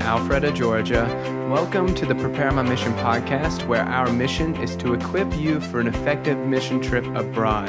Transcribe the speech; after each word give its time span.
Alpharetta, 0.00 0.54
Georgia. 0.54 1.06
Welcome 1.50 1.94
to 1.94 2.06
the 2.06 2.14
Prepare 2.14 2.52
My 2.52 2.62
Mission 2.62 2.92
podcast, 2.94 3.66
where 3.66 3.82
our 3.82 4.10
mission 4.12 4.54
is 4.56 4.76
to 4.76 4.94
equip 4.94 5.34
you 5.36 5.60
for 5.60 5.80
an 5.80 5.86
effective 5.86 6.38
mission 6.38 6.80
trip 6.80 7.04
abroad. 7.16 7.68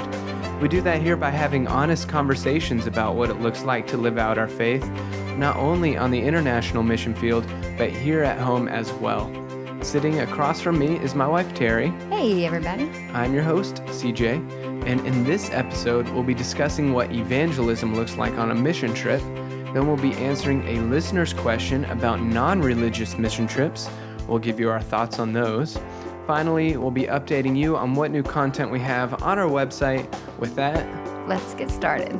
We 0.61 0.67
do 0.67 0.81
that 0.81 1.01
here 1.01 1.15
by 1.15 1.29
having 1.29 1.67
honest 1.67 2.09
conversations 2.09 2.87
about 2.87 3.15
what 3.15 3.29
it 3.29 3.39
looks 3.39 3.63
like 3.63 3.87
to 3.87 3.97
live 3.97 4.17
out 4.17 4.37
our 4.37 4.47
faith, 4.47 4.89
not 5.37 5.55
only 5.55 5.97
on 5.97 6.11
the 6.11 6.21
international 6.21 6.83
mission 6.83 7.15
field, 7.15 7.45
but 7.77 7.89
here 7.89 8.23
at 8.23 8.39
home 8.39 8.67
as 8.67 8.91
well. 8.93 9.31
Sitting 9.81 10.19
across 10.19 10.59
from 10.59 10.77
me 10.77 10.97
is 10.97 11.15
my 11.15 11.27
wife, 11.27 11.53
Terry. 11.53 11.89
Hey, 12.09 12.45
everybody. 12.45 12.91
I'm 13.13 13.33
your 13.33 13.43
host, 13.43 13.75
CJ, 13.85 14.85
and 14.85 15.05
in 15.07 15.23
this 15.23 15.49
episode, 15.51 16.09
we'll 16.09 16.23
be 16.23 16.33
discussing 16.33 16.91
what 16.91 17.11
evangelism 17.13 17.95
looks 17.95 18.17
like 18.17 18.33
on 18.33 18.51
a 18.51 18.55
mission 18.55 18.93
trip. 18.93 19.21
Then 19.73 19.87
we'll 19.87 19.97
be 19.97 20.13
answering 20.13 20.67
a 20.67 20.81
listener's 20.81 21.33
question 21.33 21.85
about 21.85 22.21
non 22.21 22.61
religious 22.61 23.17
mission 23.17 23.47
trips. 23.47 23.89
We'll 24.27 24.39
give 24.39 24.59
you 24.59 24.69
our 24.69 24.81
thoughts 24.81 25.19
on 25.19 25.33
those. 25.33 25.77
Finally, 26.25 26.77
we'll 26.77 26.91
be 26.91 27.03
updating 27.03 27.57
you 27.57 27.75
on 27.75 27.93
what 27.93 28.11
new 28.11 28.23
content 28.23 28.71
we 28.71 28.79
have 28.79 29.23
on 29.23 29.39
our 29.39 29.49
website. 29.49 30.07
With 30.37 30.55
that, 30.55 31.27
let's 31.27 31.53
get 31.55 31.71
started. 31.71 32.19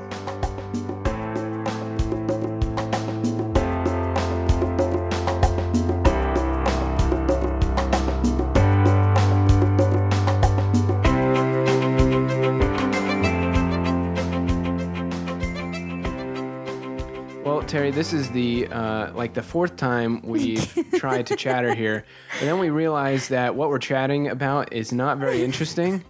Terry, 17.58 17.90
this 17.90 18.14
is 18.14 18.30
the 18.30 18.68
uh, 18.68 19.12
like 19.14 19.34
the 19.34 19.42
fourth 19.42 19.76
time 19.76 20.22
we've 20.24 20.72
tried 20.94 21.26
to 21.28 21.36
chatter 21.36 21.74
here, 21.74 22.06
and 22.40 22.48
then 22.48 22.60
we 22.60 22.70
realized 22.70 23.32
that 23.32 23.56
what 23.56 23.70
we're 23.70 23.80
chatting 23.80 24.28
about 24.28 24.72
is 24.72 24.94
not 24.94 25.18
very 25.18 25.44
interesting. 25.46 26.04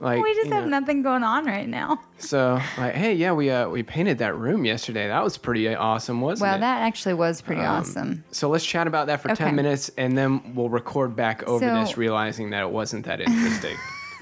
Like 0.00 0.22
we 0.22 0.32
just 0.34 0.50
have 0.52 0.64
know. 0.64 0.78
nothing 0.78 1.02
going 1.02 1.24
on 1.24 1.44
right 1.44 1.68
now. 1.68 2.00
So 2.18 2.60
like, 2.76 2.94
hey, 2.94 3.14
yeah, 3.14 3.32
we 3.32 3.50
uh, 3.50 3.68
we 3.68 3.82
painted 3.82 4.18
that 4.18 4.36
room 4.36 4.64
yesterday. 4.64 5.08
That 5.08 5.24
was 5.24 5.36
pretty 5.36 5.74
awesome, 5.74 6.20
wasn't 6.20 6.42
well, 6.42 6.50
it? 6.50 6.60
Well, 6.60 6.60
that 6.60 6.82
actually 6.82 7.14
was 7.14 7.42
pretty 7.42 7.62
um, 7.62 7.80
awesome. 7.80 8.24
So 8.30 8.48
let's 8.48 8.64
chat 8.64 8.86
about 8.86 9.08
that 9.08 9.20
for 9.20 9.32
okay. 9.32 9.44
ten 9.44 9.56
minutes, 9.56 9.90
and 9.98 10.16
then 10.16 10.54
we'll 10.54 10.68
record 10.68 11.16
back 11.16 11.42
over 11.44 11.66
so, 11.66 11.80
this, 11.80 11.96
realizing 11.96 12.50
that 12.50 12.62
it 12.62 12.70
wasn't 12.70 13.06
that 13.06 13.20
interesting. 13.20 13.76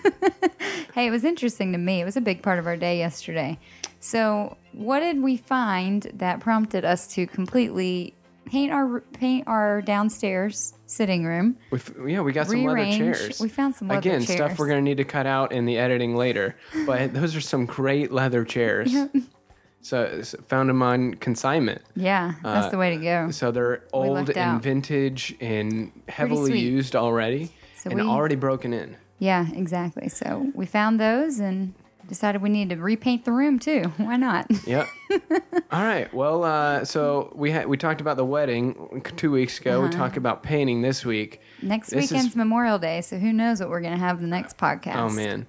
hey, 0.95 1.07
it 1.07 1.11
was 1.11 1.25
interesting 1.25 1.73
to 1.73 1.79
me. 1.79 2.01
It 2.01 2.05
was 2.05 2.17
a 2.17 2.23
big 2.23 2.43
part 2.43 2.59
of 2.59 2.67
our 2.67 2.77
day 2.77 2.97
yesterday. 2.99 3.59
So, 4.01 4.57
what 4.77 5.01
did 5.01 5.23
we 5.23 5.37
find 5.37 6.03
that 6.15 6.41
prompted 6.41 6.85
us 6.85 7.07
to 7.15 7.27
completely 7.27 8.15
paint 8.45 8.73
our 8.73 9.01
paint 9.01 9.49
our 9.49 9.83
downstairs 9.83 10.75
sitting 10.87 11.25
room? 11.25 11.57
We 11.71 11.81
yeah, 12.07 12.21
we 12.21 12.33
got 12.33 12.47
some 12.47 12.63
leather 12.63 12.85
chairs. 12.85 13.41
We 13.41 13.49
found 13.49 13.75
some 13.75 13.89
leather 13.89 14.01
Again, 14.01 14.23
chairs. 14.23 14.37
stuff 14.37 14.59
we're 14.59 14.69
gonna 14.69 14.83
need 14.83 14.99
to 14.99 15.05
cut 15.05 15.27
out 15.27 15.53
in 15.53 15.65
the 15.65 15.79
editing 15.79 16.15
later. 16.15 16.57
But 16.87 17.15
those 17.15 17.35
are 17.35 17.41
some 17.41 17.67
great 17.67 18.13
leather 18.13 18.45
chairs. 18.45 18.95
So, 19.81 20.23
so, 20.23 20.39
found 20.43 20.69
them 20.69 20.83
on 20.83 21.15
consignment. 21.15 21.81
Yeah, 21.95 22.35
that's 22.43 22.67
uh, 22.67 22.71
the 22.71 22.79
way 22.79 22.97
to 22.97 23.03
go. 23.03 23.31
So 23.31 23.51
they're 23.51 23.85
old 23.93 24.31
and 24.31 24.37
out. 24.37 24.63
vintage 24.63 25.35
and 25.41 25.93
heavily 26.09 26.59
used 26.59 26.97
already, 26.97 27.53
so 27.77 27.91
and 27.91 28.01
we, 28.01 28.07
already 28.07 28.35
broken 28.35 28.73
in. 28.73 28.97
Yeah, 29.19 29.47
exactly. 29.55 30.09
So 30.09 30.51
we 30.55 30.67
found 30.67 31.01
those 31.01 31.39
and 31.39 31.73
decided 32.07 32.43
we 32.43 32.49
needed 32.49 32.77
to 32.77 32.83
repaint 32.83 33.25
the 33.25 33.33
room 33.33 33.59
too. 33.59 33.83
Why 33.97 34.17
not? 34.17 34.47
Yep. 34.67 34.87
All 35.71 35.83
right. 35.83 36.13
Well, 36.13 36.45
uh, 36.45 36.85
so 36.85 37.33
we 37.35 37.51
had 37.51 37.67
we 37.67 37.77
talked 37.77 38.01
about 38.01 38.17
the 38.17 38.25
wedding 38.25 39.03
two 39.17 39.31
weeks 39.31 39.59
ago. 39.59 39.79
Uh-huh. 39.79 39.89
We 39.89 39.95
talked 39.95 40.17
about 40.17 40.43
painting 40.43 40.83
this 40.83 41.05
week. 41.05 41.41
Next 41.63 41.91
this 41.91 42.11
weekend's 42.11 42.31
is... 42.31 42.37
Memorial 42.37 42.79
Day, 42.79 43.01
so 43.01 43.19
who 43.19 43.33
knows 43.33 43.61
what 43.61 43.69
we're 43.69 43.81
gonna 43.81 43.97
have 43.97 44.21
the 44.21 44.27
next 44.27 44.57
podcast? 44.57 44.97
Oh 44.97 45.11
man. 45.11 45.47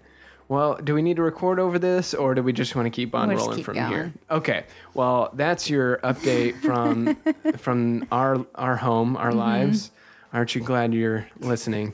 Well, 0.49 0.75
do 0.81 0.93
we 0.93 1.01
need 1.01 1.17
to 1.17 1.23
record 1.23 1.59
over 1.59 1.77
this, 1.77 2.13
or 2.13 2.33
do 2.33 2.41
we 2.41 2.53
just 2.53 2.73
want 2.73 2.85
to 2.85 2.89
keep 2.89 3.13
on 3.13 3.27
we'll 3.27 3.37
rolling 3.37 3.57
keep 3.57 3.65
from 3.65 3.75
going. 3.75 3.89
here? 3.89 4.13
Okay. 4.31 4.63
Well, 4.93 5.29
that's 5.33 5.69
your 5.69 5.97
update 5.97 6.61
from 6.61 7.15
from 7.57 8.07
our 8.11 8.45
our 8.55 8.77
home, 8.77 9.17
our 9.17 9.29
mm-hmm. 9.29 9.39
lives. 9.39 9.91
Aren't 10.31 10.55
you 10.55 10.61
glad 10.61 10.93
you're 10.93 11.27
listening? 11.39 11.93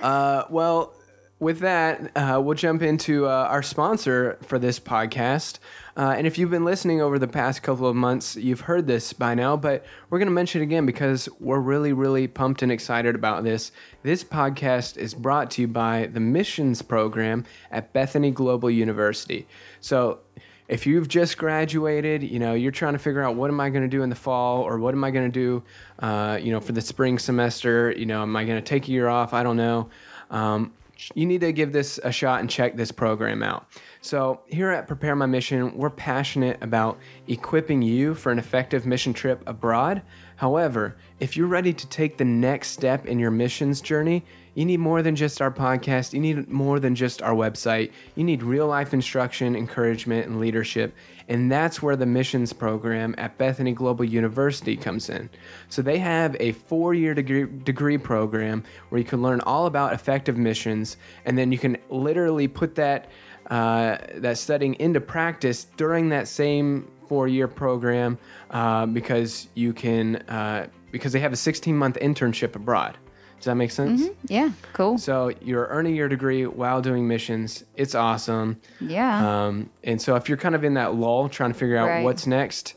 Uh, 0.00 0.44
well, 0.50 0.92
with 1.38 1.58
that, 1.58 2.16
uh, 2.16 2.40
we'll 2.42 2.54
jump 2.54 2.80
into 2.82 3.26
uh, 3.26 3.46
our 3.50 3.62
sponsor 3.62 4.38
for 4.42 4.58
this 4.58 4.80
podcast. 4.80 5.58
Uh, 5.94 6.14
and 6.16 6.26
if 6.26 6.38
you've 6.38 6.50
been 6.50 6.64
listening 6.64 7.02
over 7.02 7.18
the 7.18 7.28
past 7.28 7.62
couple 7.62 7.86
of 7.86 7.94
months, 7.94 8.36
you've 8.36 8.60
heard 8.60 8.86
this 8.86 9.12
by 9.12 9.34
now, 9.34 9.56
but 9.56 9.84
we're 10.08 10.18
going 10.18 10.28
to 10.28 10.32
mention 10.32 10.62
it 10.62 10.64
again 10.64 10.86
because 10.86 11.28
we're 11.38 11.60
really, 11.60 11.92
really 11.92 12.26
pumped 12.26 12.62
and 12.62 12.72
excited 12.72 13.14
about 13.14 13.44
this. 13.44 13.70
This 14.02 14.24
podcast 14.24 14.96
is 14.96 15.12
brought 15.12 15.50
to 15.52 15.62
you 15.62 15.68
by 15.68 16.06
the 16.06 16.20
missions 16.20 16.80
program 16.80 17.44
at 17.70 17.92
Bethany 17.92 18.30
Global 18.30 18.70
University. 18.70 19.46
So, 19.80 20.20
if 20.68 20.84
you've 20.84 21.06
just 21.06 21.38
graduated, 21.38 22.24
you 22.24 22.40
know, 22.40 22.52
you're 22.52 22.72
trying 22.72 22.94
to 22.94 22.98
figure 22.98 23.22
out 23.22 23.36
what 23.36 23.50
am 23.50 23.60
I 23.60 23.70
going 23.70 23.84
to 23.84 23.88
do 23.88 24.02
in 24.02 24.10
the 24.10 24.16
fall 24.16 24.62
or 24.62 24.80
what 24.80 24.94
am 24.94 25.04
I 25.04 25.12
going 25.12 25.30
to 25.30 25.32
do, 25.32 25.62
uh, 26.00 26.40
you 26.42 26.50
know, 26.50 26.58
for 26.58 26.72
the 26.72 26.80
spring 26.80 27.20
semester, 27.20 27.94
you 27.96 28.04
know, 28.04 28.22
am 28.22 28.34
I 28.34 28.44
going 28.44 28.58
to 28.58 28.68
take 28.68 28.88
a 28.88 28.90
year 28.90 29.06
off? 29.06 29.32
I 29.32 29.44
don't 29.44 29.56
know. 29.56 29.90
Um, 30.28 30.72
you 31.14 31.26
need 31.26 31.40
to 31.42 31.52
give 31.52 31.72
this 31.72 31.98
a 32.02 32.12
shot 32.12 32.40
and 32.40 32.50
check 32.50 32.76
this 32.76 32.90
program 32.90 33.42
out. 33.42 33.66
So, 34.00 34.40
here 34.46 34.70
at 34.70 34.86
Prepare 34.86 35.16
My 35.16 35.26
Mission, 35.26 35.76
we're 35.76 35.90
passionate 35.90 36.58
about 36.62 36.98
equipping 37.28 37.82
you 37.82 38.14
for 38.14 38.32
an 38.32 38.38
effective 38.38 38.86
mission 38.86 39.12
trip 39.12 39.42
abroad. 39.46 40.02
However, 40.36 40.96
if 41.20 41.36
you're 41.36 41.46
ready 41.46 41.72
to 41.72 41.86
take 41.88 42.16
the 42.18 42.24
next 42.24 42.70
step 42.70 43.06
in 43.06 43.18
your 43.18 43.30
missions 43.30 43.80
journey, 43.80 44.24
you 44.56 44.64
need 44.64 44.80
more 44.80 45.02
than 45.02 45.14
just 45.14 45.42
our 45.42 45.50
podcast. 45.50 46.14
You 46.14 46.20
need 46.20 46.48
more 46.48 46.80
than 46.80 46.94
just 46.94 47.20
our 47.20 47.34
website. 47.34 47.92
You 48.14 48.24
need 48.24 48.42
real 48.42 48.66
life 48.66 48.94
instruction, 48.94 49.54
encouragement, 49.54 50.26
and 50.26 50.40
leadership. 50.40 50.94
And 51.28 51.52
that's 51.52 51.82
where 51.82 51.94
the 51.94 52.06
missions 52.06 52.54
program 52.54 53.14
at 53.18 53.36
Bethany 53.36 53.72
Global 53.72 54.06
University 54.06 54.74
comes 54.74 55.10
in. 55.10 55.28
So 55.68 55.82
they 55.82 55.98
have 55.98 56.38
a 56.40 56.52
four 56.52 56.94
year 56.94 57.12
degree, 57.12 57.44
degree 57.44 57.98
program 57.98 58.64
where 58.88 58.98
you 58.98 59.04
can 59.04 59.20
learn 59.20 59.42
all 59.42 59.66
about 59.66 59.92
effective 59.92 60.38
missions. 60.38 60.96
And 61.26 61.36
then 61.36 61.52
you 61.52 61.58
can 61.58 61.76
literally 61.90 62.48
put 62.48 62.76
that, 62.76 63.10
uh, 63.50 63.98
that 64.14 64.38
studying 64.38 64.72
into 64.74 65.02
practice 65.02 65.64
during 65.76 66.08
that 66.08 66.28
same 66.28 66.90
four 67.10 67.28
year 67.28 67.46
program 67.46 68.16
uh, 68.50 68.86
because 68.86 69.48
you 69.52 69.74
can, 69.74 70.16
uh, 70.16 70.68
because 70.92 71.12
they 71.12 71.20
have 71.20 71.34
a 71.34 71.36
16 71.36 71.76
month 71.76 71.98
internship 72.00 72.56
abroad. 72.56 72.96
Does 73.36 73.44
that 73.44 73.54
make 73.54 73.70
sense? 73.70 74.02
Mm-hmm. 74.02 74.26
Yeah, 74.28 74.52
cool. 74.72 74.98
So 74.98 75.30
you're 75.40 75.66
earning 75.66 75.94
your 75.94 76.08
degree 76.08 76.46
while 76.46 76.80
doing 76.80 77.06
missions. 77.06 77.64
It's 77.74 77.94
awesome. 77.94 78.60
Yeah. 78.80 79.46
Um, 79.46 79.70
and 79.84 80.00
so 80.00 80.16
if 80.16 80.28
you're 80.28 80.38
kind 80.38 80.54
of 80.54 80.64
in 80.64 80.74
that 80.74 80.94
lull, 80.94 81.28
trying 81.28 81.52
to 81.52 81.58
figure 81.58 81.76
out 81.76 81.88
right. 81.88 82.04
what's 82.04 82.26
next, 82.26 82.74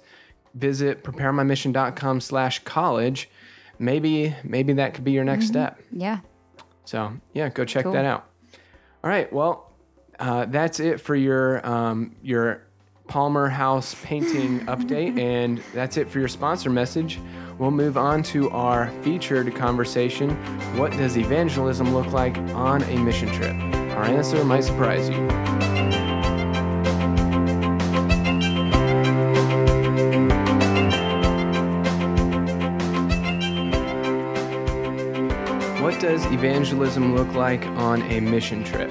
visit 0.53 1.03
preparemymission.com 1.03 2.21
slash 2.21 2.59
college. 2.59 3.29
Maybe 3.79 4.35
maybe 4.43 4.73
that 4.73 4.93
could 4.93 5.05
be 5.05 5.11
your 5.13 5.23
next 5.23 5.45
mm-hmm. 5.45 5.53
step. 5.53 5.81
Yeah. 5.91 6.19
So 6.85 7.13
yeah, 7.33 7.49
go 7.49 7.63
check 7.65 7.83
cool. 7.83 7.93
that 7.93 8.05
out. 8.05 8.27
All 9.03 9.09
right. 9.09 9.31
Well, 9.31 9.71
uh, 10.19 10.45
that's 10.45 10.79
it 10.81 10.99
for 10.99 11.15
your 11.15 11.65
um, 11.65 12.15
your 12.21 12.63
Palmer 13.09 13.49
House 13.49 13.95
painting 14.03 14.59
update, 14.67 15.19
and 15.19 15.61
that's 15.73 15.97
it 15.97 16.09
for 16.09 16.19
your 16.19 16.29
sponsor 16.29 16.69
message 16.69 17.19
we'll 17.59 17.71
move 17.71 17.97
on 17.97 18.23
to 18.23 18.49
our 18.51 18.89
featured 19.03 19.53
conversation 19.53 20.29
What 20.77 20.93
does 20.93 21.17
evangelism 21.17 21.93
look 21.93 22.07
like 22.13 22.37
on 22.55 22.81
a 22.83 22.97
mission 22.97 23.29
trip? 23.33 23.53
Our 23.97 24.05
answer 24.05 24.43
might 24.45 24.63
surprise 24.63 25.09
you. 25.09 25.27
What 35.83 35.99
does 35.99 36.25
evangelism 36.27 37.13
look 37.13 37.33
like 37.33 37.65
on 37.65 38.03
a 38.03 38.21
mission 38.21 38.63
trip? 38.63 38.89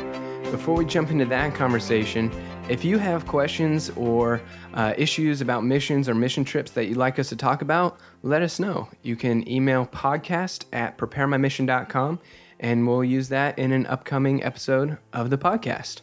Before 0.51 0.75
we 0.75 0.85
jump 0.85 1.11
into 1.11 1.25
that 1.27 1.55
conversation, 1.55 2.31
if 2.69 2.85
you 2.85 2.99
have 2.99 3.27
questions 3.27 3.91
or 3.97 4.43
uh, 4.75 4.93
issues 4.99 5.41
about 5.41 5.65
missions 5.65 6.09
or 6.09 6.15
mission 6.15 6.45
trips 6.45 6.71
that 6.73 6.87
you'd 6.87 6.99
like 6.99 7.19
us 7.19 7.31
to 7.31 7.37
talk 7.37 7.63
about, 7.63 7.99
let 8.23 8.43
us 8.43 8.61
know. 8.61 8.89
You 9.03 9.17
can 9.17 9.49
email 9.49 9.87
podcast 9.87 10.65
at 10.73 10.99
preparemymission.com 10.99 12.21
and 12.61 12.87
we'll 12.87 13.05
use 13.05 13.31
that 13.31 13.59
in 13.59 13.73
an 13.73 13.87
upcoming 13.87 14.43
episode 14.45 14.99
of 15.13 15.31
the 15.31 15.39
podcast. 15.39 16.03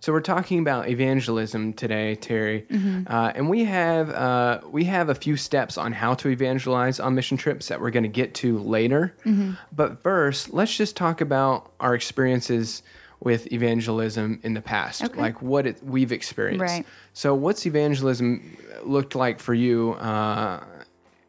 So 0.00 0.12
we're 0.12 0.20
talking 0.20 0.58
about 0.58 0.88
evangelism 0.88 1.74
today, 1.74 2.14
Terry, 2.14 2.66
mm-hmm. 2.70 3.02
uh, 3.06 3.32
and 3.34 3.50
we 3.50 3.64
have 3.64 4.08
uh, 4.08 4.60
we 4.70 4.84
have 4.84 5.10
a 5.10 5.14
few 5.14 5.36
steps 5.36 5.76
on 5.76 5.92
how 5.92 6.14
to 6.14 6.28
evangelize 6.28 6.98
on 6.98 7.14
mission 7.14 7.36
trips 7.36 7.68
that 7.68 7.82
we're 7.82 7.90
going 7.90 8.04
to 8.04 8.08
get 8.08 8.32
to 8.36 8.58
later. 8.58 9.14
Mm-hmm. 9.26 9.52
But 9.72 10.02
first, 10.02 10.54
let's 10.54 10.74
just 10.74 10.96
talk 10.96 11.20
about 11.20 11.72
our 11.80 11.94
experiences 11.94 12.82
with 13.20 13.52
evangelism 13.52 14.40
in 14.42 14.54
the 14.54 14.62
past, 14.62 15.04
okay. 15.04 15.20
like 15.20 15.42
what 15.42 15.66
it, 15.66 15.82
we've 15.84 16.10
experienced. 16.10 16.62
Right. 16.62 16.86
So, 17.12 17.34
what's 17.34 17.66
evangelism 17.66 18.56
looked 18.82 19.14
like 19.14 19.40
for 19.40 19.54
you 19.54 19.92
uh, 19.94 20.64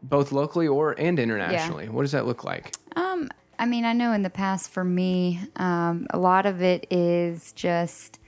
both 0.01 0.31
locally 0.31 0.67
or 0.67 0.93
and 0.99 1.19
internationally. 1.19 1.89
What 1.89 2.03
does 2.03 2.11
that 2.13 2.25
look 2.25 2.43
like? 2.43 2.75
Um, 2.95 3.29
I 3.59 3.65
mean, 3.65 3.85
I 3.85 3.93
know 3.93 4.13
in 4.13 4.23
the 4.23 4.29
past 4.29 4.71
for 4.71 4.83
me, 4.83 5.39
um, 5.57 6.07
a 6.09 6.17
lot 6.17 6.45
of 6.45 6.61
it 6.61 6.87
is 6.89 7.51
just 7.53 8.19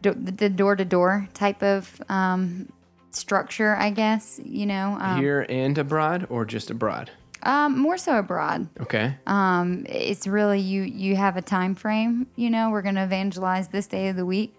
do- 0.00 0.14
the 0.14 0.48
door 0.48 0.76
to 0.76 0.84
door 0.84 1.28
type 1.34 1.62
of 1.62 2.00
um, 2.08 2.72
structure, 3.10 3.76
I 3.76 3.90
guess. 3.90 4.40
You 4.42 4.66
know, 4.66 4.96
um, 5.00 5.20
Here 5.20 5.44
and 5.48 5.76
abroad, 5.76 6.26
or 6.30 6.44
just 6.44 6.70
abroad? 6.70 7.10
Um, 7.42 7.78
more 7.78 7.96
so 7.98 8.18
abroad. 8.18 8.68
Okay. 8.80 9.16
Um, 9.26 9.84
it's 9.88 10.26
really 10.26 10.60
you. 10.60 10.82
You 10.82 11.16
have 11.16 11.36
a 11.36 11.42
time 11.42 11.74
frame. 11.74 12.26
You 12.36 12.50
know, 12.50 12.70
we're 12.70 12.82
going 12.82 12.96
to 12.96 13.04
evangelize 13.04 13.68
this 13.68 13.86
day 13.86 14.08
of 14.08 14.16
the 14.16 14.26
week 14.26 14.54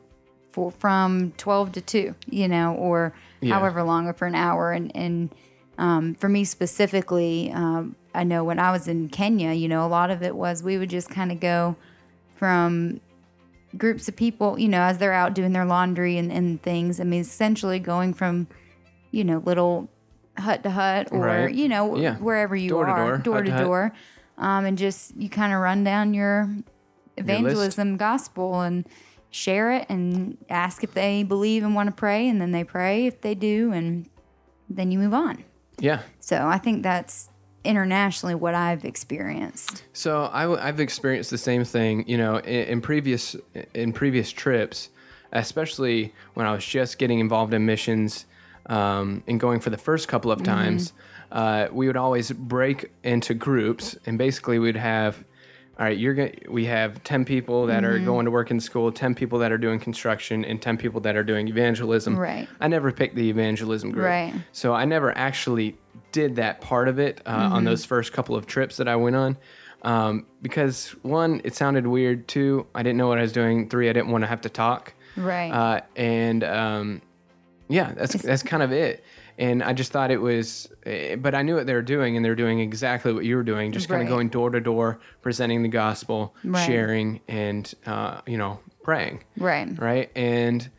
for 0.50 0.72
from 0.72 1.31
twelve 1.38 1.72
to 1.74 1.81
two. 1.81 2.16
You 2.30 2.48
know, 2.48 2.74
or 2.75 3.13
Yeah. 3.42 3.54
however 3.56 3.83
long, 3.83 4.07
or 4.07 4.13
for 4.13 4.25
an 4.28 4.36
hour. 4.36 4.72
And 4.72 4.95
and 4.95 5.33
um, 5.78 6.16
for 6.16 6.30
me 6.30 6.44
specifically, 6.44 7.51
um, 7.54 7.95
I 8.13 8.24
know 8.24 8.44
when 8.44 8.60
I 8.60 8.72
was 8.72 8.88
in 8.88 9.10
Kenya, 9.10 9.54
you 9.54 9.68
know, 9.68 9.86
a 9.86 9.88
lot 9.89 10.12
of 10.12 10.22
it 10.22 10.36
was 10.36 10.62
we 10.63 10.77
would 10.77 10.89
just 10.89 11.10
kind 11.10 11.31
of 11.31 11.39
go 11.39 11.75
from 12.36 13.00
groups 13.77 14.10
of 14.10 14.16
people, 14.16 14.60
you 14.60 14.68
know, 14.68 14.81
as 14.81 14.98
they're 14.98 15.13
out 15.13 15.34
doing 15.34 15.54
their 15.54 15.63
laundry 15.66 16.18
and, 16.18 16.31
and 16.31 16.62
things. 16.62 17.00
I 17.00 17.04
mean, 17.06 17.22
essentially 17.22 17.80
going 17.80 18.13
from, 18.13 18.48
you 19.12 19.24
know, 19.24 19.38
little 19.45 19.89
hut 20.38 20.63
to 20.63 20.69
hut 20.69 21.10
or, 21.12 21.19
Right. 21.25 21.54
you 21.54 21.68
know, 21.68 21.95
Yeah. 21.98 22.16
wherever 22.18 22.56
you 22.56 22.69
Door 22.69 22.86
to 22.86 22.92
are, 22.92 23.06
door, 23.10 23.18
door 23.18 23.38
to 23.42 23.45
to 23.45 23.51
hut. 23.51 23.63
door. 23.63 23.92
Um, 24.38 24.66
and 24.66 24.78
just 24.78 25.16
you 25.16 25.30
kind 25.30 25.54
of 25.54 25.60
run 25.60 25.83
down 25.83 26.13
your 26.13 26.50
evangelism 27.18 27.98
gospel 27.98 28.62
and 28.62 28.88
share 29.30 29.72
it 29.72 29.86
and 29.89 30.38
ask 30.50 30.83
if 30.83 30.94
they 30.94 31.24
believe 31.24 31.63
and 31.63 31.75
want 31.75 31.88
to 31.88 31.92
pray. 31.95 32.28
And 32.28 32.42
then 32.42 32.51
they 32.51 32.63
pray 32.63 33.06
if 33.06 33.22
they 33.22 33.36
do. 33.36 33.72
And 33.72 34.10
then 34.69 34.92
you 34.92 35.00
move 35.00 35.13
on. 35.13 35.44
Yeah. 35.80 36.01
So 36.19 36.48
I 36.48 36.57
think 36.57 36.84
that's 36.84 37.30
internationally 37.63 38.34
what 38.36 38.56
I've 38.56 38.84
experienced. 38.86 39.84
So 39.94 40.30
I, 40.34 40.66
have 40.66 40.80
experienced 40.80 41.30
the 41.30 41.38
same 41.38 41.63
thing, 41.63 42.07
you 42.07 42.18
know, 42.18 42.38
in, 42.38 42.66
in 42.68 42.81
previous 42.81 43.36
in 43.74 43.94
previous 43.94 44.31
trips, 44.31 44.89
especially 45.31 46.13
when 46.34 46.45
I 46.45 46.51
was 46.54 46.66
just 46.66 46.98
getting 46.98 47.19
involved 47.19 47.54
in 47.54 47.66
missions 47.66 48.25
um, 48.68 49.24
and 49.28 49.40
going 49.40 49.60
for 49.60 49.69
the 49.69 49.78
first 49.78 50.08
couple 50.08 50.31
of 50.31 50.44
times. 50.44 50.94
Uh, 51.31 51.68
we 51.72 51.88
would 51.88 51.96
always 51.98 52.31
break 52.31 52.92
into 53.04 53.34
groups, 53.34 53.96
and 54.06 54.18
basically 54.18 54.60
we'd 54.60 54.75
have, 54.75 55.24
all 55.80 55.86
right, 55.86 55.98
you're 55.98 56.13
going. 56.13 56.38
We 56.50 56.66
have 56.66 57.02
ten 57.04 57.24
people 57.24 57.68
that 57.68 57.86
are 57.86 58.00
going 58.00 58.25
to 58.25 58.31
work 58.31 58.52
in 58.52 58.60
school, 58.60 58.92
ten 58.92 59.16
people 59.16 59.40
that 59.40 59.52
are 59.52 59.58
doing 59.58 59.80
construction, 59.80 60.44
and 60.44 60.62
ten 60.62 60.78
people 60.78 61.00
that 61.02 61.16
are 61.16 61.24
doing 61.24 61.48
evangelism. 61.48 62.18
Right. 62.18 62.50
I 62.60 62.68
never 62.68 62.92
picked 62.92 63.16
the 63.16 63.30
evangelism 63.30 63.92
group. 63.92 64.06
Right. 64.06 64.34
So 64.52 64.74
I 64.74 64.84
never 64.84 65.18
actually 65.18 65.78
did 66.12 66.36
that 66.36 66.60
part 66.60 66.90
of 66.90 67.00
it 67.00 67.22
uh, 67.25 67.31
Mm-hmm. 67.34 67.54
on 67.54 67.63
those 67.63 67.86
first 67.86 68.12
couple 68.12 68.36
of 68.36 68.46
trips 68.46 68.75
that 68.78 68.90
I 68.90 68.98
went 68.98 69.16
on. 69.16 69.38
Um, 69.84 70.25
because 70.42 70.90
one, 71.02 71.40
it 71.46 71.56
sounded 71.56 71.88
weird. 71.88 72.28
Two, 72.28 72.68
I 72.75 72.84
didn't 72.84 72.98
know 72.98 73.08
what 73.08 73.18
I 73.18 73.22
was 73.22 73.31
doing. 73.31 73.69
Three, 73.69 73.90
I 73.90 73.94
didn't 73.94 74.10
want 74.12 74.24
to 74.24 74.28
have 74.28 74.42
to 74.42 74.50
talk. 74.50 74.94
Right. 75.16 75.50
Uh, 75.52 75.81
and 75.96 76.44
um, 76.44 77.02
yeah, 77.71 77.94
that's 77.94 78.13
that's 78.21 78.44
kind 78.44 78.62
of 78.63 78.71
it. 78.71 79.03
And 79.38 79.63
I 79.63 79.73
just 79.73 79.91
thought 79.91 80.12
it 80.12 80.21
was, 80.21 80.69
eh, 80.85 81.15
but 81.15 81.33
I 81.33 81.41
knew 81.41 81.56
what 81.56 81.65
they 81.65 81.73
were 81.73 81.81
doing, 81.81 82.15
and 82.15 82.23
they're 82.23 82.35
doing 82.35 82.59
exactly 82.59 83.12
what 83.13 83.25
you 83.25 83.35
were 83.38 83.44
doing, 83.44 83.71
just 83.71 83.88
kind 83.89 84.01
of 84.03 84.07
going 84.07 84.29
door 84.29 84.50
to 84.51 84.59
door, 84.59 85.00
presenting 85.21 85.63
the 85.63 85.69
gospel, 85.69 86.35
Right. 86.44 86.65
sharing, 86.65 87.21
and 87.27 87.73
uh, 87.85 88.21
you 88.27 88.38
know, 88.38 88.59
praying 88.83 89.23
right. 89.38 89.69
right? 89.79 90.12
And 90.15 90.69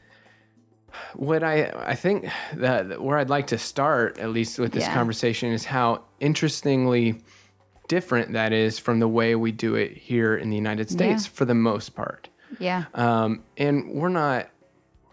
what 1.14 1.42
I 1.42 1.72
I 1.86 1.94
think 1.94 2.28
that 2.54 3.00
where 3.02 3.16
I'd 3.18 3.30
like 3.30 3.48
to 3.48 3.58
start, 3.58 4.18
at 4.18 4.30
least 4.30 4.58
with 4.58 4.72
this 4.72 4.84
Yeah. 4.84 4.94
conversation, 4.94 5.50
is 5.52 5.64
how 5.64 6.04
interestingly 6.20 7.22
different 7.88 8.32
that 8.34 8.52
is 8.52 8.78
from 8.78 9.00
the 9.00 9.08
way 9.08 9.34
we 9.34 9.50
do 9.52 9.74
it 9.74 9.96
here 9.96 10.36
in 10.36 10.50
the 10.50 10.56
United 10.56 10.90
States 10.90 11.24
Yeah. 11.26 11.30
for 11.32 11.44
the 11.46 11.54
most 11.54 11.94
part. 11.94 12.28
Yeah. 12.58 12.84
Um, 12.94 13.42
and 13.56 13.90
we're 13.94 14.08
not. 14.10 14.48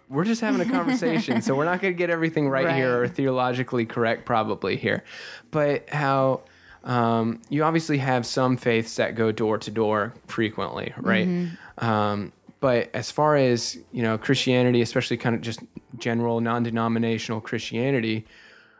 We're 0.09 0.25
just 0.25 0.41
having 0.41 0.59
a 0.61 0.65
conversation, 0.69 1.41
so 1.43 1.53
we're 1.55 1.65
not 1.65 1.81
going 1.81 1.93
to 1.93 1.97
get 1.97 2.09
everything 2.09 2.49
right, 2.49 2.75
here 2.75 3.03
or 3.03 3.07
theologically 3.07 3.85
correct, 3.85 4.25
probably 4.25 4.75
here. 4.75 5.03
But 5.51 5.87
how 5.89 6.41
um, 6.83 7.41
you 7.49 7.63
obviously 7.63 7.99
have 7.99 8.25
some 8.25 8.57
faiths 8.57 8.95
that 8.95 9.13
go 9.13 9.31
door 9.31 9.59
to 9.59 9.69
door 9.69 10.13
frequently, 10.27 10.93
right? 10.97 11.27
Mm-hmm. 11.27 11.85
Um, 11.85 12.33
but 12.59 12.89
as 12.93 13.11
far 13.11 13.35
as 13.35 13.77
you 13.91 14.01
know, 14.01 14.17
Christianity, 14.17 14.81
especially 14.81 15.17
kind 15.17 15.35
of 15.35 15.41
just 15.41 15.59
general 15.97 16.41
non-denominational 16.41 17.41
Christianity, 17.41 18.25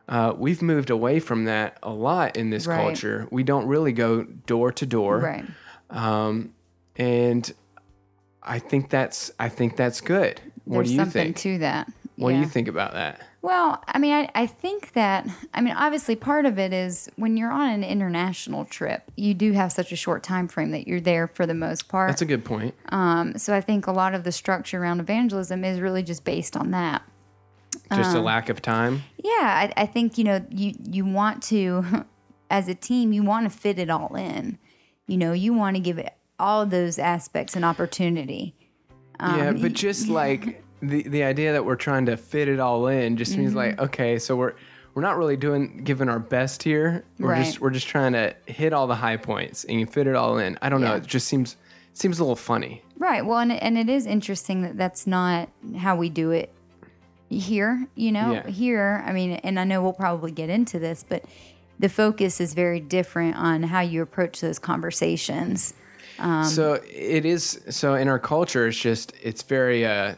uh, 0.07 0.33
we've 0.35 0.63
moved 0.63 0.89
away 0.89 1.19
from 1.19 1.45
that 1.45 1.77
a 1.83 1.91
lot 1.91 2.35
in 2.37 2.49
this 2.49 2.65
Right. 2.65 2.77
culture. 2.81 3.27
We 3.29 3.43
don't 3.43 3.67
really 3.67 3.93
go 3.93 4.23
door 4.23 4.71
to 4.71 4.85
door, 4.85 5.19
Right. 5.19 5.45
um, 5.91 6.53
and 6.95 7.53
I 8.41 8.57
think 8.57 8.89
that's 8.89 9.31
I 9.39 9.49
think 9.49 9.75
that's 9.75 10.01
good. 10.01 10.41
What 10.69 10.77
There's 10.77 10.87
do 10.89 10.93
you 10.93 10.99
something 10.99 11.23
think? 11.33 11.37
to 11.37 11.57
that. 11.59 11.91
what 12.15 12.29
do 12.31 12.37
you 12.37 12.45
think 12.45 12.67
about 12.67 12.93
that? 12.93 13.21
Well, 13.41 13.81
I 13.87 13.97
mean, 13.97 14.13
I, 14.13 14.29
I 14.35 14.45
think 14.45 14.91
that, 14.93 15.27
I 15.53 15.61
mean, 15.61 15.73
obviously 15.73 16.15
part 16.15 16.45
of 16.45 16.59
it 16.59 16.71
is 16.73 17.09
when 17.15 17.37
you're 17.37 17.51
on 17.51 17.69
an 17.69 17.83
international 17.83 18.65
trip, 18.65 19.09
you 19.15 19.33
do 19.33 19.53
have 19.53 19.71
such 19.71 19.91
a 19.91 19.95
short 19.95 20.21
time 20.21 20.47
frame 20.47 20.69
that 20.71 20.87
you're 20.87 20.99
there 21.01 21.25
for 21.27 21.47
the 21.47 21.53
most 21.55 21.87
part. 21.87 22.09
That's 22.09 22.21
a 22.21 22.25
good 22.25 22.45
point. 22.45 22.75
um, 22.89 23.35
so 23.37 23.55
I 23.55 23.61
think 23.61 23.87
a 23.87 23.91
lot 23.91 24.13
of 24.13 24.23
the 24.25 24.31
structure 24.31 24.79
around 24.79 24.99
evangelism 24.99 25.63
is 25.65 25.79
really 25.79 26.03
just 26.03 26.23
based 26.23 26.55
on 26.55 26.69
that. 26.71 27.01
Just 27.91 28.11
um, 28.11 28.17
a 28.17 28.21
lack 28.21 28.49
of 28.49 28.61
time. 28.61 29.01
Yeah, 29.23 29.31
I, 29.31 29.73
I 29.75 29.85
think 29.87 30.17
you 30.19 30.23
know 30.23 30.45
you 30.51 30.73
you 30.91 31.05
want 31.05 31.41
to, 31.43 32.05
as 32.51 32.67
a 32.67 32.75
team, 32.75 33.11
you 33.13 33.23
want 33.23 33.51
to 33.51 33.57
fit 33.57 33.79
it 33.79 33.89
all 33.89 34.15
in. 34.15 34.59
You 35.07 35.17
know, 35.17 35.33
you 35.33 35.53
want 35.53 35.75
to 35.77 35.81
give 35.81 35.97
it 35.97 36.13
all 36.37 36.65
those 36.67 36.99
aspects 36.99 37.55
an 37.55 37.63
opportunity. 37.63 38.55
Yeah, 39.19 39.49
Um, 39.49 39.61
but 39.61 39.73
just 39.73 40.07
like 40.07 40.63
the 40.81 41.03
the 41.03 41.23
idea 41.23 41.51
that 41.53 41.65
we're 41.65 41.75
trying 41.75 42.05
to 42.07 42.17
fit 42.17 42.47
it 42.47 42.59
all 42.59 42.87
in 42.87 43.17
just 43.17 43.37
means 43.37 43.53
like 43.55 43.73
Mm-hmm. 43.73 43.83
okay, 43.85 44.19
so 44.19 44.35
we're 44.35 44.53
we're 44.95 45.01
not 45.01 45.17
really 45.17 45.37
doing 45.37 45.81
giving 45.83 46.09
our 46.09 46.19
best 46.19 46.63
here. 46.63 47.03
We're 47.19 47.35
just 47.35 47.53
Right. 47.57 47.61
we're 47.61 47.69
just 47.71 47.87
trying 47.87 48.13
to 48.13 48.33
hit 48.45 48.73
all 48.73 48.87
the 48.87 48.95
high 48.95 49.17
points 49.17 49.63
and 49.65 49.79
you 49.79 49.85
fit 49.85 50.07
it 50.07 50.15
all 50.15 50.37
in. 50.37 50.57
I 50.61 50.69
don't 50.69 50.81
know. 50.81 50.95
It 50.95 51.05
just 51.05 51.27
seems 51.27 51.57
seems 51.93 52.19
a 52.19 52.23
little 52.23 52.35
funny. 52.35 52.81
Right. 52.97 53.25
Well, 53.25 53.39
and, 53.39 53.51
and 53.51 53.77
it 53.77 53.89
is 53.89 54.05
interesting 54.05 54.61
that 54.61 54.77
that's 54.77 55.05
not 55.07 55.49
how 55.77 55.95
we 55.95 56.09
do 56.09 56.31
it 56.31 56.51
here. 57.29 57.87
You 57.95 58.11
know, 58.11 58.33
Yeah. 58.33 58.47
here, 58.47 59.03
I 59.05 59.11
mean, 59.13 59.33
and 59.33 59.59
I 59.59 59.63
know 59.63 59.81
we'll 59.81 59.93
probably 59.93 60.31
get 60.31 60.49
into 60.49 60.79
this, 60.79 61.05
but 61.07 61.23
the 61.77 61.87
focus 61.89 62.41
is 62.41 62.53
very 62.53 62.79
different 62.81 63.35
on 63.37 63.63
how 63.63 63.79
you 63.81 64.01
approach 64.01 64.41
those 64.41 64.59
conversations. 64.59 65.73
Um, 66.19 66.43
so 66.45 66.79
it 66.89 67.25
is 67.25 67.61
so 67.69 67.93
in 67.95 68.07
our 68.07 68.19
culture 68.19 68.67
it's 68.67 68.77
just 68.77 69.13
it's 69.21 69.41
very 69.43 69.85
uh 69.85 70.15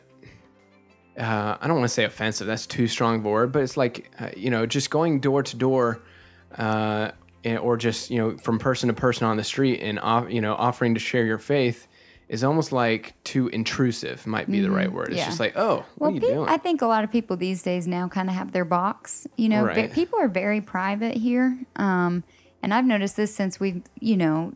uh, 1.17 1.57
I 1.59 1.67
don't 1.67 1.77
want 1.77 1.89
to 1.89 1.93
say 1.93 2.05
offensive. 2.05 2.47
That's 2.47 2.65
too 2.65 2.87
strong 2.87 3.19
of 3.19 3.25
a 3.25 3.29
word, 3.29 3.51
but 3.51 3.63
it's 3.63 3.75
like 3.77 4.09
uh, 4.19 4.29
you 4.35 4.49
know, 4.49 4.65
just 4.65 4.89
going 4.89 5.19
door 5.19 5.43
to 5.43 5.55
door, 5.57 5.99
uh, 6.57 7.11
or 7.61 7.75
just 7.77 8.09
you 8.09 8.17
know, 8.17 8.37
from 8.37 8.59
person 8.59 8.87
to 8.87 8.93
person 8.93 9.27
on 9.27 9.35
the 9.37 9.43
street, 9.43 9.81
and 9.81 9.99
you 10.33 10.39
know, 10.41 10.55
offering 10.55 10.93
to 10.93 10.99
share 10.99 11.25
your 11.25 11.37
faith 11.37 11.87
is 12.29 12.45
almost 12.45 12.71
like 12.71 13.13
too 13.25 13.49
intrusive. 13.49 14.25
Might 14.25 14.49
be 14.49 14.61
the 14.61 14.71
right 14.71 14.89
word. 14.91 15.09
It's 15.09 15.15
Mm-hmm. 15.15 15.17
yeah. 15.19 15.25
just 15.25 15.39
like, 15.41 15.53
oh, 15.57 15.83
what 15.97 15.99
Well, 15.99 16.09
are 16.11 16.13
you 16.13 16.21
pe- 16.21 16.27
doing? 16.27 16.49
I 16.49 16.57
think 16.57 16.81
a 16.81 16.87
lot 16.87 17.03
of 17.03 17.11
people 17.11 17.35
these 17.35 17.61
days 17.61 17.87
now 17.89 18.07
kind 18.07 18.29
of 18.29 18.35
have 18.35 18.53
their 18.53 18.65
box. 18.65 19.27
You 19.35 19.49
know, 19.49 19.65
Right. 19.65 19.91
people 19.91 20.17
are 20.17 20.29
very 20.29 20.61
private 20.61 21.17
here, 21.17 21.59
um, 21.75 22.23
and 22.63 22.73
I've 22.73 22.85
noticed 22.85 23.17
this 23.17 23.35
since 23.35 23.59
we've, 23.59 23.81
you 23.99 24.15
know, 24.15 24.53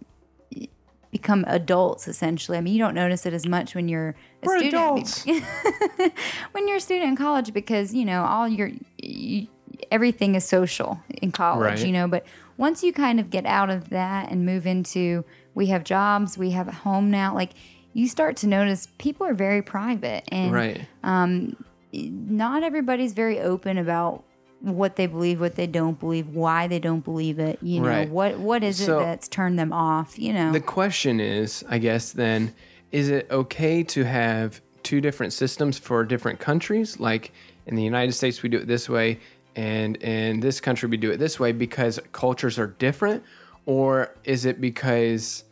become 1.18 1.46
adults. 1.48 2.08
Essentially, 2.08 2.58
I 2.58 2.62
mean, 2.62 2.74
you 2.74 2.80
don't 2.86 2.96
notice 3.04 3.26
it 3.26 3.34
as 3.34 3.46
much 3.56 3.74
when 3.76 3.88
you're 3.88 4.10
a 4.44 4.46
We're 4.46 4.58
student. 4.60 4.74
adults. 4.76 5.26
when 6.52 6.68
you're 6.68 6.78
a 6.78 6.86
student 6.90 7.10
in 7.10 7.16
college 7.16 7.54
because 7.54 7.94
you 7.94 8.06
know 8.06 8.24
all 8.26 8.48
your 8.48 8.70
you, 8.98 9.48
everything 9.92 10.36
is 10.36 10.44
social 10.46 11.00
in 11.22 11.32
college 11.32 11.80
Right. 11.80 11.86
you 11.88 11.92
know 11.92 12.08
but 12.08 12.26
once 12.58 12.82
you 12.84 12.92
kind 12.94 13.20
of 13.20 13.30
get 13.30 13.46
out 13.46 13.70
of 13.70 13.90
that 13.90 14.32
and 14.32 14.46
move 14.46 14.66
into 14.66 15.24
we 15.54 15.66
have 15.68 15.84
jobs 15.84 16.38
we 16.38 16.52
have 16.52 16.68
a 16.68 16.72
home 16.88 17.12
now 17.12 17.34
like 17.34 17.52
you 17.94 18.08
start 18.08 18.38
to 18.38 18.48
notice 18.48 18.88
people 18.98 19.26
are 19.28 19.34
very 19.34 19.62
private 19.62 20.24
and 20.32 20.54
right. 20.54 20.82
um, 21.04 21.56
not 21.94 22.64
everybody's 22.64 23.14
very 23.14 23.40
open 23.40 23.78
about 23.78 24.24
what 24.62 24.96
they 24.96 25.06
believe 25.06 25.40
what 25.40 25.56
they 25.56 25.68
don't 25.68 26.00
believe 26.00 26.30
why 26.30 26.66
they 26.68 26.80
don't 26.80 27.04
believe 27.04 27.38
it 27.40 27.60
you 27.62 27.80
know 27.82 27.88
Right. 27.88 28.10
what 28.10 28.40
what 28.40 28.64
is 28.64 28.78
So- 28.78 29.00
it 29.00 29.04
that's 29.04 29.28
turned 29.28 29.60
them 29.60 29.72
off 29.74 30.18
you 30.18 30.34
know 30.34 30.52
The 30.52 30.60
question 30.62 31.20
is, 31.20 31.64
I 31.70 31.78
guess, 31.78 32.12
then, 32.12 32.54
is 32.92 33.10
it 33.10 33.28
okay 33.30 33.84
to 33.84 34.04
have 34.06 34.62
two 34.84 35.02
different 35.02 35.34
systems 35.34 35.78
for 35.78 36.04
different 36.06 36.40
countries? 36.40 37.00
Like 37.00 37.32
in 37.68 37.76
the 37.76 37.84
United 37.84 38.14
States, 38.14 38.42
we 38.44 38.50
do 38.50 38.58
it 38.58 38.68
this 38.68 38.88
way, 38.88 39.20
and 39.56 39.98
in 39.98 40.40
this 40.40 40.62
country, 40.62 40.88
we 40.90 40.98
do 40.98 41.12
it 41.12 41.18
this 41.18 41.40
way 41.40 41.52
because 41.52 42.00
cultures 42.12 42.58
are 42.60 42.68
different? 42.68 43.24
Or 43.66 44.14
is 44.24 44.46
it 44.46 44.62
because 44.62 45.44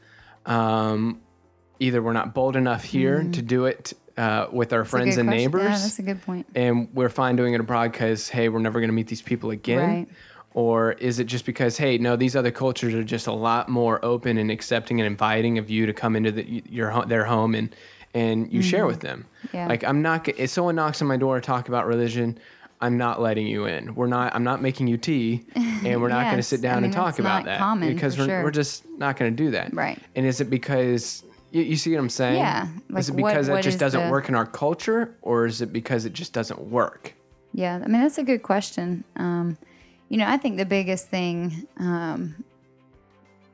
um, 0.45 1.22
either 1.79 2.01
we're 2.01 2.13
not 2.13 2.33
bold 2.33 2.55
enough 2.55 2.83
here 2.83 3.24
to 3.31 3.41
do 3.41 3.65
it 3.65 3.93
uh, 4.17 4.48
with 4.51 4.74
our 4.74 4.82
Mm-hmm. 4.82 4.89
Friends 4.89 5.17
and 5.17 5.27
question. 5.27 5.43
neighbors? 5.43 5.63
yeah, 5.63 5.70
that's 5.77 6.00
a 6.00 6.03
good 6.03 6.22
point. 6.22 6.46
and 6.55 6.88
we're 6.93 7.10
fine 7.10 7.36
doing 7.36 7.53
it 7.53 7.60
abroad 7.60 7.91
because 7.91 8.29
hey, 8.29 8.50
we're 8.50 8.60
never 8.60 8.79
going 8.79 8.89
to 8.89 8.93
meet 8.96 9.08
these 9.08 9.22
people 9.22 9.50
again. 9.51 9.79
Right. 9.89 10.08
or 10.53 10.91
is 10.93 11.17
it 11.20 11.24
just 11.25 11.46
because 11.46 11.77
hey 11.77 11.98
no 11.98 12.15
these 12.15 12.36
other 12.36 12.51
cultures 12.51 12.93
are 12.93 13.03
just 13.03 13.25
a 13.25 13.32
lot 13.34 13.70
more 13.70 14.03
open 14.05 14.38
and 14.38 14.51
accepting 14.51 15.00
and 15.00 15.08
inviting 15.08 15.58
of 15.58 15.67
you 15.70 15.88
to 15.88 15.93
come 15.93 16.15
into 16.15 16.32
the, 16.32 16.62
your 16.70 17.03
their 17.08 17.25
home 17.25 17.55
and 17.55 17.75
and 18.13 18.53
you 18.53 18.62
share 18.62 18.86
with 18.86 19.00
them 19.00 19.25
Yeah. 19.51 19.65
like 19.67 19.84
i'm 19.84 20.03
not 20.03 20.27
if 20.27 20.51
someone 20.51 20.75
knocks 20.75 21.01
on 21.01 21.08
my 21.08 21.17
door 21.17 21.39
to 21.39 21.41
talk 21.41 21.70
about 21.70 21.88
religion 21.88 22.38
i'm 22.82 23.00
not 23.00 23.20
letting 23.20 23.48
you 23.48 23.65
in 23.65 23.96
we're 23.96 24.05
not 24.05 24.36
i'm 24.36 24.43
not 24.43 24.62
making 24.62 24.86
you 24.86 24.98
tea 24.98 25.43
and 25.55 26.00
we're 26.00 26.10
not 26.10 26.25
going 26.25 26.38
to 26.38 26.43
sit 26.43 26.62
down 26.62 26.74
I 26.74 26.82
mean, 26.82 26.84
and 26.86 26.93
talk 26.93 27.17
about 27.17 27.46
that 27.46 27.58
common, 27.58 27.91
because 27.91 28.20
we're, 28.20 28.25
sure. 28.27 28.43
we're 28.43 28.51
just 28.51 28.86
not 29.00 29.17
going 29.17 29.36
to 29.36 29.43
do 29.43 29.50
that 29.51 29.74
Right. 29.74 29.98
and 30.15 30.24
is 30.24 30.39
it 30.39 30.51
because 30.51 31.24
you, 31.53 31.62
you 31.62 31.75
see 31.77 31.91
what 31.93 32.00
i'm 32.00 32.10
saying 32.10 32.38
Yeah, 32.38 32.67
is 32.98 33.07
it 33.10 33.13
like, 33.15 33.24
what- 33.24 33.29
because 33.31 33.48
that 33.48 33.53
what 33.53 33.63
just 33.63 33.79
doesn't 33.79 34.03
the- 34.05 34.12
work 34.12 34.27
in 34.29 34.36
our 34.36 34.45
culture 34.45 35.15
or 35.22 35.45
is 35.45 35.62
it 35.62 35.72
because 35.72 36.03
it 36.05 36.13
just 36.13 36.33
doesn't 36.33 36.60
work 36.60 37.13
Yeah, 37.53 37.75
I 37.83 37.88
mean 37.88 38.01
that's 38.01 38.17
a 38.17 38.24
good 38.24 38.41
question. 38.41 39.03
Um, 39.15 39.57
you 40.10 40.17
know, 40.19 40.27
I 40.27 40.38
think 40.38 40.57
the 40.57 40.65
biggest 40.65 41.10
thing, 41.10 41.67
um, 41.79 42.19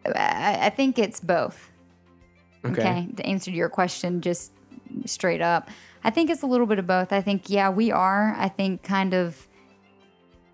I, 0.06 0.68
I 0.68 0.70
think 0.70 0.98
it's 0.98 1.20
both. 1.20 1.70
okay, 2.66 2.82
Okay. 2.82 3.08
to 3.18 3.26
answer 3.26 3.52
your 3.52 3.70
question, 3.70 4.22
just 4.22 4.52
straight 5.06 5.42
up, 5.42 5.70
I 6.04 6.10
think 6.10 6.30
it's 6.30 6.42
a 6.44 6.48
little 6.48 6.66
bit 6.66 6.80
of 6.80 6.88
both. 6.88 7.12
I 7.14 7.22
think 7.22 7.50
yeah, 7.50 7.70
we 7.70 7.92
are. 7.92 8.34
I 8.38 8.48
think 8.50 8.84
kind 8.84 9.14
of 9.14 9.48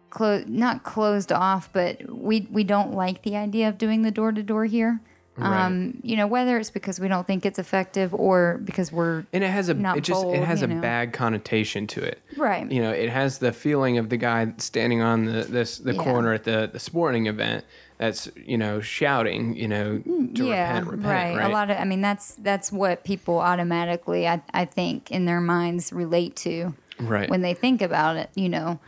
close, 0.10 0.46
not 0.48 0.84
closed 0.84 1.32
off, 1.32 1.70
but 1.74 2.02
we 2.10 2.48
we 2.52 2.64
don't 2.64 2.94
like 2.94 3.22
the 3.22 3.36
idea 3.36 3.70
of 3.70 3.78
doing 3.78 4.02
the 4.02 4.12
door 4.12 4.32
to 4.32 4.42
door 4.44 4.66
here. 4.66 5.00
Right. 5.38 5.66
Um, 5.66 6.00
you 6.02 6.16
know, 6.16 6.28
whether 6.28 6.58
it's 6.58 6.70
because 6.70 6.98
we 6.98 7.10
don't 7.10 7.28
think 7.28 7.46
it's 7.46 7.60
effective 7.60 8.14
or 8.14 8.60
because 8.64 8.92
we're 8.92 9.26
and 9.34 9.44
it 9.44 9.50
has 9.50 9.68
a 9.68 9.74
not 9.74 9.98
it 9.98 10.06
just 10.06 10.24
bold, 10.24 10.34
it 10.34 10.44
has 10.46 10.62
a 10.62 10.68
know. 10.68 10.80
bad 10.80 11.12
connotation 11.12 11.88
to 11.88 12.02
it 12.02 12.22
right. 12.38 12.72
you 12.72 12.82
know, 12.82 12.92
it 12.92 13.10
has 13.10 13.40
the 13.40 13.52
feeling 13.52 13.98
of 13.98 14.08
the 14.10 14.16
guy 14.16 14.54
standing 14.60 15.02
on 15.02 15.26
the 15.26 15.44
this 15.44 15.78
the 15.78 15.94
Yeah. 15.94 16.04
corner 16.04 16.32
at 16.32 16.46
the 16.46 16.70
the 16.72 16.80
sporting 16.80 17.26
event 17.28 17.66
that's 17.98 18.30
you 18.38 18.58
know 18.58 18.80
shouting, 18.80 19.58
you 19.58 19.68
know, 19.68 19.98
to 19.98 20.04
Mm, 20.10 20.38
yeah, 20.48 20.70
repent, 20.80 20.88
repent, 20.88 21.06
right. 21.06 21.36
right? 21.38 21.50
A 21.50 21.54
lot 21.54 21.70
of, 21.70 21.78
I 21.78 21.84
mean, 21.84 22.00
that's 22.02 22.36
that's 22.36 22.72
what 22.72 23.04
people 23.04 23.40
automatically, 23.40 24.28
I, 24.30 24.42
I 24.54 24.64
think, 24.64 25.12
in 25.12 25.26
their 25.26 25.42
minds 25.42 25.92
relate 25.92 26.38
to 26.38 26.74
right. 27.00 27.30
when 27.30 27.42
they 27.42 27.54
think 27.54 27.82
about 27.82 28.16
it, 28.16 28.30
you 28.36 28.48
know. 28.50 28.80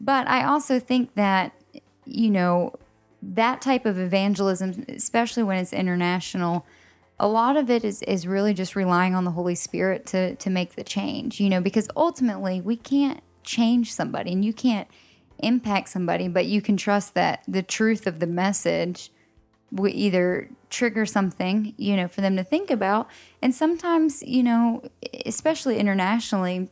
But 0.00 0.26
I 0.28 0.44
also 0.44 0.78
think 0.80 1.14
that, 1.14 1.52
you 2.04 2.30
know, 2.30 2.74
that 3.34 3.60
type 3.60 3.86
of 3.86 3.98
evangelism, 3.98 4.84
especially 4.88 5.42
when 5.42 5.58
it's 5.58 5.72
international, 5.72 6.66
a 7.18 7.26
lot 7.26 7.56
of 7.56 7.70
it 7.70 7.84
is, 7.84 8.02
is 8.02 8.26
really 8.26 8.54
just 8.54 8.76
relying 8.76 9.14
on 9.14 9.24
the 9.24 9.30
Holy 9.30 9.54
Spirit 9.54 10.06
to, 10.06 10.36
to 10.36 10.50
make 10.50 10.74
the 10.74 10.84
change, 10.84 11.40
you 11.40 11.48
know, 11.48 11.60
because 11.60 11.88
ultimately 11.96 12.60
we 12.60 12.76
can't 12.76 13.20
change 13.42 13.92
somebody 13.92 14.32
and 14.32 14.44
you 14.44 14.52
can't 14.52 14.88
impact 15.38 15.88
somebody, 15.88 16.28
but 16.28 16.46
you 16.46 16.60
can 16.60 16.76
trust 16.76 17.14
that 17.14 17.42
the 17.48 17.62
truth 17.62 18.06
of 18.06 18.20
the 18.20 18.26
message 18.26 19.10
will 19.72 19.92
either 19.92 20.48
trigger 20.70 21.04
something, 21.04 21.74
you 21.76 21.96
know, 21.96 22.06
for 22.06 22.20
them 22.20 22.36
to 22.36 22.44
think 22.44 22.70
about. 22.70 23.08
And 23.42 23.54
sometimes, 23.54 24.22
you 24.22 24.42
know, 24.42 24.82
especially 25.24 25.78
internationally, 25.78 26.70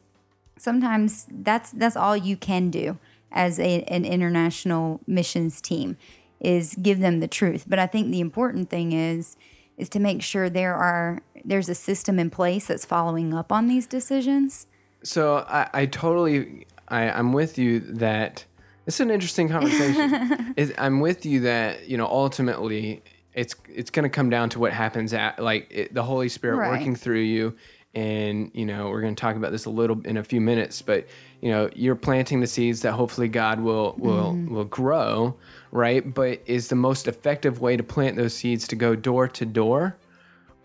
sometimes 0.58 1.26
that's 1.30 1.70
that's 1.73 1.96
all 1.96 2.16
you 2.16 2.37
can 2.37 2.70
do 2.70 2.99
as 3.32 3.58
a, 3.58 3.82
an 3.84 4.04
international 4.04 5.00
missions 5.06 5.61
team 5.61 5.96
is 6.45 6.75
give 6.81 7.01
them 7.01 7.21
the 7.21 7.29
truth. 7.29 7.65
But 7.67 7.79
I 7.79 7.87
think 7.87 8.11
the 8.11 8.21
important 8.21 8.71
thing 8.71 8.93
is 8.93 9.37
is 9.77 9.89
to 9.89 9.99
make 9.99 10.23
sure 10.23 10.49
there 10.49 10.75
are 10.75 11.21
there's 11.45 11.69
a 11.69 11.75
system 11.75 12.19
in 12.19 12.31
place 12.31 12.67
that's 12.67 12.85
following 12.85 13.35
up 13.35 13.51
on 13.51 13.67
these 13.69 13.87
decisions. 13.87 14.67
So 15.03 15.39
I, 15.49 15.69
I 15.75 15.87
totally 15.87 16.67
I, 16.89 17.11
I'm 17.11 17.33
with 17.33 17.59
you 17.59 17.81
that 17.81 18.45
it's 18.87 19.01
an 19.01 19.11
interesting 19.11 19.49
conversation. 19.49 20.55
is 20.57 20.73
I'm 20.79 21.01
with 21.01 21.25
you 21.27 21.41
that 21.41 21.89
you 21.89 21.97
know 21.97 22.07
ultimately 22.07 23.03
it's 23.33 23.55
it's 23.69 23.91
going 23.91 24.05
to 24.05 24.09
come 24.11 24.31
down 24.31 24.51
to 24.51 24.59
what 24.59 24.73
happens 24.73 25.13
at 25.13 25.39
like 25.43 25.67
it, 25.71 25.95
the 25.95 26.03
Holy 26.03 26.29
Spirit 26.29 26.57
Right. 26.59 26.71
working 26.71 26.95
through 26.95 27.21
you, 27.21 27.57
and 27.95 28.51
you 28.55 28.65
know 28.67 28.91
we're 28.91 29.01
going 29.01 29.15
to 29.15 29.21
talk 29.21 29.37
about 29.37 29.51
this 29.53 29.65
a 29.65 29.71
little 29.71 30.01
in 30.07 30.17
a 30.17 30.25
few 30.25 30.41
minutes, 30.41 30.83
but 30.83 31.07
you 31.45 31.51
know 31.53 31.69
you're 31.83 31.95
planting 32.09 32.41
the 32.41 32.47
seeds 32.47 32.81
that 32.83 32.93
hopefully 32.93 33.29
God 33.29 33.61
will 33.61 33.95
will 33.99 34.33
will 34.55 34.65
grow, 34.81 35.37
right? 35.71 36.03
But 36.21 36.41
is 36.47 36.69
the 36.69 36.75
most 36.89 37.07
effective 37.07 37.61
way 37.61 37.77
to 37.77 37.83
plant 37.83 38.17
those 38.17 38.35
seeds 38.35 38.67
to 38.69 38.77
go 38.77 38.97
door 38.97 39.29
to 39.29 39.45
door? 39.47 39.97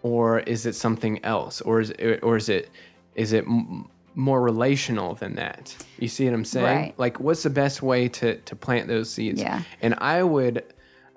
or 0.02 0.40
is 0.40 0.66
it 0.66 0.76
something 0.76 1.20
else 1.26 1.60
or 1.68 1.82
is 1.82 1.90
it, 2.00 2.22
or 2.24 2.38
is 2.38 2.48
it 2.48 2.70
is 3.16 3.34
it 3.34 3.44
m- 3.44 3.86
more 4.16 4.42
relational 4.42 5.14
than 5.16 5.36
that 5.36 5.76
you 5.98 6.08
see 6.08 6.24
what 6.24 6.34
i'm 6.34 6.46
saying 6.46 6.66
Right. 6.84 6.94
like 6.98 7.20
what's 7.20 7.44
the 7.44 7.50
best 7.50 7.82
way 7.82 8.08
to 8.08 8.38
to 8.50 8.56
plant 8.56 8.88
those 8.88 9.12
seeds 9.12 9.42
Yeah. 9.42 9.62
and 9.82 9.94
i 9.98 10.24
would 10.24 10.60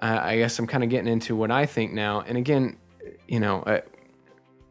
uh, 0.00 0.18
i 0.30 0.36
guess 0.38 0.58
i'm 0.58 0.66
kind 0.66 0.82
of 0.82 0.90
getting 0.90 1.06
into 1.12 1.36
what 1.36 1.52
i 1.52 1.64
think 1.64 1.92
now 1.92 2.22
and 2.26 2.36
again 2.36 2.76
you 3.28 3.38
know 3.38 3.62
uh, 3.62 3.82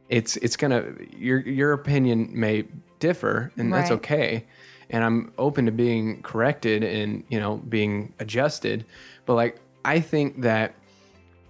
it's 0.10 0.36
it's 0.46 0.58
gonna 0.58 0.84
your 1.16 1.40
your 1.40 1.72
opinion 1.72 2.32
may 2.34 2.66
differ 3.00 3.54
and 3.56 3.72
that's 3.72 3.92
okay 3.92 4.46
and 4.92 5.04
i'm 5.04 5.34
open 5.38 5.66
to 5.66 5.72
being 5.72 6.22
corrected 6.22 6.84
and 6.84 7.24
you 7.30 7.40
know 7.40 7.58
being 7.58 8.14
adjusted 8.20 8.86
but 9.26 9.34
like 9.34 9.60
i 9.84 10.00
think 10.00 10.42
that 10.42 10.76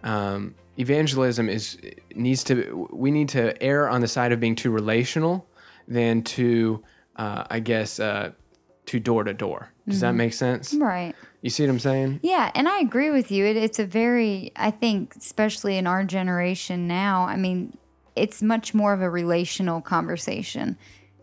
um, 0.03 0.55
evangelism 0.79 1.49
is 1.49 1.77
needs 2.15 2.43
to 2.43 2.87
we 2.91 3.11
need 3.11 3.29
to 3.29 3.61
err 3.61 3.89
on 3.89 4.01
the 4.01 4.07
side 4.07 4.31
of 4.31 4.39
being 4.39 4.55
too 4.55 4.71
relational 4.71 5.45
than 5.87 6.23
to 6.23 6.81
uh, 7.15 7.43
I 7.49 7.59
guess 7.59 7.99
uh, 7.99 8.31
to 8.87 8.99
door 8.99 9.23
to 9.23 9.33
door. 9.33 9.71
Does 9.87 9.99
that 10.01 10.13
make 10.13 10.33
sense? 10.33 10.73
Right. 10.73 11.15
You 11.41 11.49
see 11.49 11.63
what 11.63 11.69
I'm 11.71 11.79
saying? 11.79 12.19
Yeah, 12.23 12.51
and 12.55 12.69
I 12.69 12.79
agree 12.79 13.09
with 13.09 13.31
you. 13.31 13.45
It, 13.45 13.57
it's 13.57 13.79
a 13.79 13.85
very, 13.85 14.51
I 14.55 14.71
think, 14.71 15.15
especially 15.15 15.77
in 15.77 15.85
our 15.85 16.03
generation 16.03 16.87
now, 16.87 17.23
I 17.23 17.35
mean, 17.35 17.77
it's 18.15 18.41
much 18.41 18.73
more 18.73 18.93
of 18.93 19.01
a 19.01 19.09
relational 19.09 19.81
conversation, 19.81 20.77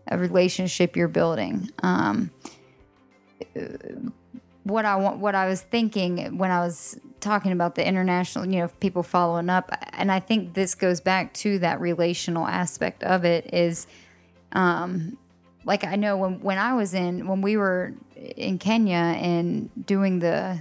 a 0.09 0.17
relationship 0.17 0.95
you're 0.95 1.07
building. 1.07 1.69
Um, 1.83 2.31
what 4.63 4.85
I 4.85 4.95
want, 4.97 5.19
what 5.19 5.35
I 5.35 5.47
was 5.47 5.61
thinking 5.61 6.37
when 6.37 6.51
I 6.51 6.59
was 6.59 6.99
talking 7.19 7.51
about 7.51 7.75
the 7.75 7.87
international, 7.87 8.45
you 8.45 8.59
know, 8.59 8.67
people 8.79 9.03
following 9.03 9.49
up, 9.49 9.71
and 9.93 10.11
I 10.11 10.19
think 10.19 10.53
this 10.53 10.75
goes 10.75 11.01
back 11.01 11.33
to 11.35 11.59
that 11.59 11.79
relational 11.81 12.45
aspect 12.47 13.03
of 13.03 13.25
it 13.25 13.53
is, 13.53 13.87
um, 14.51 15.17
like 15.65 15.83
I 15.83 15.95
know 15.95 16.17
when 16.17 16.41
when 16.41 16.57
I 16.57 16.73
was 16.73 16.93
in 16.93 17.27
when 17.27 17.41
we 17.41 17.57
were 17.57 17.93
in 18.15 18.57
Kenya 18.59 18.95
and 18.95 19.69
doing 19.85 20.19
the 20.19 20.59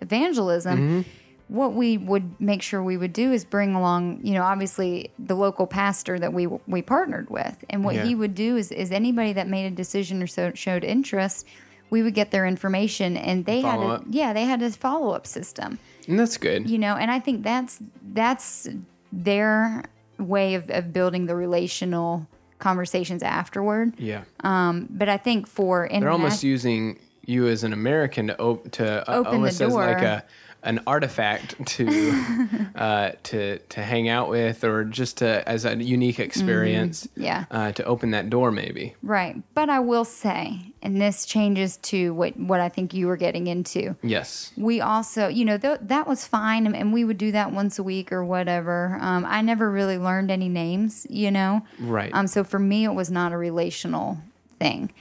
evangelism, 0.00 1.04
what 1.48 1.72
we 1.72 1.96
would 1.96 2.40
make 2.40 2.60
sure 2.62 2.82
we 2.82 2.96
would 2.96 3.12
do 3.12 3.32
is 3.32 3.44
bring 3.44 3.74
along, 3.74 4.20
you 4.22 4.34
know, 4.34 4.42
obviously 4.42 5.10
the 5.18 5.34
local 5.34 5.66
pastor 5.66 6.18
that 6.18 6.32
we 6.32 6.46
we 6.46 6.82
partnered 6.82 7.30
with, 7.30 7.64
and 7.70 7.84
what 7.84 7.94
Yeah. 7.94 8.04
he 8.04 8.14
would 8.14 8.34
do 8.34 8.56
is 8.56 8.70
is 8.70 8.92
anybody 8.92 9.32
that 9.32 9.48
made 9.48 9.66
a 9.66 9.74
decision 9.74 10.22
or 10.22 10.26
so 10.26 10.52
showed 10.54 10.84
interest, 10.84 11.46
we 11.90 12.02
would 12.02 12.14
get 12.14 12.30
their 12.30 12.46
information, 12.46 13.16
and 13.16 13.46
they 13.46 13.62
had 13.62 13.80
a 13.80 13.82
up. 13.82 14.04
yeah 14.10 14.32
they 14.34 14.44
had 14.44 14.60
a 14.62 14.70
follow 14.70 15.10
up 15.14 15.26
system 15.26 15.78
And 16.06 16.18
that's 16.18 16.36
good. 16.36 16.68
you 16.68 16.78
know 16.78 16.96
and 16.96 17.10
i 17.10 17.18
think 17.18 17.42
that's 17.42 17.78
that's 18.12 18.68
their 19.12 19.84
way 20.18 20.54
of, 20.54 20.68
of 20.70 20.92
building 20.92 21.26
the 21.26 21.34
relational 21.34 22.26
conversations 22.58 23.22
afterward 23.22 23.94
Yeah. 23.98 24.24
um 24.40 24.86
but 24.90 25.08
i 25.08 25.16
think 25.16 25.46
for 25.46 25.88
They're 25.90 26.10
almost 26.10 26.42
using 26.44 26.98
you 27.24 27.46
as 27.46 27.62
an 27.62 27.72
American 27.74 28.28
to 28.28 28.38
op- 28.40 28.70
to 28.72 29.08
uh, 29.10 29.16
Open 29.16 29.42
the 29.42 29.48
as 29.48 29.60
like 29.60 29.70
door. 29.70 30.06
a 30.06 30.24
an 30.68 30.80
artifact 30.86 31.54
to 31.66 31.84
uh, 32.76 33.10
to 33.24 33.58
to 33.74 33.82
hang 33.82 34.08
out 34.08 34.28
with 34.28 34.62
or 34.64 34.84
just 34.84 35.18
to 35.18 35.48
as 35.48 35.64
a 35.64 35.74
unique 35.82 36.20
experience. 36.20 37.08
yeah 37.16 37.44
Uh, 37.50 37.72
to 37.72 37.82
open 37.84 38.10
that 38.12 38.28
door, 38.30 38.50
maybe. 38.52 38.94
right 39.02 39.36
but 39.54 39.68
i 39.70 39.80
will 39.80 40.04
say 40.04 40.40
and 40.82 41.00
this 41.00 41.24
changes 41.26 41.76
to 41.78 42.12
what 42.14 42.32
what 42.50 42.60
i 42.60 42.68
think 42.68 42.92
you 42.94 43.06
were 43.06 43.16
getting 43.16 43.46
into 43.46 43.96
Yes. 44.02 44.52
we 44.56 44.80
also 44.80 45.28
you 45.28 45.44
know 45.44 45.58
th- 45.58 45.80
that 45.82 46.06
was 46.06 46.26
fine 46.26 46.66
and, 46.66 46.76
and 46.76 46.92
we 46.92 47.02
would 47.04 47.18
do 47.18 47.32
that 47.32 47.50
once 47.52 47.78
a 47.78 47.82
week 47.82 48.12
or 48.12 48.22
whatever 48.24 48.98
um, 49.00 49.24
i 49.26 49.40
never 49.42 49.70
really 49.70 49.98
learned 49.98 50.30
any 50.30 50.48
names 50.48 51.06
you 51.10 51.30
know 51.30 51.62
Right. 51.80 52.10
um, 52.14 52.26
so 52.26 52.44
for 52.44 52.58
me 52.58 52.84
it 52.84 52.94
was 52.94 53.10
not 53.10 53.32
a 53.32 53.38
relational 53.38 54.18
thing 54.60 54.92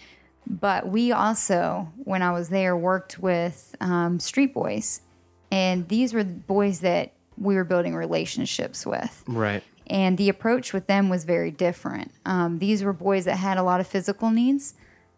but 0.50 0.88
we 0.88 1.12
also 1.12 1.92
when 2.12 2.22
i 2.22 2.32
was 2.32 2.48
there 2.50 2.76
worked 2.76 3.20
with 3.20 3.76
um, 3.82 4.20
street 4.20 4.54
boys 4.54 5.02
and 5.51 5.88
these 5.88 6.13
were 6.13 6.24
the 6.24 6.34
boys 6.34 6.80
that 6.82 7.13
we 7.38 7.56
were 7.56 7.63
building 7.63 7.96
relationships 7.96 8.86
with 8.86 9.24
right. 9.27 9.63
and 9.88 10.18
the 10.18 10.27
approach 10.30 10.74
with 10.74 10.88
them 10.88 11.08
was 11.10 11.24
very 11.24 11.51
different. 11.51 12.12
Um, 12.25 12.60
these 12.60 12.84
were 12.84 12.94
boys 12.94 13.25
that 13.25 13.36
had 13.38 13.58
a 13.58 13.63
lot 13.63 13.80
of 13.80 13.88
physical 13.88 14.32
needs, 14.32 14.74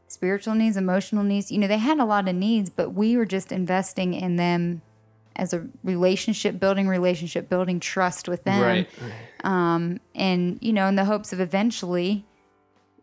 spiritual 0.07 0.53
needs, 0.55 0.75
emotional 0.75 1.23
needs. 1.23 1.51
You 1.51 1.57
know, 1.59 1.67
they 1.67 1.77
had 1.77 1.99
a 1.99 2.05
lot 2.05 2.27
of 2.27 2.35
needs, 2.35 2.69
but 2.69 2.89
we 2.91 3.15
were 3.15 3.25
just 3.25 3.51
investing 3.51 4.13
in 4.13 4.35
them 4.35 4.81
as 5.35 5.53
a 5.53 5.65
relationship 5.83 6.59
building, 6.59 6.87
relationship 6.89 7.47
building, 7.47 7.79
trust 7.79 8.27
with 8.27 8.43
them, 8.43 8.61
Right. 8.61 8.89
and 10.15 10.57
you 10.61 10.73
know, 10.73 10.87
in 10.87 10.95
the 10.95 11.05
hopes 11.05 11.31
of 11.31 11.39
eventually, 11.39 12.25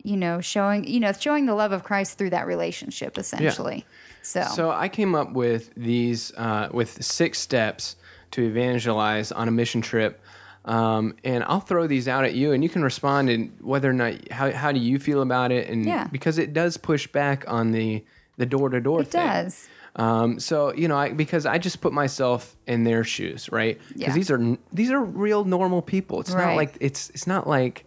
you 0.06 0.16
know, 0.16 0.40
showing 0.40 0.86
you 0.86 1.00
know 1.00 1.12
showing 1.12 1.46
the 1.46 1.54
love 1.54 1.72
of 1.72 1.82
Christ 1.82 2.16
through 2.18 2.30
that 2.30 2.46
relationship, 2.46 3.18
essentially. 3.18 3.78
Yeah. 3.78 3.82
So, 4.22 4.42
So 4.54 4.70
I 4.70 4.88
came 4.88 5.14
up 5.14 5.32
with 5.32 5.74
these 5.76 6.32
uh, 6.36 6.68
with 6.72 7.02
six 7.04 7.38
steps 7.38 7.96
to 8.32 8.42
evangelize 8.42 9.32
on 9.32 9.48
a 9.48 9.50
mission 9.50 9.80
trip. 9.82 10.20
Um, 10.64 11.14
and 11.22 11.44
I'll 11.44 11.60
throw 11.60 11.86
these 11.86 12.08
out 12.08 12.24
at 12.24 12.34
you, 12.34 12.50
and 12.52 12.60
you 12.64 12.68
can 12.68 12.82
respond 12.82 13.30
and 13.30 13.56
whether 13.60 13.88
or 13.88 13.92
not 13.92 14.32
how, 14.32 14.50
how 14.50 14.72
do 14.72 14.80
you 14.80 14.98
feel 14.98 15.22
about 15.22 15.52
it, 15.52 15.68
and 15.68 15.86
Yeah. 15.86 16.08
because 16.10 16.38
it 16.38 16.52
does 16.52 16.76
push 16.76 17.06
back 17.06 17.44
on 17.46 17.70
the 17.72 18.04
the 18.36 18.46
door 18.46 18.68
to 18.70 18.80
door 18.80 19.02
thing. 19.04 19.22
it 19.22 19.26
does. 19.26 19.68
Um, 19.94 20.38
so 20.40 20.74
you 20.74 20.88
know, 20.88 20.96
I, 20.96 21.12
because 21.12 21.46
I 21.46 21.58
just 21.58 21.80
put 21.80 21.92
myself 21.92 22.56
in 22.66 22.82
their 22.84 23.04
shoes, 23.04 23.48
right? 23.52 23.78
Because 23.88 24.00
Yeah. 24.08 24.12
these 24.12 24.30
are 24.30 24.56
these 24.72 24.90
are 24.90 25.00
real 25.00 25.44
normal 25.44 25.82
people. 25.82 26.20
It's 26.20 26.34
not 26.34 26.56
like 26.56 26.76
it's 26.80 27.10
it's 27.10 27.26
not 27.28 27.46
like 27.48 27.86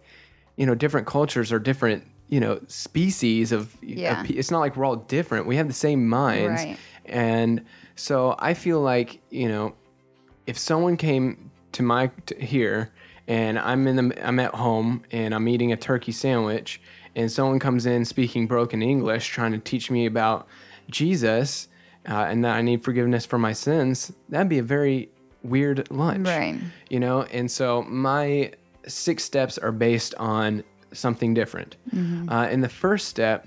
you 0.56 0.64
know 0.66 0.74
different 0.74 1.06
cultures 1.06 1.52
or 1.52 1.58
different 1.58 2.04
you 2.30 2.40
know 2.40 2.60
species 2.68 3.52
of, 3.52 3.60
of 3.74 3.84
Yeah. 3.84 4.22
pe- 4.22 4.34
it's 4.34 4.50
not 4.50 4.60
like 4.60 4.76
we're 4.76 4.86
all 4.86 4.96
different. 4.96 5.46
We 5.46 5.56
have 5.56 5.68
the 5.68 5.74
same 5.74 6.08
minds, 6.08 6.62
Right. 6.64 6.78
and 7.04 7.64
so 7.96 8.34
I 8.38 8.54
feel 8.54 8.80
like 8.80 9.20
you 9.30 9.48
know 9.48 9.74
if 10.46 10.56
someone 10.58 10.96
came 10.96 11.50
to 11.72 11.82
my 11.82 12.10
to 12.26 12.34
here 12.36 12.90
and 13.28 13.58
I'm 13.58 13.86
in 13.86 13.96
the 13.96 14.26
I'm 14.26 14.38
at 14.40 14.54
home 14.54 15.02
and 15.12 15.34
I'm 15.34 15.46
eating 15.48 15.70
a 15.72 15.76
turkey 15.76 16.12
sandwich 16.12 16.80
and 17.14 17.30
someone 17.30 17.58
comes 17.58 17.84
in 17.86 18.04
speaking 18.04 18.46
broken 18.46 18.82
English 18.82 19.28
trying 19.28 19.52
to 19.52 19.58
teach 19.58 19.90
me 19.90 20.06
about 20.06 20.46
Jesus 20.90 21.68
uh, 22.08 22.26
and 22.30 22.44
that 22.44 22.56
I 22.56 22.62
need 22.62 22.82
forgiveness 22.82 23.26
for 23.26 23.38
my 23.38 23.52
sins, 23.52 24.12
that'd 24.28 24.48
be 24.48 24.58
a 24.58 24.62
very 24.62 25.10
weird 25.42 25.90
lunch. 25.90 26.26
Right. 26.26 26.58
You 26.88 26.98
know, 27.00 27.22
and 27.24 27.50
so 27.50 27.82
my 27.82 28.52
six 28.86 29.22
steps 29.24 29.58
are 29.58 29.72
based 29.72 30.14
on 30.16 30.64
something 30.92 31.34
different. 31.34 31.76
Uh, 31.92 32.48
and 32.50 32.62
the 32.62 32.68
first 32.68 33.08
step, 33.08 33.46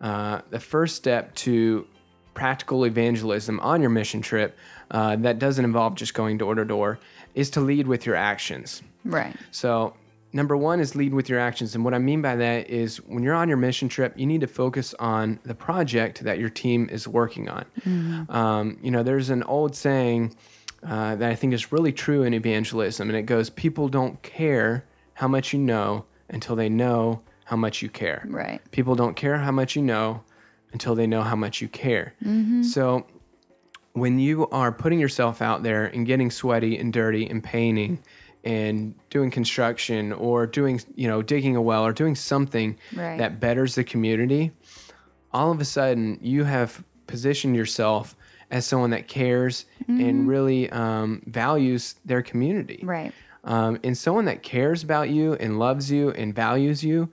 uh, 0.00 0.40
the 0.50 0.60
first 0.60 0.96
step 0.96 1.34
to 1.36 1.86
practical 2.34 2.84
evangelism 2.84 3.60
on 3.60 3.80
your 3.80 3.90
mission 3.90 4.22
trip 4.22 4.56
uh, 4.90 5.16
that 5.16 5.38
doesn't 5.38 5.64
involve 5.64 5.94
just 5.94 6.14
going 6.14 6.38
door 6.38 6.54
to 6.54 6.64
door 6.64 6.98
is 7.34 7.50
to 7.50 7.60
lead 7.60 7.86
with 7.86 8.06
your 8.06 8.14
actions. 8.16 8.82
Right. 9.04 9.34
So, 9.50 9.94
number 10.32 10.56
one 10.56 10.80
is 10.80 10.94
lead 10.94 11.12
with 11.12 11.28
your 11.28 11.38
actions. 11.38 11.74
And 11.74 11.84
what 11.84 11.94
I 11.94 11.98
mean 11.98 12.22
by 12.22 12.36
that 12.36 12.70
is 12.70 12.98
when 12.98 13.22
you're 13.22 13.34
on 13.34 13.48
your 13.48 13.58
mission 13.58 13.88
trip, 13.88 14.14
you 14.16 14.26
need 14.26 14.40
to 14.42 14.46
focus 14.46 14.94
on 14.98 15.38
the 15.44 15.54
project 15.54 16.24
that 16.24 16.38
your 16.38 16.48
team 16.48 16.88
is 16.90 17.06
working 17.06 17.48
on. 17.48 17.64
Um, 18.28 18.78
you 18.82 18.90
know, 18.90 19.02
there's 19.02 19.30
an 19.30 19.42
old 19.44 19.74
saying 19.76 20.34
uh, 20.82 21.16
that 21.16 21.30
I 21.30 21.34
think 21.34 21.52
is 21.52 21.72
really 21.72 21.92
true 21.92 22.22
in 22.22 22.34
evangelism, 22.34 23.08
and 23.08 23.16
it 23.16 23.22
goes, 23.22 23.50
People 23.50 23.88
don't 23.88 24.22
care 24.22 24.84
how 25.14 25.28
much 25.28 25.52
you 25.52 25.58
know 25.58 26.04
until 26.32 26.56
they 26.56 26.68
know 26.68 27.22
how 27.44 27.56
much 27.56 27.82
you 27.82 27.88
care. 27.88 28.24
Right. 28.28 28.60
People 28.72 28.94
don't 28.94 29.14
care 29.14 29.38
how 29.38 29.52
much 29.52 29.76
you 29.76 29.82
know 29.82 30.22
until 30.72 30.94
they 30.94 31.06
know 31.06 31.22
how 31.22 31.36
much 31.36 31.60
you 31.60 31.68
care. 31.68 32.14
So 32.62 33.06
when 33.92 34.18
you 34.18 34.48
are 34.48 34.72
putting 34.72 34.98
yourself 34.98 35.42
out 35.42 35.62
there 35.62 35.84
and 35.84 36.06
getting 36.06 36.30
sweaty 36.30 36.78
and 36.78 36.92
dirty 36.92 37.28
and 37.28 37.44
painting 37.44 37.98
and 38.42 38.94
doing 39.10 39.30
construction 39.30 40.12
or 40.12 40.46
doing, 40.46 40.80
you 40.96 41.06
know, 41.08 41.20
digging 41.20 41.56
a 41.56 41.62
well 41.62 41.84
or 41.84 41.92
doing 41.92 42.14
something 42.16 42.78
Right. 42.96 43.18
that 43.18 43.38
betters 43.38 43.74
the 43.74 43.84
community, 43.84 44.52
all 45.32 45.52
of 45.52 45.60
a 45.60 45.64
sudden 45.64 46.18
you 46.22 46.44
have 46.44 46.82
positioned 47.06 47.54
yourself 47.54 48.16
as 48.50 48.66
someone 48.66 48.90
that 48.90 49.08
cares 49.08 49.66
and 49.88 50.26
really 50.28 50.70
um, 50.70 51.22
values 51.26 51.96
their 52.04 52.22
community. 52.22 52.80
Right. 52.82 53.12
Um, 53.44 53.78
and 53.82 53.96
someone 53.98 54.26
that 54.26 54.42
cares 54.42 54.82
about 54.84 55.10
you 55.10 55.34
and 55.34 55.58
loves 55.58 55.90
you 55.90 56.10
and 56.10 56.34
values 56.34 56.84
you, 56.84 57.10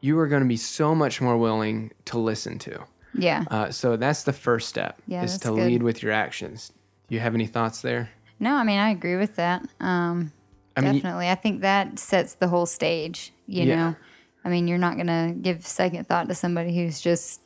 you 0.00 0.18
are 0.18 0.28
going 0.28 0.42
to 0.42 0.48
be 0.48 0.56
so 0.56 0.94
much 0.94 1.20
more 1.20 1.36
willing 1.36 1.90
to 2.04 2.18
listen 2.18 2.58
to. 2.60 2.84
Yeah. 3.12 3.44
Uh, 3.50 3.70
so 3.70 3.96
that's 3.96 4.22
the 4.22 4.32
first 4.32 4.68
step 4.68 5.00
Yeah, 5.06 5.24
is 5.24 5.38
to 5.38 5.48
good. 5.48 5.66
lead 5.66 5.82
with 5.82 6.02
your 6.02 6.12
actions. 6.12 6.72
Do 7.08 7.14
you 7.14 7.20
have 7.20 7.34
any 7.34 7.46
thoughts 7.46 7.80
there? 7.82 8.10
No, 8.40 8.54
I 8.54 8.64
mean 8.64 8.78
I 8.78 8.90
agree 8.90 9.16
with 9.16 9.36
that. 9.36 9.62
Um, 9.80 10.32
I 10.76 10.80
mean, 10.80 10.94
definitely, 10.94 11.28
I 11.30 11.34
think 11.36 11.60
that 11.62 11.98
sets 11.98 12.34
the 12.34 12.48
whole 12.48 12.66
stage. 12.66 13.32
You 13.46 13.64
Yeah. 13.66 13.76
know, 13.76 13.96
I 14.44 14.48
mean 14.48 14.66
you're 14.68 14.78
not 14.78 14.96
gonna 14.96 15.32
give 15.40 15.64
second 15.66 16.08
thought 16.08 16.28
to 16.28 16.34
somebody 16.34 16.76
who's 16.76 17.00
just 17.00 17.40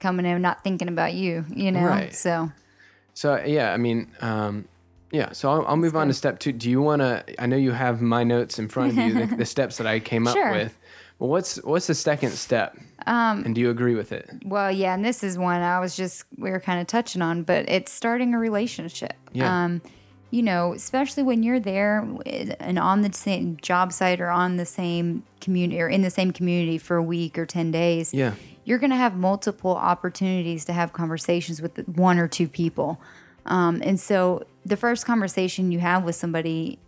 coming 0.00 0.26
in 0.26 0.40
not 0.42 0.62
thinking 0.62 0.88
about 0.88 1.14
you. 1.14 1.44
You 1.54 1.72
know, 1.72 1.80
Right. 1.84 2.14
so 2.14 2.50
So 3.14 3.42
yeah, 3.44 3.72
I 3.72 3.78
mean, 3.78 4.10
um, 4.20 4.68
yeah. 5.10 5.32
So 5.32 5.50
I'll, 5.50 5.66
I'll 5.66 5.76
move 5.76 5.96
on 5.96 6.08
to 6.08 6.14
step 6.14 6.38
two. 6.38 6.52
Do 6.52 6.68
you 6.70 6.80
want 6.82 7.00
to? 7.00 7.24
I 7.42 7.46
know 7.46 7.56
you 7.56 7.72
have 7.72 8.00
my 8.02 8.24
notes 8.24 8.58
in 8.58 8.68
front 8.68 8.92
of 8.92 8.98
you, 8.98 9.26
the, 9.26 9.36
the 9.36 9.46
steps 9.54 9.76
that 9.78 9.86
I 9.86 10.00
came 10.00 10.26
Sure. 10.26 10.48
up 10.48 10.54
with. 10.54 10.78
Well, 11.18 11.30
what's 11.30 11.56
what's 11.64 11.86
the 11.88 11.94
second 11.94 12.32
step? 12.32 12.78
Um, 13.06 13.44
and 13.44 13.54
do 13.54 13.60
you 13.60 13.70
agree 13.70 13.94
with 13.94 14.12
it? 14.12 14.28
Well, 14.44 14.70
yeah, 14.70 14.94
and 14.94 15.04
this 15.04 15.24
is 15.24 15.36
one 15.38 15.60
I 15.62 15.80
was 15.80 15.96
just 15.96 16.24
we 16.36 16.50
were 16.50 16.60
kind 16.60 16.80
of 16.80 16.86
touching 16.86 17.22
on, 17.22 17.42
but 17.42 17.68
it's 17.68 17.90
starting 17.90 18.34
a 18.34 18.38
relationship. 18.38 19.14
Yeah. 19.32 19.64
Um, 19.64 19.82
you 20.30 20.42
know, 20.42 20.74
especially 20.74 21.22
when 21.22 21.42
you're 21.42 21.58
there 21.58 22.06
and 22.60 22.78
on 22.78 23.00
the 23.00 23.12
same 23.14 23.56
job 23.62 23.92
site 23.94 24.20
or 24.20 24.28
on 24.28 24.58
the 24.58 24.66
same 24.66 25.22
community 25.40 25.80
or 25.80 25.88
in 25.88 26.02
the 26.02 26.10
same 26.10 26.32
community 26.32 26.76
for 26.76 26.96
a 26.96 27.02
week 27.02 27.38
or 27.38 27.46
10 27.46 27.70
days. 27.70 28.12
Yeah. 28.12 28.34
You're 28.64 28.78
going 28.78 28.90
to 28.90 28.96
have 28.96 29.16
multiple 29.16 29.74
opportunities 29.74 30.66
to 30.66 30.74
have 30.74 30.92
conversations 30.92 31.62
with 31.62 31.78
one 31.88 32.18
or 32.18 32.28
two 32.28 32.46
people. 32.46 33.00
Um, 33.46 33.80
and 33.82 33.98
so 33.98 34.44
the 34.68 34.76
first 34.76 35.06
conversation 35.06 35.72
you 35.72 35.78
have 35.78 36.04
with 36.04 36.14
somebody 36.14 36.78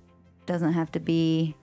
doesn't 0.47 0.73
have 0.73 0.93
to 0.93 1.01
be, 1.01 1.55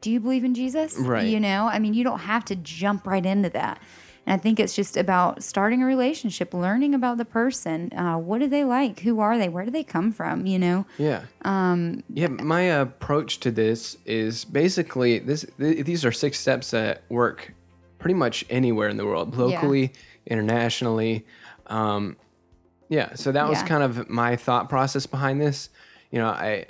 do 0.00 0.10
you 0.10 0.20
believe 0.20 0.44
in 0.44 0.54
Jesus? 0.54 0.96
Right. 0.98 1.26
You 1.26 1.40
know, 1.40 1.66
I 1.66 1.78
mean, 1.78 1.94
you 1.94 2.04
don't 2.04 2.20
have 2.20 2.44
to 2.46 2.56
jump 2.56 3.06
right 3.06 3.24
into 3.24 3.50
that. 3.50 3.80
And 4.26 4.38
I 4.38 4.42
think 4.42 4.60
it's 4.60 4.74
just 4.74 4.96
about 4.96 5.42
starting 5.42 5.82
a 5.82 5.86
relationship, 5.86 6.52
learning 6.52 6.94
about 6.94 7.16
the 7.16 7.24
person. 7.24 7.92
Uh, 7.94 8.18
what 8.18 8.40
do 8.40 8.46
they 8.46 8.62
like? 8.62 9.00
Who 9.00 9.20
are 9.20 9.38
they? 9.38 9.48
Where 9.48 9.64
do 9.64 9.70
they 9.70 9.84
come 9.84 10.12
from? 10.12 10.44
You 10.44 10.58
know? 10.58 10.86
Yeah. 10.98 11.22
Um, 11.42 12.02
yeah. 12.12 12.26
My 12.26 12.60
approach 12.60 13.40
to 13.40 13.50
this 13.50 13.96
is 14.04 14.44
basically 14.44 15.18
this. 15.20 15.46
Th- 15.58 15.84
these 15.84 16.04
are 16.04 16.12
six 16.12 16.38
steps 16.38 16.72
that 16.72 17.02
work 17.08 17.54
pretty 17.98 18.14
much 18.14 18.44
anywhere 18.50 18.88
in 18.88 18.98
the 18.98 19.06
world, 19.06 19.34
locally, 19.34 19.92
internationally. 20.26 21.24
Um, 21.68 22.16
yeah. 22.88 23.14
So 23.14 23.32
that 23.32 23.48
was 23.48 23.58
Yeah. 23.58 23.66
kind 23.66 23.82
of 23.82 24.08
my 24.08 24.36
thought 24.36 24.68
process 24.68 25.06
behind 25.06 25.40
this. 25.40 25.68
You 26.10 26.18
know, 26.20 26.28
I, 26.28 26.66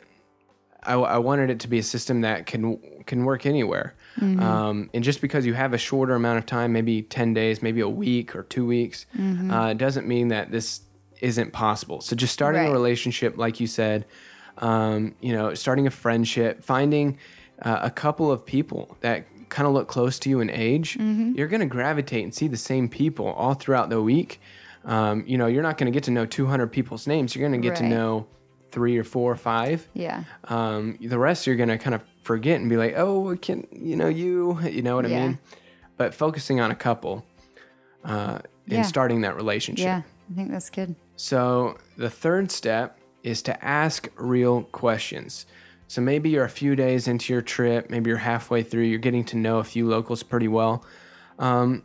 I, 0.83 0.95
I 0.95 1.19
wanted 1.19 1.51
it 1.51 1.61
to 1.61 1.69
be 1.69 1.79
a 1.79 1.83
system 1.83 2.23
that 2.23 2.47
can 2.47 2.79
can 3.07 3.25
work 3.25 3.47
anywhere. 3.47 3.95
Um, 4.21 4.91
and 4.93 5.03
just 5.05 5.21
because 5.21 5.47
you 5.47 5.55
have 5.55 5.73
a 5.73 5.79
shorter 5.79 6.15
amount 6.15 6.39
of 6.39 6.47
time, 6.47 6.73
maybe 6.73 7.03
ten 7.03 7.35
days, 7.35 7.63
maybe 7.63 7.81
a 7.81 7.89
week 7.89 8.35
or 8.37 8.43
two 8.43 8.67
weeks, 8.67 9.07
uh, 9.51 9.75
doesn't 9.75 10.07
mean 10.09 10.29
that 10.29 10.51
this 10.51 10.81
isn't 11.21 11.53
possible. 11.53 12.01
So 12.01 12.15
just 12.17 12.33
starting 12.33 12.61
a 12.63 12.65
Right. 12.65 12.73
relationship, 12.73 13.37
like 13.39 13.61
you 13.61 13.67
said, 13.67 14.05
um, 14.59 15.15
you 15.21 15.33
know, 15.33 15.55
starting 15.55 15.87
a 15.87 15.91
friendship, 15.91 16.63
finding 16.65 17.19
uh, 17.63 17.79
a 17.83 17.91
couple 17.91 18.31
of 18.31 18.45
people 18.45 18.97
that 19.01 19.25
kind 19.49 19.67
of 19.67 19.73
look 19.75 19.89
close 19.89 20.19
to 20.21 20.29
you 20.31 20.41
in 20.41 20.51
age, 20.51 20.97
you're 21.37 21.49
going 21.49 21.61
to 21.61 21.67
gravitate 21.67 22.23
and 22.23 22.35
see 22.35 22.47
the 22.49 22.57
same 22.57 22.89
people 22.89 23.27
all 23.27 23.55
throughout 23.55 23.89
the 23.89 24.01
week. 24.03 24.41
Um, 24.85 25.25
you 25.27 25.37
know, 25.38 25.47
you're 25.47 25.62
not 25.62 25.77
going 25.79 25.91
to 25.93 25.97
get 25.97 26.05
to 26.05 26.11
know 26.11 26.25
200 26.27 26.69
people's 26.69 27.07
names. 27.07 27.35
You're 27.35 27.49
going 27.49 27.61
to 27.61 27.67
get 27.69 27.77
to 27.79 27.83
know 27.85 28.27
three 28.71 28.97
or 28.99 29.05
four 29.05 29.33
or 29.33 29.37
five. 29.37 29.87
Yeah. 29.95 30.25
Um, 30.45 30.99
the 31.01 31.19
rest 31.19 31.47
you're 31.47 31.57
going 31.57 31.69
to 31.71 31.79
kind 31.79 31.95
of 31.95 32.05
forget 32.23 32.61
and 32.61 32.69
be 32.69 32.77
like, 32.77 32.95
oh, 32.97 33.37
can 33.41 33.67
you 33.73 33.97
know 33.97 34.09
you, 34.09 34.59
you 34.69 34.83
know 34.83 34.97
what 34.97 35.05
I 35.07 35.09
mean? 35.09 35.38
But 35.97 36.14
focusing 36.14 36.61
on 36.61 36.71
a 36.71 36.75
couple 36.77 37.25
uh, 38.05 38.38
Yeah. 38.67 38.79
and 38.79 38.87
starting 38.87 39.23
that 39.23 39.37
relationship. 39.37 39.85
Yeah. 39.85 40.03
I 40.31 40.35
think 40.35 40.51
that's 40.51 40.71
good. 40.71 40.95
So 41.17 41.79
the 41.97 42.11
third 42.11 42.51
step 42.51 42.99
is 43.23 43.43
to 43.43 43.64
ask 43.64 44.09
real 44.17 44.62
questions. 44.64 45.47
So 45.88 46.01
maybe 46.03 46.29
you're 46.29 46.45
a 46.45 46.51
few 46.51 46.77
days 46.77 47.09
into 47.09 47.33
your 47.33 47.41
trip, 47.43 47.88
maybe 47.91 48.11
you're 48.11 48.19
halfway 48.19 48.62
through, 48.62 48.83
you're 48.83 48.99
getting 48.99 49.25
to 49.25 49.37
know 49.38 49.59
a 49.59 49.64
few 49.64 49.88
locals 49.88 50.23
pretty 50.23 50.47
well. 50.49 50.85
Um, 51.38 51.83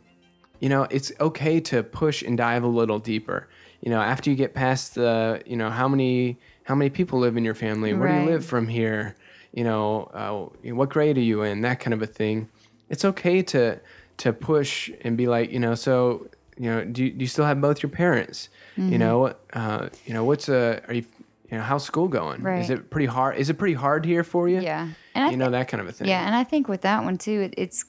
you 0.64 0.70
know, 0.70 0.86
it's 0.90 1.12
okay 1.20 1.60
to 1.60 1.82
push 1.82 2.22
and 2.22 2.38
dive 2.38 2.62
a 2.62 2.66
little 2.66 2.98
deeper. 2.98 3.50
You 3.82 3.90
know, 3.90 4.00
after 4.00 4.30
you 4.30 4.36
get 4.36 4.54
past 4.54 4.94
the, 4.94 5.42
you 5.44 5.56
know, 5.56 5.68
how 5.68 5.88
many 5.88 6.38
how 6.62 6.74
many 6.74 6.88
people 6.88 7.18
live 7.18 7.36
in 7.36 7.44
your 7.44 7.54
family? 7.54 7.92
Where 7.92 8.08
do 8.08 8.14
you 8.14 8.30
live 8.30 8.46
from 8.46 8.68
here? 8.68 9.14
You 9.52 9.64
know, 9.64 10.04
uh, 10.14 10.72
what 10.72 10.88
grade 10.88 11.18
are 11.18 11.20
you 11.20 11.42
in? 11.42 11.60
That 11.60 11.80
kind 11.80 11.92
of 11.92 12.00
a 12.00 12.06
thing. 12.06 12.48
It's 12.88 13.04
okay 13.04 13.42
to 13.42 13.78
to 14.16 14.32
push 14.32 14.90
and 15.02 15.18
be 15.18 15.26
like, 15.26 15.52
you 15.52 15.60
know, 15.60 15.74
so 15.74 16.28
you 16.56 16.70
know, 16.70 16.82
do 16.82 17.04
you, 17.04 17.10
do 17.10 17.20
you 17.20 17.26
still 17.26 17.44
have 17.44 17.60
both 17.60 17.82
your 17.82 17.90
parents? 17.90 18.48
Mm-hmm. 18.78 18.92
You 18.92 18.98
know, 18.98 19.34
uh, 19.52 19.90
you 20.06 20.14
know, 20.14 20.24
what's 20.24 20.48
a 20.48 20.82
are 20.88 20.94
you 20.94 21.04
you 21.50 21.58
know 21.58 21.62
how's 21.62 21.84
school 21.84 22.08
going? 22.08 22.46
Is 22.46 22.70
it 22.70 22.88
pretty 22.88 23.04
hard? 23.04 23.36
Is 23.36 23.50
it 23.50 23.58
pretty 23.58 23.74
hard 23.74 24.06
here 24.06 24.24
for 24.24 24.48
you? 24.48 24.62
Yeah. 24.62 24.88
And 25.14 25.30
you 25.30 25.36
know 25.36 25.50
that 25.50 25.68
kind 25.68 25.82
of 25.82 25.88
a 25.88 25.92
thing. 25.92 26.08
Yeah, 26.08 26.24
and 26.24 26.34
I 26.34 26.42
think 26.42 26.68
with 26.68 26.80
that 26.80 27.04
one 27.04 27.18
too, 27.18 27.42
it, 27.42 27.54
it's 27.58 27.84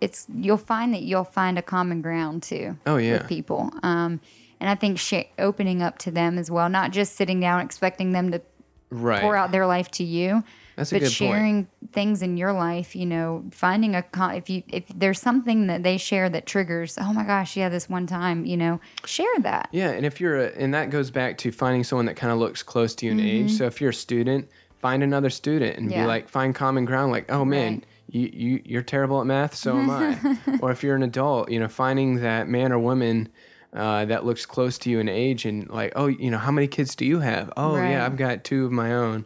it's 0.00 0.26
you'll 0.34 0.56
find 0.56 0.92
that 0.94 1.02
you'll 1.02 1.24
find 1.24 1.58
a 1.58 1.62
common 1.62 2.02
ground 2.02 2.42
too. 2.42 2.76
Oh, 2.86 2.96
yeah. 2.96 3.18
with 3.18 3.28
people. 3.28 3.70
Um, 3.82 4.20
and 4.60 4.68
I 4.68 4.74
think 4.74 4.98
sh- 4.98 5.24
opening 5.38 5.82
up 5.82 5.98
to 5.98 6.10
them 6.10 6.38
as 6.38 6.50
well, 6.50 6.68
not 6.68 6.90
just 6.90 7.16
sitting 7.16 7.40
down 7.40 7.60
expecting 7.60 8.12
them 8.12 8.30
to 8.32 8.42
right. 8.90 9.20
pour 9.22 9.36
out 9.36 9.52
their 9.52 9.66
life 9.66 9.90
to 9.92 10.04
you, 10.04 10.44
That's 10.76 10.92
a 10.92 10.96
but 10.96 10.98
good 10.98 11.04
point. 11.06 11.12
sharing 11.14 11.68
things 11.92 12.20
in 12.20 12.36
your 12.36 12.52
life, 12.52 12.94
you 12.94 13.06
know, 13.06 13.44
finding 13.52 13.94
a 13.94 14.02
con- 14.02 14.34
if 14.34 14.50
you 14.50 14.62
if 14.68 14.84
there's 14.94 15.18
something 15.20 15.66
that 15.68 15.82
they 15.82 15.96
share 15.96 16.28
that 16.28 16.44
triggers, 16.44 16.98
oh 17.00 17.12
my 17.14 17.24
gosh, 17.24 17.56
yeah, 17.56 17.68
this 17.70 17.88
one 17.88 18.06
time, 18.06 18.44
you 18.44 18.56
know, 18.56 18.80
share 19.06 19.34
that. 19.40 19.68
Yeah, 19.72 19.90
and 19.90 20.04
if 20.04 20.20
you're 20.20 20.36
a, 20.38 20.46
and 20.56 20.74
that 20.74 20.90
goes 20.90 21.10
back 21.10 21.38
to 21.38 21.52
finding 21.52 21.82
someone 21.84 22.04
that 22.06 22.16
kind 22.16 22.32
of 22.32 22.38
looks 22.38 22.62
close 22.62 22.94
to 22.96 23.06
you 23.06 23.12
in 23.12 23.20
age. 23.20 23.52
So 23.52 23.64
if 23.64 23.80
you're 23.80 23.90
a 23.90 23.94
student, 23.94 24.48
find 24.78 25.02
another 25.02 25.30
student 25.30 25.78
and 25.78 25.88
be 25.88 25.94
Mm-hmm. 25.94 26.06
Like 26.06 26.28
find 26.28 26.54
common 26.54 26.84
ground 26.84 27.12
like, 27.12 27.30
"Oh 27.32 27.44
man, 27.46 27.74
Right. 27.74 27.84
You, 28.10 28.30
you 28.32 28.62
you're 28.64 28.82
terrible 28.82 29.20
at 29.20 29.26
math, 29.26 29.54
so 29.54 29.76
am 29.78 29.90
I." 29.90 30.18
or 30.60 30.70
if 30.70 30.82
you're 30.82 30.96
an 30.96 31.02
adult, 31.02 31.50
you 31.50 31.60
know, 31.60 31.68
finding 31.68 32.16
that 32.20 32.48
man 32.48 32.72
or 32.72 32.78
woman 32.78 33.28
uh, 33.72 34.04
that 34.06 34.24
looks 34.26 34.44
close 34.46 34.78
to 34.78 34.90
you 34.90 34.98
in 34.98 35.08
age 35.08 35.44
and 35.46 35.68
like, 35.70 35.92
"Oh, 35.96 36.06
you 36.06 36.30
know, 36.30 36.38
how 36.38 36.50
many 36.50 36.66
kids 36.66 36.94
do 36.94 37.04
you 37.04 37.20
have?" 37.20 37.52
"Oh, 37.56 37.76
Right. 37.76 37.90
yeah, 37.92 38.04
I've 38.06 38.16
got 38.16 38.44
two 38.44 38.64
of 38.66 38.72
my 38.72 38.92
own." 38.94 39.24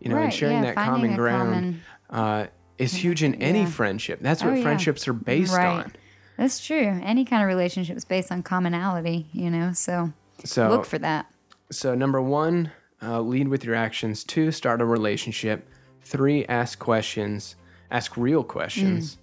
You 0.00 0.10
know, 0.10 0.18
and 0.18 0.32
sharing 0.34 0.56
yeah, 0.56 0.74
that 0.74 0.74
common 0.74 1.14
ground 1.16 1.52
common- 1.54 1.80
uh, 2.10 2.46
is 2.76 2.92
huge 2.94 3.22
in 3.22 3.36
any 3.36 3.60
yeah. 3.60 3.66
friendship. 3.66 4.18
That's 4.20 4.42
Oh, 4.42 4.48
what 4.48 4.56
yeah. 4.58 4.62
friendships 4.62 5.08
are 5.08 5.12
based 5.14 5.54
Right. 5.54 5.66
on. 5.84 5.92
That's 6.36 6.64
true. 6.66 7.00
Any 7.02 7.24
kind 7.24 7.42
of 7.42 7.48
relationship 7.48 7.96
is 7.96 8.04
based 8.04 8.30
on 8.32 8.42
commonality, 8.42 9.28
you 9.32 9.50
know. 9.50 9.72
So 9.72 10.12
So 10.44 10.68
look 10.68 10.84
for 10.84 10.98
that. 10.98 11.30
So 11.70 11.94
number 11.94 12.20
one, 12.20 12.72
uh, 13.02 13.20
lead 13.20 13.48
with 13.48 13.64
your 13.64 13.74
actions. 13.76 14.24
Two, 14.24 14.50
start 14.50 14.80
a 14.80 14.84
relationship. 14.84 15.66
Three, 16.02 16.44
ask 16.46 16.78
questions. 16.78 17.54
Ask 17.90 18.16
real 18.16 18.42
questions. 18.44 19.18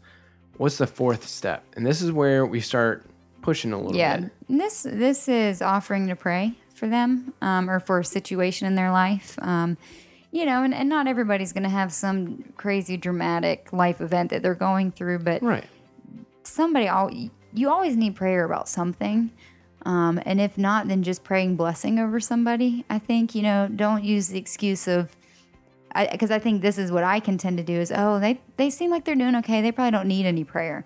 What's 0.58 0.78
the 0.78 0.88
fourth 0.88 1.28
step? 1.28 1.64
And 1.76 1.86
this 1.86 2.02
is 2.02 2.12
where 2.12 2.46
we 2.46 2.60
start 2.62 3.06
pushing 3.42 3.74
a 3.74 3.78
little 3.78 3.96
Yeah, 3.96 4.18
bit. 4.18 4.32
and 4.50 4.60
this 4.60 4.84
this 4.84 5.28
is 5.28 5.62
offering 5.62 6.08
to 6.08 6.16
pray 6.16 6.54
for 6.76 6.88
them 6.88 7.34
um, 7.42 7.70
or 7.70 7.80
for 7.80 8.00
a 8.00 8.06
situation 8.06 8.68
in 8.68 8.76
their 8.76 8.92
life. 8.92 9.38
Um, 9.42 9.78
you 10.32 10.46
know, 10.46 10.64
and, 10.64 10.74
and 10.74 10.88
not 10.88 11.08
everybody's 11.08 11.52
going 11.52 11.64
to 11.64 11.70
have 11.70 11.92
some 11.92 12.44
crazy 12.56 12.96
dramatic 12.98 13.74
life 13.74 14.00
event 14.00 14.30
that 14.30 14.42
they're 14.44 14.56
going 14.56 14.92
through, 14.92 15.20
but 15.20 15.42
Right. 15.42 15.66
somebody 16.44 16.88
al- 16.88 17.12
you 17.54 17.70
always 17.70 17.98
need 17.98 18.16
prayer 18.16 18.46
about 18.46 18.70
something. 18.70 19.32
Um, 19.86 20.22
and 20.26 20.40
if 20.40 20.58
not, 20.58 20.88
then 20.88 21.02
just 21.04 21.24
praying 21.24 21.56
blessing 21.56 21.98
over 22.00 22.20
somebody. 22.20 22.86
I 22.90 23.00
think 23.00 23.34
you 23.36 23.42
know, 23.42 23.68
don't 23.68 24.04
use 24.04 24.28
the 24.30 24.38
excuse 24.38 24.88
of 24.88 25.16
because 26.12 26.32
I, 26.32 26.40
think 26.40 26.62
this 26.62 26.78
is 26.78 26.92
what 26.92 27.04
I 27.04 27.20
can 27.20 27.38
tend 27.38 27.58
to 27.58 27.64
do 27.64 27.74
is 27.74 27.92
oh 27.96 28.20
they 28.20 28.40
they 28.58 28.70
seem 28.70 28.92
like 28.92 29.06
they're 29.06 29.16
doing 29.16 29.36
okay. 29.38 29.62
They 29.62 29.72
probably 29.72 29.92
don't 29.92 30.08
need 30.08 30.26
any 30.26 30.44
prayer, 30.44 30.86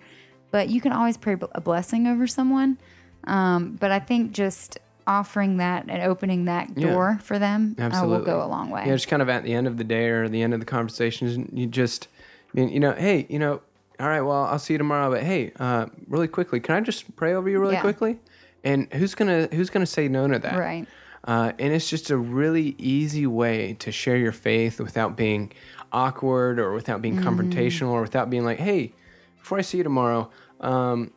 but 0.50 0.68
you 0.68 0.80
can 0.80 0.92
always 0.92 1.16
pray 1.16 1.36
a 1.52 1.60
blessing 1.60 2.06
over 2.06 2.26
someone. 2.26 2.78
Um, 3.24 3.76
but 3.80 3.90
I 3.90 3.98
think 3.98 4.32
just 4.32 4.78
offering 5.06 5.58
that 5.58 5.86
and 5.88 6.02
opening 6.02 6.46
that 6.46 6.70
Yeah. 6.76 6.88
door 6.88 7.18
for 7.22 7.38
them 7.38 7.76
uh, 7.78 8.02
will 8.04 8.20
go 8.20 8.42
a 8.42 8.46
long 8.46 8.70
way. 8.70 8.84
Yeah, 8.86 8.94
just 8.94 9.08
kind 9.08 9.22
of 9.22 9.28
at 9.28 9.44
the 9.44 9.52
end 9.52 9.66
of 9.66 9.76
the 9.76 9.84
day 9.84 10.08
or 10.08 10.28
the 10.28 10.42
end 10.42 10.52
of 10.54 10.60
the 10.60 10.66
conversation, 10.66 11.48
you 11.52 11.66
just, 11.66 12.08
you 12.54 12.80
know, 12.80 12.92
hey, 12.92 13.26
you 13.28 13.38
know, 13.38 13.60
all 13.98 14.08
right, 14.08 14.20
well, 14.20 14.44
I'll 14.44 14.58
see 14.58 14.74
you 14.74 14.78
tomorrow. 14.78 15.10
But 15.10 15.22
hey, 15.22 15.52
uh, 15.58 15.86
really 16.08 16.28
quickly, 16.28 16.60
can 16.60 16.74
I 16.74 16.80
just 16.80 17.14
pray 17.16 17.34
over 17.34 17.48
you 17.48 17.58
really 17.60 17.74
Yeah. 17.74 17.80
quickly? 17.80 18.18
And 18.64 18.92
who's 18.92 19.14
gonna 19.14 19.48
who's 19.52 19.70
gonna 19.70 19.86
say 19.86 20.08
no 20.08 20.26
to 20.26 20.38
that? 20.40 20.58
Right. 20.58 20.86
Uh, 21.24 21.52
and 21.58 21.72
it's 21.72 21.88
just 21.90 22.10
a 22.10 22.16
really 22.16 22.74
easy 22.78 23.26
way 23.26 23.74
to 23.80 23.90
share 23.90 24.16
your 24.16 24.32
faith 24.32 24.78
without 24.80 25.16
being 25.16 25.52
awkward 25.92 26.58
or 26.58 26.72
without 26.72 27.02
being 27.02 27.16
Mm-hmm. 27.16 27.28
confrontational 27.28 27.88
or 27.90 28.02
without 28.02 28.30
being 28.30 28.44
like, 28.44 28.58
hey, 28.58 28.92
before 29.38 29.58
I 29.58 29.62
see 29.62 29.78
you 29.78 29.84
tomorrow, 29.84 30.30
um, 30.60 31.12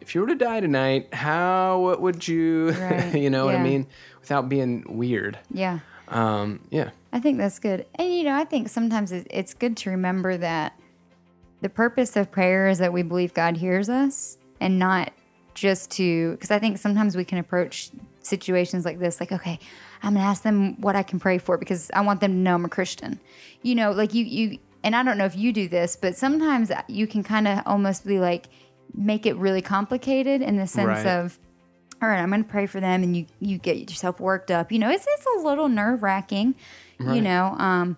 if 0.00 0.14
you 0.14 0.20
were 0.20 0.26
to 0.28 0.34
die 0.34 0.60
tonight, 0.60 1.12
how 1.14 1.80
what 1.80 2.00
would 2.02 2.26
you, 2.28 2.70
Right. 2.78 3.14
you 3.14 3.30
know 3.30 3.44
what 3.46 3.54
I 3.54 3.62
mean? 3.62 3.86
Without 4.20 4.48
being 4.48 4.84
weird. 4.88 5.38
Yeah. 5.50 5.80
Um, 6.08 6.60
yeah. 6.70 6.90
I 7.12 7.18
think 7.20 7.38
that's 7.38 7.58
good. 7.58 7.86
And, 7.96 8.12
you 8.14 8.24
know, 8.24 8.34
I 8.36 8.44
think 8.44 8.68
sometimes 8.68 9.10
it's 9.12 9.54
good 9.54 9.76
to 9.78 9.90
remember 9.90 10.36
that 10.36 10.78
the 11.62 11.68
purpose 11.68 12.14
of 12.16 12.30
prayer 12.30 12.68
is 12.68 12.78
that 12.78 12.92
we 12.92 13.02
believe 13.02 13.32
God 13.34 13.56
hears 13.56 13.88
us 13.88 14.36
and 14.60 14.78
not 14.78 15.12
just 15.54 15.90
to, 15.92 16.32
because 16.32 16.50
I 16.50 16.58
think 16.58 16.78
sometimes 16.78 17.16
we 17.16 17.24
can 17.24 17.38
approach 17.38 17.90
situations 18.26 18.84
like 18.84 18.98
this 18.98 19.20
like, 19.20 19.32
okay, 19.32 19.58
I'm 20.02 20.14
going 20.14 20.22
to 20.24 20.28
ask 20.28 20.42
them 20.42 20.80
what 20.80 20.96
I 20.96 21.02
can 21.02 21.18
pray 21.20 21.38
for 21.38 21.56
because 21.56 21.90
I 21.94 22.00
want 22.02 22.20
them 22.20 22.32
to 22.32 22.36
know 22.38 22.54
I'm 22.54 22.64
a 22.64 22.68
Christian. 22.68 23.20
You 23.62 23.74
know, 23.74 23.92
like 23.92 24.12
you, 24.14 24.24
you, 24.24 24.58
and 24.84 24.94
I 24.94 25.02
don't 25.02 25.18
know 25.18 25.24
if 25.24 25.36
you 25.36 25.52
do 25.52 25.68
this, 25.68 25.96
but 25.96 26.16
sometimes 26.16 26.70
you 26.88 27.06
can 27.06 27.22
kind 27.22 27.48
of 27.48 27.60
almost 27.66 28.06
be 28.06 28.18
like, 28.18 28.46
make 28.94 29.26
it 29.26 29.36
really 29.36 29.62
complicated 29.62 30.42
in 30.42 30.56
the 30.56 30.66
sense 30.66 30.86
Right. 30.86 31.06
of, 31.06 31.38
all 32.02 32.08
right, 32.08 32.20
I'm 32.20 32.28
going 32.30 32.44
to 32.44 32.48
pray 32.50 32.66
for 32.66 32.78
them, 32.78 33.02
and 33.02 33.16
you 33.16 33.24
you 33.40 33.56
get 33.56 33.78
yourself 33.78 34.20
worked 34.20 34.50
up. 34.50 34.70
You 34.70 34.78
know, 34.78 34.90
it's 34.90 35.06
it's 35.08 35.26
a 35.38 35.46
little 35.46 35.68
nerve 35.68 36.02
wracking, 36.02 36.54
you 37.00 37.22
know, 37.22 37.56
um, 37.58 37.96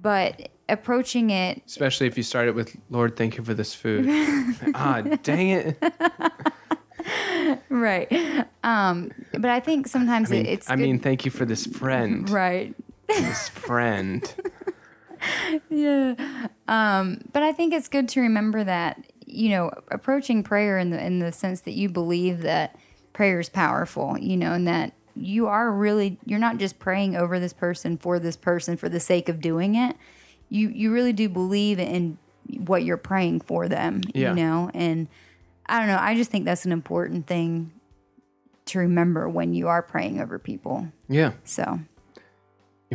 but 0.00 0.48
approaching 0.68 1.28
it, 1.28 1.62
Especially 1.66 2.06
if 2.06 2.16
you 2.16 2.22
start 2.22 2.48
it 2.48 2.54
with, 2.54 2.74
Lord, 2.88 3.16
thank 3.16 3.36
you 3.36 3.44
for 3.44 3.52
this 3.52 3.74
food. 3.74 4.06
ah, 4.74 5.02
dang 5.22 5.50
it. 5.50 5.82
right? 7.68 8.46
Um, 8.62 9.10
but 9.32 9.46
I 9.50 9.60
think 9.60 9.86
sometimes 9.88 10.30
I 10.30 10.34
mean, 10.36 10.46
it, 10.46 10.50
it's 10.50 10.70
I 10.70 10.76
good- 10.76 10.82
mean, 10.82 10.98
thank 10.98 11.24
you 11.24 11.30
for 11.30 11.44
this 11.44 11.66
friend. 11.66 12.28
right. 12.30 12.74
This 13.08 13.48
friend. 13.50 14.34
yeah. 15.68 16.46
Um, 16.68 17.20
but 17.32 17.42
I 17.42 17.52
think 17.52 17.72
it's 17.74 17.88
good 17.88 18.08
to 18.10 18.20
remember 18.20 18.64
that 18.64 19.04
you 19.26 19.48
know 19.50 19.70
approaching 19.90 20.42
prayer 20.42 20.78
in 20.78 20.90
the 20.90 21.04
in 21.04 21.18
the 21.18 21.32
sense 21.32 21.62
that 21.62 21.72
you 21.72 21.88
believe 21.88 22.42
that 22.42 22.76
prayer 23.12 23.40
is 23.40 23.48
powerful, 23.48 24.18
you 24.18 24.36
know, 24.36 24.52
and 24.52 24.66
that 24.66 24.92
you 25.14 25.46
are 25.46 25.70
really 25.70 26.18
you're 26.24 26.38
not 26.38 26.58
just 26.58 26.78
praying 26.78 27.16
over 27.16 27.38
this 27.38 27.52
person 27.52 27.96
for 27.96 28.18
this 28.18 28.36
person 28.36 28.76
for 28.76 28.88
the 28.88 29.00
sake 29.00 29.28
of 29.28 29.40
doing 29.40 29.74
it. 29.74 29.96
You 30.48 30.68
you 30.68 30.92
really 30.92 31.12
do 31.12 31.28
believe 31.28 31.78
in 31.78 32.18
what 32.58 32.84
you're 32.84 32.96
praying 32.98 33.40
for 33.40 33.68
them, 33.68 34.02
Yeah. 34.14 34.30
you 34.30 34.36
know, 34.36 34.70
and 34.74 35.08
I 35.66 35.78
don't 35.78 35.88
know. 35.88 35.98
I 36.00 36.14
just 36.14 36.30
think 36.30 36.44
that's 36.44 36.64
an 36.64 36.72
important 36.72 37.26
thing 37.26 37.72
to 38.66 38.78
remember 38.78 39.28
when 39.28 39.54
you 39.54 39.68
are 39.68 39.82
praying 39.82 40.20
over 40.20 40.38
people. 40.38 40.88
Yeah. 41.08 41.32
So 41.44 41.62
You 41.62 42.20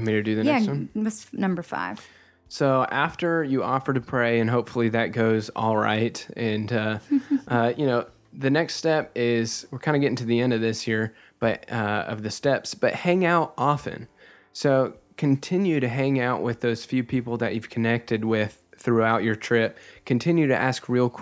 want 0.02 0.08
me 0.08 0.14
to 0.14 0.24
do 0.24 0.36
the 0.36 0.44
yeah, 0.44 0.60
next 0.60 0.68
one? 0.68 0.90
number 1.34 1.62
five? 1.62 2.06
So 2.48 2.84
after 2.90 3.44
you 3.44 3.64
offer 3.64 3.94
to 3.94 4.02
pray, 4.02 4.40
and 4.40 4.50
hopefully 4.50 4.90
that 4.90 5.12
goes 5.12 5.50
all 5.50 5.78
right, 5.78 6.28
and 6.36 6.72
uh, 6.74 7.00
uh, 7.48 7.74
you 7.78 7.86
know 7.86 8.08
the 8.34 8.50
next 8.50 8.76
step 8.76 9.12
is 9.16 9.68
we're 9.72 9.80
kind 9.80 9.96
of 9.96 10.02
getting 10.02 10.16
to 10.18 10.26
the 10.26 10.40
end 10.40 10.54
of 10.54 10.62
this 10.62 10.82
here, 10.84 11.14
but 11.40 11.72
uh, 11.72 12.06
of 12.08 12.24
the 12.24 12.32
steps, 12.32 12.74
but 12.74 12.94
hang 12.94 13.24
out 13.26 13.54
often. 13.58 14.08
So 14.54 14.96
continue 15.18 15.80
to 15.80 15.88
hang 15.88 16.20
out 16.20 16.42
with 16.42 16.62
those 16.62 16.86
few 16.86 17.04
people 17.04 17.38
that 17.38 17.54
you've 17.54 17.70
connected 17.70 18.26
with 18.26 18.64
throughout 18.80 19.24
your 19.24 19.36
trip. 19.36 19.78
Continue 20.06 20.48
to 20.48 20.56
ask 20.56 20.88
real 20.90 21.14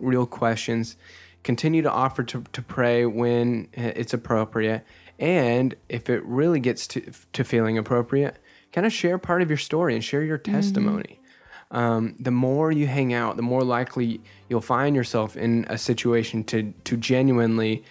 real 0.00 0.26
questions. 0.26 0.96
Continue 1.42 1.82
to 1.82 1.90
offer 1.90 2.22
to, 2.24 2.44
to 2.52 2.62
pray 2.62 3.06
when 3.06 3.68
it's 3.72 4.12
appropriate, 4.12 4.84
and 5.18 5.74
if 5.88 6.10
it 6.10 6.24
really 6.24 6.60
gets 6.60 6.86
to 6.88 7.00
to 7.32 7.44
feeling 7.44 7.78
appropriate, 7.78 8.38
kind 8.72 8.86
of 8.86 8.92
share 8.92 9.16
part 9.18 9.42
of 9.42 9.48
your 9.48 9.56
story 9.56 9.94
and 9.94 10.02
share 10.04 10.22
your 10.22 10.38
testimony. 10.38 11.20
Um, 11.70 12.14
the 12.20 12.30
more 12.30 12.70
you 12.70 12.86
hang 12.86 13.12
out, 13.12 13.36
the 13.36 13.42
more 13.42 13.62
likely 13.62 14.20
you'll 14.48 14.60
find 14.60 14.94
yourself 14.94 15.36
in 15.36 15.64
a 15.68 15.78
situation 15.78 16.44
to 16.44 16.72
to 16.84 16.96
genuinely 16.96 17.84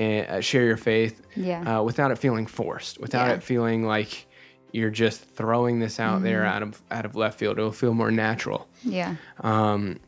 uh, 0.00 0.40
share 0.40 0.64
your 0.64 0.76
faith 0.76 1.22
Yeah. 1.36 1.78
uh, 1.78 1.82
without 1.82 2.10
it 2.10 2.18
feeling 2.18 2.46
forced, 2.46 2.98
without 3.00 3.28
Yeah. 3.28 3.34
it 3.34 3.42
feeling 3.42 3.84
like 3.86 4.26
you're 4.72 4.90
just 4.90 5.22
throwing 5.24 5.78
this 5.80 6.00
out 6.00 6.22
there 6.22 6.44
out 6.44 6.62
of 6.62 6.82
out 6.90 7.04
of 7.04 7.14
left 7.14 7.38
field. 7.38 7.58
It'll 7.58 7.72
feel 7.72 7.94
more 7.94 8.10
natural. 8.10 8.68
Yeah. 8.82 9.16
Um, 9.40 10.00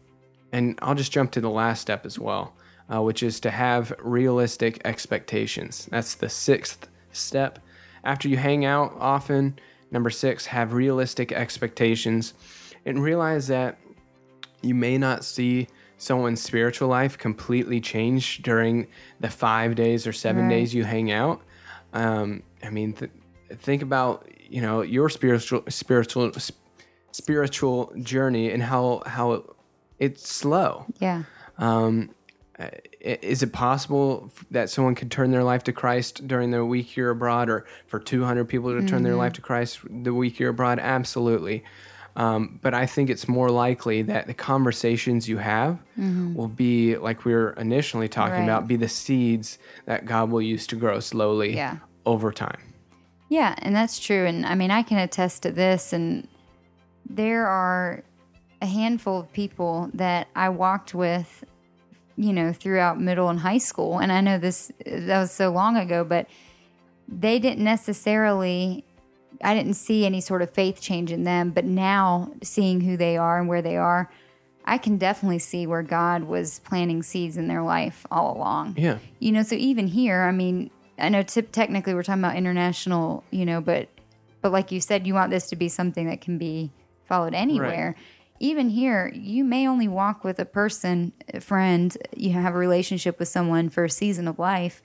and 0.53 0.79
I'll 0.83 0.94
just 0.94 1.12
jump 1.12 1.33
to 1.33 1.40
the 1.40 1.50
last 1.50 1.81
step 1.83 2.07
as 2.07 2.18
well, 2.18 2.55
uh, 2.92 3.03
which 3.03 3.22
is 3.22 3.40
to 3.40 3.50
have 3.50 3.92
realistic 4.00 4.81
expectations. 4.85 5.87
That's 5.90 6.14
the 6.14 6.29
sixth 6.29 6.88
step. 7.12 7.59
After 8.05 8.29
you 8.29 8.37
hang 8.37 8.64
out 8.64 8.94
often, 8.98 9.59
number 9.90 10.11
six, 10.11 10.46
have 10.46 10.72
realistic 10.72 11.33
expectations 11.33 12.35
and 12.87 13.03
realize 13.03 13.46
that 13.48 13.79
you 14.62 14.74
may 14.74 14.96
not 14.98 15.24
see 15.24 15.66
someone's 15.98 16.40
spiritual 16.42 16.88
life 16.88 17.16
completely 17.16 17.81
change 17.81 18.42
during 18.42 18.87
the 19.20 19.31
five 19.31 19.74
days 19.74 20.07
or 20.07 20.12
seven 20.12 20.44
Right. 20.44 20.50
days 20.50 20.74
you 20.74 20.85
hang 20.85 21.11
out. 21.11 21.40
Um, 21.92 22.42
I 22.62 22.70
mean, 22.70 22.92
th- 22.92 23.11
think 23.59 23.81
about 23.83 24.29
you 24.49 24.61
know 24.61 24.83
your 24.83 25.09
spiritual 25.09 25.63
spiritual 25.69 26.33
spiritual 27.13 27.93
journey 28.01 28.51
and 28.51 28.63
how 28.63 29.03
how 29.07 29.45
it's 29.99 30.29
slow. 30.29 30.87
Yeah. 30.99 31.23
Um, 31.59 32.11
is 33.01 33.43
it 33.43 33.53
possible 33.53 34.31
that 34.51 34.71
someone 34.71 34.95
could 34.95 35.11
turn 35.11 35.31
their 35.33 35.43
life 35.43 35.65
to 35.65 35.73
Christ 35.73 36.27
during 36.27 36.51
their 36.53 36.65
week 36.65 36.97
year 36.97 37.11
abroad, 37.11 37.49
or 37.49 37.65
for 37.87 37.99
200 37.99 38.45
people 38.49 38.73
to 38.81 38.87
turn 38.87 39.03
their 39.03 39.17
life 39.17 39.33
to 39.35 39.41
Christ 39.41 39.81
the 39.89 40.15
week 40.15 40.39
year 40.39 40.51
abroad? 40.51 40.79
Absolutely. 40.79 41.65
Um, 42.17 42.61
but 42.63 42.75
I 42.75 42.87
think 42.87 43.11
it's 43.11 43.27
more 43.27 43.51
likely 43.51 44.03
that 44.03 44.29
the 44.29 44.35
conversations 44.35 45.29
you 45.29 45.39
have 45.39 45.79
will 45.97 46.47
be, 46.47 46.97
like 46.97 47.25
we 47.25 47.35
were 47.35 47.51
initially 47.59 48.09
talking 48.09 48.35
Right. 48.37 48.45
about, 48.45 48.69
be 48.69 48.77
the 48.77 48.89
seeds 48.89 49.59
that 49.87 50.07
God 50.07 50.31
will 50.31 50.43
use 50.43 50.65
to 50.69 50.77
grow 50.77 51.01
slowly 51.01 51.57
Yeah. 51.57 51.79
over 52.07 52.31
time. 52.31 52.59
Yeah, 53.29 53.55
and 53.59 53.75
that's 53.75 53.99
true. 53.99 54.27
And 54.27 54.45
I 54.47 54.55
mean, 54.55 54.71
I 54.71 54.83
can 54.83 54.99
attest 54.99 55.43
to 55.43 55.51
this. 55.51 55.93
And 55.93 56.29
there 57.09 57.47
are 57.47 58.03
a 58.63 58.67
handful 58.67 59.21
of 59.21 59.33
people 59.33 59.91
that 59.95 60.29
I 60.37 60.49
walked 60.49 60.95
with, 60.95 61.45
you 62.17 62.33
know, 62.33 62.53
throughout 62.53 63.01
middle 63.01 63.29
and 63.29 63.41
high 63.41 63.59
school. 63.59 63.99
And 63.99 64.13
I 64.13 64.21
know 64.21 64.39
this, 64.39 64.71
that 64.87 65.21
was 65.21 65.33
so 65.33 65.51
long 65.51 65.77
ago, 65.77 66.05
but 66.05 66.29
they 67.09 67.39
didn't 67.39 67.65
necessarily, 67.65 68.85
I 69.43 69.55
didn't 69.55 69.75
see 69.75 70.07
any 70.07 70.21
sort 70.21 70.43
of 70.43 70.51
faith 70.51 70.81
change 70.81 71.11
in 71.11 71.25
them. 71.25 71.51
But 71.51 71.65
now 71.65 72.33
seeing 72.43 72.81
who 72.81 72.97
they 72.97 73.17
are 73.17 73.39
and 73.39 73.49
where 73.49 73.63
they 73.63 73.77
are, 73.77 74.11
I 74.65 74.79
can 74.79 74.97
definitely 74.97 75.41
see 75.41 75.67
where 75.67 75.83
God 75.83 76.25
was 76.25 76.61
planting 76.61 77.03
seeds 77.03 77.37
in 77.37 77.49
their 77.49 77.63
life 77.63 78.07
all 78.11 78.35
along. 78.37 78.77
Yeah. 78.79 78.99
You 79.19 79.33
know, 79.33 79.43
so 79.43 79.57
even 79.57 79.89
here, 79.89 80.23
I 80.23 80.33
mean, 80.33 80.71
I 80.99 81.09
know 81.09 81.23
technically 81.23 81.95
we're 81.95 82.03
talking 82.03 82.23
about 82.23 82.37
international, 82.37 83.25
you 83.31 83.45
know, 83.45 83.61
but 83.61 83.89
but 84.41 84.53
like 84.53 84.71
you 84.71 84.81
said, 84.81 85.07
you 85.07 85.15
want 85.15 85.31
this 85.31 85.49
to 85.49 85.57
be 85.57 85.69
something 85.69 86.07
that 86.09 86.21
can 86.21 86.37
be 86.37 86.71
followed 87.07 87.35
anywhere. 87.35 87.97
Even 88.41 88.69
here, 88.69 89.11
you 89.15 89.43
may 89.43 89.67
only 89.67 89.89
walk 89.89 90.23
with 90.23 90.39
a 90.39 90.45
person, 90.45 91.13
a 91.33 91.41
friend, 91.41 91.97
you 92.15 92.33
have 92.33 92.55
a 92.55 92.59
relationship 92.59 93.19
with 93.19 93.29
someone 93.29 93.71
for 93.71 93.85
a 93.85 93.91
season 93.91 94.29
of 94.29 94.39
life, 94.39 94.83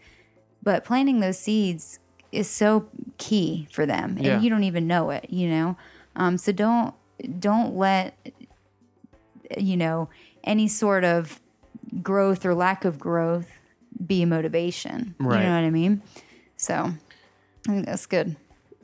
but 0.64 0.86
planting 0.86 1.20
those 1.20 1.38
seeds 1.38 2.00
is 2.32 2.50
so 2.50 2.88
key 3.18 3.68
for 3.72 3.86
them, 3.86 4.16
and 4.18 4.26
Yeah. 4.26 4.40
you 4.40 4.50
don't 4.50 4.64
even 4.64 4.88
know 4.88 5.10
it. 5.10 5.30
You 5.30 5.50
know, 5.50 5.78
um, 6.16 6.38
so 6.38 6.52
don't 6.52 6.94
don't 7.40 7.76
let 7.76 8.16
you 9.58 9.76
know 9.76 10.10
any 10.44 10.68
sort 10.68 11.04
of 11.04 11.42
growth 12.02 12.46
or 12.46 12.56
lack 12.56 12.86
of 12.86 12.98
growth 12.98 13.59
be 14.06 14.26
motivation. 14.26 15.16
Right. 15.20 15.40
You 15.40 15.44
know 15.48 15.56
what 15.56 15.64
I 15.66 15.70
mean? 15.70 16.02
So 16.58 16.74
I 16.76 17.72
think 17.72 17.86
that's 17.86 18.06
good. 18.06 18.36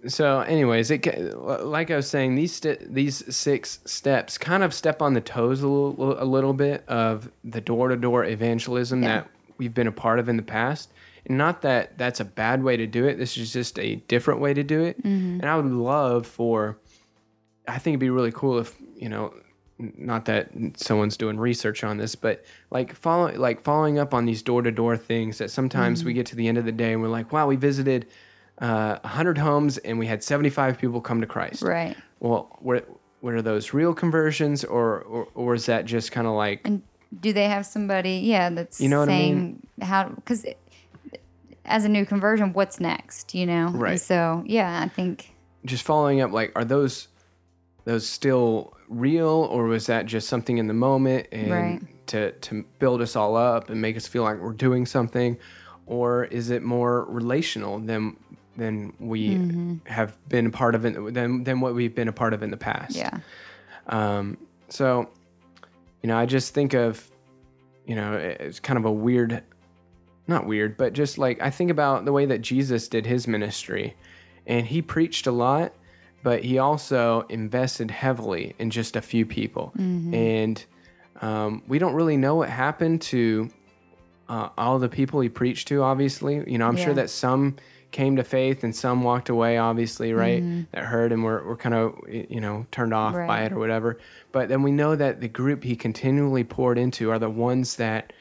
So, 0.08 0.42
anyways, 0.42 0.92
it 0.92 1.36
like 1.36 1.90
I 1.90 1.96
was 1.96 2.08
saying, 2.08 2.36
these 2.36 2.54
st- 2.54 2.94
these 2.94 3.36
six 3.36 3.80
steps 3.86 4.38
kind 4.38 4.62
of 4.64 4.72
step 4.74 5.02
on 5.02 5.14
the 5.16 5.22
toes 5.22 5.64
a 5.64 5.68
little, 5.68 6.22
a 6.22 6.26
little 6.26 6.54
bit 6.54 6.84
of 6.88 7.32
the 7.44 7.60
door 7.60 7.90
to 7.90 7.96
door 7.96 8.24
evangelism 8.24 9.02
Yeah. 9.02 9.08
that 9.22 9.30
we've 9.58 9.74
been 9.74 9.88
a 9.88 9.92
part 9.92 10.20
of 10.20 10.30
in 10.30 10.38
the 10.38 10.44
past. 10.44 10.92
And 11.26 11.40
not 11.40 11.64
that 11.64 11.98
that's 11.98 12.20
a 12.20 12.26
bad 12.26 12.62
way 12.64 12.78
to 12.78 12.86
do 12.86 13.06
it. 13.08 13.18
This 13.18 13.36
is 13.36 13.52
just 13.52 13.80
a 13.80 13.96
different 14.08 14.42
way 14.42 14.54
to 14.54 14.64
do 14.64 14.84
it. 14.84 15.00
Mm-hmm. 15.02 15.40
And 15.42 15.46
I 15.46 15.56
would 15.56 15.66
love 15.66 16.28
for, 16.28 16.78
I 17.68 17.80
think 17.80 17.94
it'd 17.94 18.00
be 18.00 18.12
really 18.12 18.32
cool 18.32 18.60
if 18.60 18.76
you 18.96 19.10
know, 19.10 19.34
not 19.78 20.26
that 20.26 20.50
someone's 20.78 21.18
doing 21.18 21.38
research 21.38 21.84
on 21.84 21.98
this, 21.98 22.16
but 22.16 22.46
like 22.72 22.96
follow 22.96 23.34
like 23.36 23.60
following 23.60 24.00
up 24.00 24.14
on 24.14 24.26
these 24.26 24.42
door 24.42 24.62
to 24.62 24.72
door 24.72 24.96
things 24.98 25.38
that 25.40 25.52
sometimes 25.52 26.00
Mm-hmm. 26.00 26.08
we 26.08 26.14
get 26.14 26.26
to 26.28 26.36
the 26.36 26.48
end 26.48 26.58
of 26.58 26.66
the 26.66 26.72
day 26.72 26.94
and 26.94 27.02
we're 27.02 27.10
like, 27.10 27.32
wow, 27.34 27.46
we 27.48 27.56
visited 27.58 28.08
uh, 28.60 29.00
100 29.02 29.38
homes 29.38 29.78
and 29.80 30.00
we 30.00 30.08
had 30.08 30.24
75 30.24 30.78
people 30.78 31.02
come 31.02 31.20
to 31.22 31.28
Christ. 31.28 31.62
Right. 31.62 31.98
Well, 32.22 32.58
were, 32.62 32.84
were 33.22 33.42
those 33.42 33.74
real 33.74 33.94
conversions 33.94 34.64
or, 34.64 35.02
or, 35.02 35.28
or 35.36 35.54
is 35.56 35.66
that 35.66 35.86
just 35.86 36.12
kind 36.14 36.26
of 36.26 36.34
like, 36.34 36.62
And 36.64 36.82
do 37.20 37.34
they 37.34 37.50
have 37.50 37.66
somebody, 37.66 38.20
yeah, 38.20 38.50
that's 38.52 38.80
You 38.80 38.88
know 38.88 39.00
what 39.02 39.10
I 39.10 39.12
mean? 39.12 39.68
how, 39.82 40.08
because 40.10 40.46
as 41.66 41.84
a 41.84 41.90
new 41.90 42.06
conversion, 42.06 42.54
what's 42.54 42.80
next, 42.80 43.34
you 43.36 43.46
know? 43.46 43.68
And 43.68 43.82
Right. 43.82 44.00
so, 44.00 44.44
yeah, 44.46 44.82
I 44.82 44.88
think, 44.88 45.34
just 45.66 45.84
following 45.84 46.22
up, 46.22 46.32
like, 46.32 46.52
are 46.56 46.64
those, 46.64 47.08
those 47.86 48.08
still 48.08 48.74
real 48.90 49.28
or 49.30 49.66
was 49.66 49.86
that 49.88 50.06
just 50.06 50.28
something 50.28 50.58
in 50.58 50.68
the 50.68 50.74
moment 50.74 51.28
and 51.32 51.52
Right. 51.52 52.08
to, 52.08 52.32
to 52.34 52.66
build 52.80 53.02
us 53.02 53.16
all 53.16 53.36
up 53.36 53.70
and 53.70 53.82
make 53.82 53.96
us 53.96 54.08
feel 54.08 54.24
like 54.24 54.40
we're 54.40 54.52
doing 54.54 54.86
something? 54.86 55.38
Or 55.88 56.26
is 56.26 56.50
it 56.50 56.64
more 56.64 57.06
relational 57.06 57.80
than, 57.80 58.18
than 58.58 58.94
we 59.00 59.36
Mm-hmm. 59.36 59.76
have 59.86 60.18
been 60.28 60.48
a 60.48 60.50
part 60.50 60.74
of 60.76 60.84
it, 60.86 61.14
than, 61.14 61.44
than 61.44 61.62
what 61.62 61.76
we've 61.76 61.94
been 61.96 62.08
a 62.08 62.14
part 62.14 62.34
of 62.34 62.42
in 62.44 62.50
the 62.52 62.58
past? 62.58 62.96
yeah. 62.96 63.20
Um, 63.88 64.38
so, 64.70 65.10
you 66.02 66.08
know, 66.08 66.18
I 66.18 66.26
just 66.26 66.54
think 66.56 66.74
of, 66.74 67.12
you 67.86 67.96
know, 67.96 68.14
it's 68.14 68.60
kind 68.60 68.80
of 68.80 68.86
a 68.86 68.92
weird, 68.92 69.44
not 70.28 70.48
weird, 70.48 70.76
but 70.76 70.94
just 70.94 71.20
like 71.20 71.40
I 71.40 71.52
think 71.52 71.70
about 71.70 72.06
the 72.06 72.12
way 72.12 72.26
that 72.26 72.42
Jesus 72.42 72.88
did 72.88 73.06
his 73.06 73.28
ministry, 73.28 73.96
and 74.48 74.66
he 74.66 74.82
preached 74.82 75.28
a 75.28 75.32
lot, 75.32 75.72
but 76.26 76.44
he 76.44 76.58
also 76.58 77.22
invested 77.30 77.90
heavily 77.92 78.56
in 78.58 78.70
just 78.72 78.96
a 78.96 79.02
few 79.02 79.26
people, 79.26 79.72
and 79.78 80.58
um, 81.22 81.62
we 81.68 81.78
don't 81.80 81.94
really 81.94 82.18
know 82.18 82.36
what 82.36 82.50
happened 82.50 83.00
to 83.14 83.50
uh, 84.28 84.50
all 84.58 84.80
the 84.80 84.90
people 84.90 85.22
he 85.22 85.30
preached 85.30 85.68
to. 85.70 85.82
Obviously, 85.84 86.44
you 86.52 86.58
know, 86.58 86.68
I'm 86.68 86.78
Yeah. 86.78 86.86
sure 86.86 86.94
that 86.96 87.10
some 87.10 87.56
came 87.92 88.16
to 88.18 88.24
faith 88.24 88.64
and 88.66 88.76
some 88.76 89.04
walked 89.04 89.30
away. 89.30 89.58
Obviously, 89.58 90.12
right? 90.14 90.42
Mm-hmm. 90.44 90.62
That 90.74 90.84
heard 90.86 91.12
and 91.14 91.24
were, 91.24 91.42
were 91.46 91.56
kind 91.66 91.76
of 91.76 91.94
you 92.10 92.42
know 92.42 92.66
turned 92.72 92.94
off 92.94 93.14
by 93.14 93.44
it 93.46 93.52
or 93.54 93.60
whatever. 93.60 93.98
But 94.32 94.50
then 94.50 94.64
we 94.64 94.72
know 94.72 94.96
that 94.96 95.22
the 95.22 95.30
group 95.30 95.64
he 95.64 95.76
continually 95.76 96.44
poured 96.44 96.78
into 96.78 97.12
are 97.12 97.20
the 97.20 97.30
ones 97.30 97.76
that. 97.78 98.12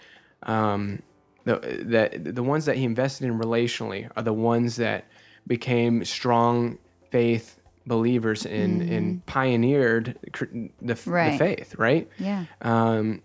Um, 0.42 1.02
the, 1.46 1.56
that 1.94 2.34
the 2.38 2.42
ones 2.42 2.64
that 2.64 2.76
he 2.76 2.84
invested 2.84 3.26
in 3.26 3.38
relationally 3.38 4.10
are 4.16 4.22
the 4.22 4.32
ones 4.32 4.76
that 4.76 5.04
became 5.46 6.02
strong 6.04 6.78
faith 7.10 7.60
believers 7.86 8.46
and, 8.46 8.82
and 8.82 9.26
pioneered 9.26 10.18
the, 10.22 10.30
f- 10.32 10.48
the 10.80 10.94
Mm-hmm. 10.94 11.36
Faith, 11.38 11.74
right? 11.78 12.08
Yeah. 12.18 12.46
Um, 12.62 13.22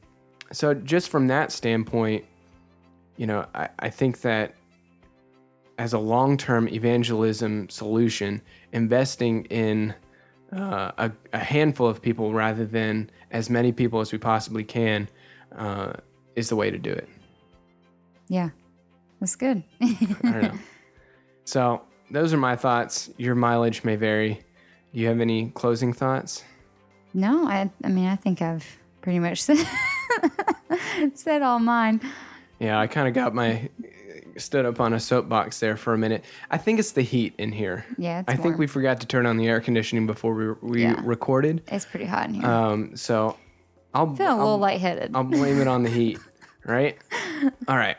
so 0.51 0.73
just 0.73 1.09
from 1.09 1.27
that 1.27 1.51
standpoint, 1.51 2.25
you 3.17 3.27
know, 3.27 3.45
I, 3.53 3.69
I 3.79 3.89
think 3.89 4.21
that 4.21 4.55
as 5.77 5.93
a 5.93 5.99
long-term 5.99 6.67
evangelism 6.69 7.69
solution, 7.69 8.41
investing 8.73 9.45
in 9.45 9.93
uh, 10.51 10.91
a, 10.97 11.11
a 11.31 11.39
handful 11.39 11.87
of 11.87 12.01
people 12.01 12.33
rather 12.33 12.65
than 12.65 13.09
as 13.31 13.49
many 13.49 13.71
people 13.71 13.99
as 14.01 14.11
we 14.11 14.17
possibly 14.17 14.63
can 14.63 15.07
uh, 15.55 15.93
is 16.35 16.49
the 16.49 16.55
way 16.55 16.69
to 16.71 16.77
do 16.77 16.91
it. 16.91 17.07
Yeah. 18.27 18.49
That's 19.19 19.35
good. 19.35 19.63
I 19.81 19.97
don't 20.23 20.41
know. 20.41 20.53
So 21.45 21.81
those 22.11 22.31
are 22.31 22.37
my 22.37 22.55
thoughts. 22.55 23.09
Your 23.17 23.33
mileage 23.33 23.83
may 23.83 23.95
vary. 23.95 24.43
Do 24.93 24.99
you 24.99 25.07
have 25.07 25.19
any 25.19 25.49
closing 25.49 25.93
thoughts? 25.93 26.43
no, 27.13 27.47
I, 27.47 27.69
I 27.83 27.87
mean, 27.89 28.07
I 28.07 28.15
think 28.15 28.41
I've 28.41 28.65
pretty 29.01 29.19
much 29.19 29.41
said, 29.43 29.57
said 31.15 31.41
all 31.41 31.59
mine. 31.59 32.01
Yeah, 32.59 32.79
I 32.79 32.87
kind 32.87 33.07
of 33.07 33.13
got 33.13 33.33
my 33.33 33.69
stood 34.37 34.65
up 34.65 34.79
on 34.79 34.93
a 34.93 34.99
soapbox 34.99 35.59
there 35.59 35.75
for 35.75 35.93
a 35.93 35.97
minute. 35.97 36.23
I 36.51 36.57
think 36.57 36.79
it's 36.79 36.91
the 36.91 37.01
heat 37.01 37.33
in 37.37 37.51
here. 37.51 37.85
Yeah, 37.97 38.19
it's 38.21 38.29
I 38.31 38.35
think 38.35 38.57
we 38.57 38.67
forgot 38.67 38.99
to 39.01 39.07
turn 39.07 39.25
on 39.25 39.37
the 39.37 39.47
air 39.47 39.59
conditioning 39.59 40.05
before 40.07 40.33
we 40.33 40.51
we 40.61 40.81
Yeah. 40.83 40.99
recorded. 41.03 41.63
It's 41.67 41.85
pretty 41.85 42.05
hot 42.05 42.27
in 42.29 42.35
here. 42.35 42.45
Um, 42.45 42.95
so 42.95 43.37
I'll 43.93 44.15
feel 44.15 44.27
a 44.27 44.29
I'll, 44.31 44.37
little 44.37 44.57
lightheaded. 44.59 45.11
I'll 45.15 45.23
blame 45.23 45.59
it 45.61 45.67
on 45.67 45.83
the 45.83 45.89
heat, 45.89 46.19
right? 46.65 46.97
All 47.67 47.77
right. 47.77 47.97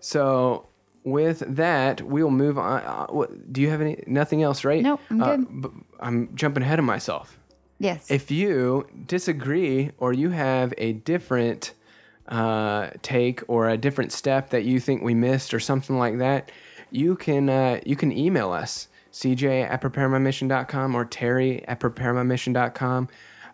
So 0.00 0.66
with 1.04 1.40
that, 1.56 2.00
we'll 2.02 2.30
move 2.30 2.58
on. 2.58 2.82
Uh, 2.82 3.06
what, 3.08 3.52
do 3.52 3.60
you 3.60 3.70
have 3.70 3.80
any 3.80 4.02
nothing 4.06 4.42
else, 4.42 4.64
right? 4.64 4.82
Nope, 4.82 5.00
I'm 5.10 5.22
Uh, 5.22 5.36
good. 5.36 5.62
b- 5.62 5.68
I'm 6.00 6.34
jumping 6.34 6.62
ahead 6.62 6.78
of 6.78 6.84
myself. 6.84 7.38
yes. 7.78 8.10
If 8.10 8.30
you 8.30 8.86
disagree 9.06 9.90
or 9.98 10.12
you 10.12 10.30
have 10.30 10.72
a 10.78 10.92
different 10.92 11.72
uh, 12.28 12.90
take 13.02 13.42
or 13.48 13.68
a 13.68 13.76
different 13.76 14.12
step 14.12 14.50
that 14.50 14.64
you 14.64 14.78
think 14.80 15.02
we 15.02 15.14
missed 15.14 15.52
or 15.52 15.58
something 15.60 15.98
like 15.98 16.18
that, 16.18 16.50
you 16.90 17.16
can 17.16 17.48
uh, 17.48 17.80
you 17.84 17.96
can 17.96 18.12
email 18.12 18.52
us 18.52 18.88
cj 19.12 19.44
at 19.68 19.82
preparemymission.com 19.82 20.94
or 20.94 21.04
terry 21.04 21.66
at 21.68 21.80
preparemymission.com. 21.80 23.08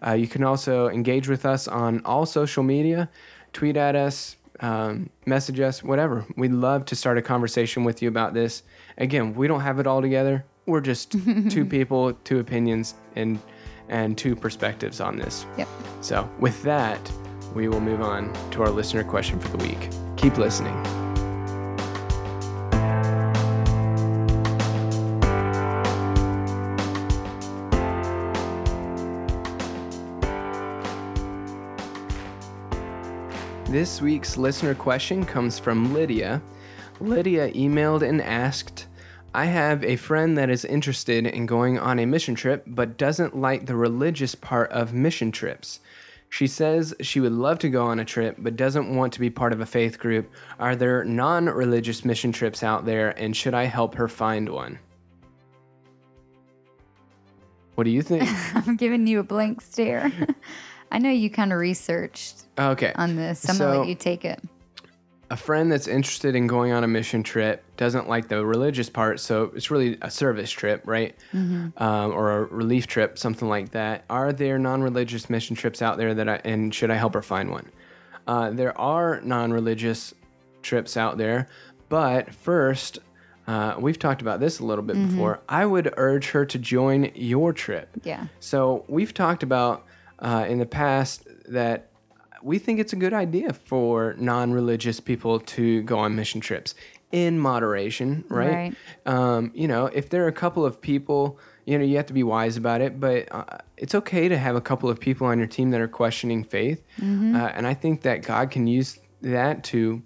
Uh, 0.06 0.12
you 0.12 0.28
can 0.28 0.44
also 0.44 0.88
engage 0.88 1.28
with 1.28 1.44
us 1.44 1.66
on 1.66 2.00
all 2.04 2.24
social 2.26 2.62
media, 2.62 3.08
tweet 3.52 3.76
at 3.76 3.96
us, 3.96 4.36
um, 4.60 5.10
message 5.26 5.60
us, 5.60 5.82
whatever. 5.82 6.26
We'd 6.36 6.52
love 6.52 6.84
to 6.86 6.96
start 6.96 7.18
a 7.18 7.22
conversation 7.22 7.84
with 7.84 8.02
you 8.02 8.08
about 8.08 8.34
this. 8.34 8.62
Again, 8.96 9.34
we 9.34 9.48
don't 9.48 9.60
have 9.60 9.78
it 9.78 9.86
all 9.86 10.02
together. 10.02 10.44
We're 10.66 10.80
just 10.80 11.12
two 11.50 11.64
people, 11.64 12.12
two 12.24 12.38
opinions, 12.38 12.94
and 13.16 13.40
and 13.88 14.18
two 14.18 14.36
perspectives 14.36 15.00
on 15.00 15.16
this. 15.16 15.46
Yep. 15.56 15.68
So, 16.02 16.30
with 16.38 16.62
that, 16.64 17.10
we 17.54 17.68
will 17.68 17.80
move 17.80 18.02
on 18.02 18.32
to 18.50 18.62
our 18.62 18.70
listener 18.70 19.02
question 19.02 19.40
for 19.40 19.48
the 19.56 19.64
week. 19.64 19.88
Keep 20.16 20.36
listening. 20.36 21.07
This 33.70 34.00
week's 34.00 34.38
listener 34.38 34.74
question 34.74 35.26
comes 35.26 35.58
from 35.58 35.92
Lydia. 35.92 36.40
Lydia 37.00 37.52
emailed 37.52 38.00
and 38.00 38.22
asked, 38.22 38.86
I 39.34 39.44
have 39.44 39.84
a 39.84 39.96
friend 39.96 40.38
that 40.38 40.48
is 40.48 40.64
interested 40.64 41.26
in 41.26 41.44
going 41.44 41.78
on 41.78 41.98
a 41.98 42.06
mission 42.06 42.34
trip 42.34 42.64
but 42.66 42.96
doesn't 42.96 43.36
like 43.36 43.66
the 43.66 43.76
religious 43.76 44.34
part 44.34 44.72
of 44.72 44.94
mission 44.94 45.30
trips. 45.30 45.80
She 46.30 46.46
says 46.46 46.94
she 47.02 47.20
would 47.20 47.32
love 47.32 47.58
to 47.58 47.68
go 47.68 47.84
on 47.84 48.00
a 48.00 48.06
trip 48.06 48.36
but 48.38 48.56
doesn't 48.56 48.96
want 48.96 49.12
to 49.12 49.20
be 49.20 49.28
part 49.28 49.52
of 49.52 49.60
a 49.60 49.66
faith 49.66 49.98
group. 49.98 50.32
Are 50.58 50.74
there 50.74 51.04
non 51.04 51.44
religious 51.44 52.06
mission 52.06 52.32
trips 52.32 52.62
out 52.62 52.86
there 52.86 53.10
and 53.20 53.36
should 53.36 53.52
I 53.52 53.64
help 53.64 53.96
her 53.96 54.08
find 54.08 54.48
one? 54.48 54.78
What 57.74 57.84
do 57.84 57.90
you 57.90 58.00
think? 58.00 58.24
I'm 58.54 58.76
giving 58.76 59.06
you 59.06 59.20
a 59.20 59.24
blank 59.24 59.60
stare. 59.60 60.10
I 60.90 60.98
know 60.98 61.10
you 61.10 61.30
kind 61.30 61.52
of 61.52 61.58
researched 61.58 62.44
Okay. 62.58 62.92
on 62.94 63.16
this. 63.16 63.40
So 63.40 63.50
I'm 63.50 63.56
So- 63.56 63.66
gonna 63.66 63.78
let 63.80 63.88
you 63.88 63.94
take 63.94 64.24
it. 64.24 64.42
a 65.30 65.36
friend 65.36 65.70
that's 65.70 65.86
interested 65.86 66.34
in 66.34 66.46
going 66.46 66.72
on 66.72 66.82
a 66.82 66.88
mission 66.88 67.22
trip 67.22 67.62
doesn't 67.76 68.08
like 68.08 68.28
the 68.28 68.42
religious 68.46 68.88
part, 68.88 69.20
so 69.20 69.52
it's 69.54 69.70
really 69.70 69.98
a 70.00 70.10
service 70.10 70.50
trip, 70.50 70.80
right? 70.86 71.14
Um, 71.34 71.74
or 72.14 72.32
a 72.32 72.44
relief 72.44 72.86
trip, 72.86 73.18
something 73.18 73.46
like 73.46 73.72
that. 73.72 74.04
Are 74.08 74.32
there 74.32 74.58
non-religious 74.58 75.28
mission 75.28 75.54
trips 75.54 75.82
out 75.82 75.98
there 75.98 76.14
that 76.14 76.28
I 76.30 76.40
and 76.44 76.74
should 76.74 76.90
I 76.90 76.94
help 76.94 77.12
her 77.12 77.20
find 77.20 77.50
one? 77.50 77.66
Uh, 78.26 78.48
there 78.50 78.78
are 78.80 79.20
non-religious 79.22 80.14
trips 80.62 80.96
out 80.96 81.18
there, 81.18 81.46
but 81.90 82.32
first, 82.32 82.98
uh, 83.46 83.74
we've 83.78 83.98
talked 83.98 84.22
about 84.22 84.40
this 84.40 84.60
a 84.60 84.64
little 84.64 84.84
bit 84.84 84.96
before. 85.10 85.40
I 85.46 85.66
would 85.66 85.92
urge 85.98 86.30
her 86.30 86.46
to 86.46 86.58
join 86.58 87.10
your 87.14 87.52
trip. 87.52 87.90
Yeah. 88.02 88.28
So 88.40 88.84
we've 88.88 89.12
talked 89.12 89.42
about 89.42 89.84
uh, 90.18 90.46
in 90.48 90.58
the 90.58 90.66
past 90.66 91.26
that 91.48 91.90
we 92.42 92.58
think 92.58 92.78
it's 92.78 92.92
a 92.92 92.96
good 92.96 93.12
idea 93.12 93.52
for 93.52 94.14
non-religious 94.18 95.00
people 95.00 95.40
to 95.40 95.82
go 95.82 95.98
on 95.98 96.14
mission 96.14 96.40
trips 96.40 96.74
in 97.10 97.38
moderation, 97.38 98.24
right? 98.28 98.52
Right. 98.52 98.74
Um, 99.06 99.50
you 99.54 99.66
know, 99.66 99.86
if 99.86 100.10
there 100.10 100.24
are 100.24 100.28
a 100.28 100.32
couple 100.32 100.64
of 100.64 100.80
people, 100.80 101.38
you 101.64 101.78
know, 101.78 101.84
you 101.84 101.96
have 101.96 102.06
to 102.06 102.12
be 102.12 102.22
wise 102.22 102.56
about 102.56 102.80
it, 102.80 103.00
but 103.00 103.32
uh, 103.32 103.44
it's 103.76 103.94
okay 103.94 104.28
to 104.28 104.36
have 104.36 104.56
a 104.56 104.60
couple 104.60 104.90
of 104.90 105.00
people 105.00 105.26
on 105.26 105.38
your 105.38 105.46
team 105.46 105.70
that 105.70 105.80
are 105.80 105.88
questioning 105.88 106.44
faith, 106.44 106.84
uh, 107.34 107.50
and 107.54 107.66
I 107.66 107.74
think 107.74 108.02
that 108.02 108.22
God 108.22 108.50
can 108.50 108.66
use 108.66 108.98
that 109.22 109.64
to 109.64 110.02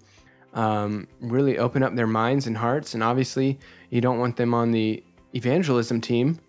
um, 0.53 1.07
really 1.19 1.57
open 1.57 1.83
up 1.83 1.95
their 1.95 2.07
minds 2.07 2.47
and 2.47 2.57
hearts. 2.57 2.93
And 2.93 3.03
obviously, 3.03 3.59
you 3.89 4.01
don't 4.01 4.19
want 4.19 4.37
them 4.37 4.53
on 4.53 4.71
the 4.71 5.03
evangelism 5.35 5.99
team 5.99 6.39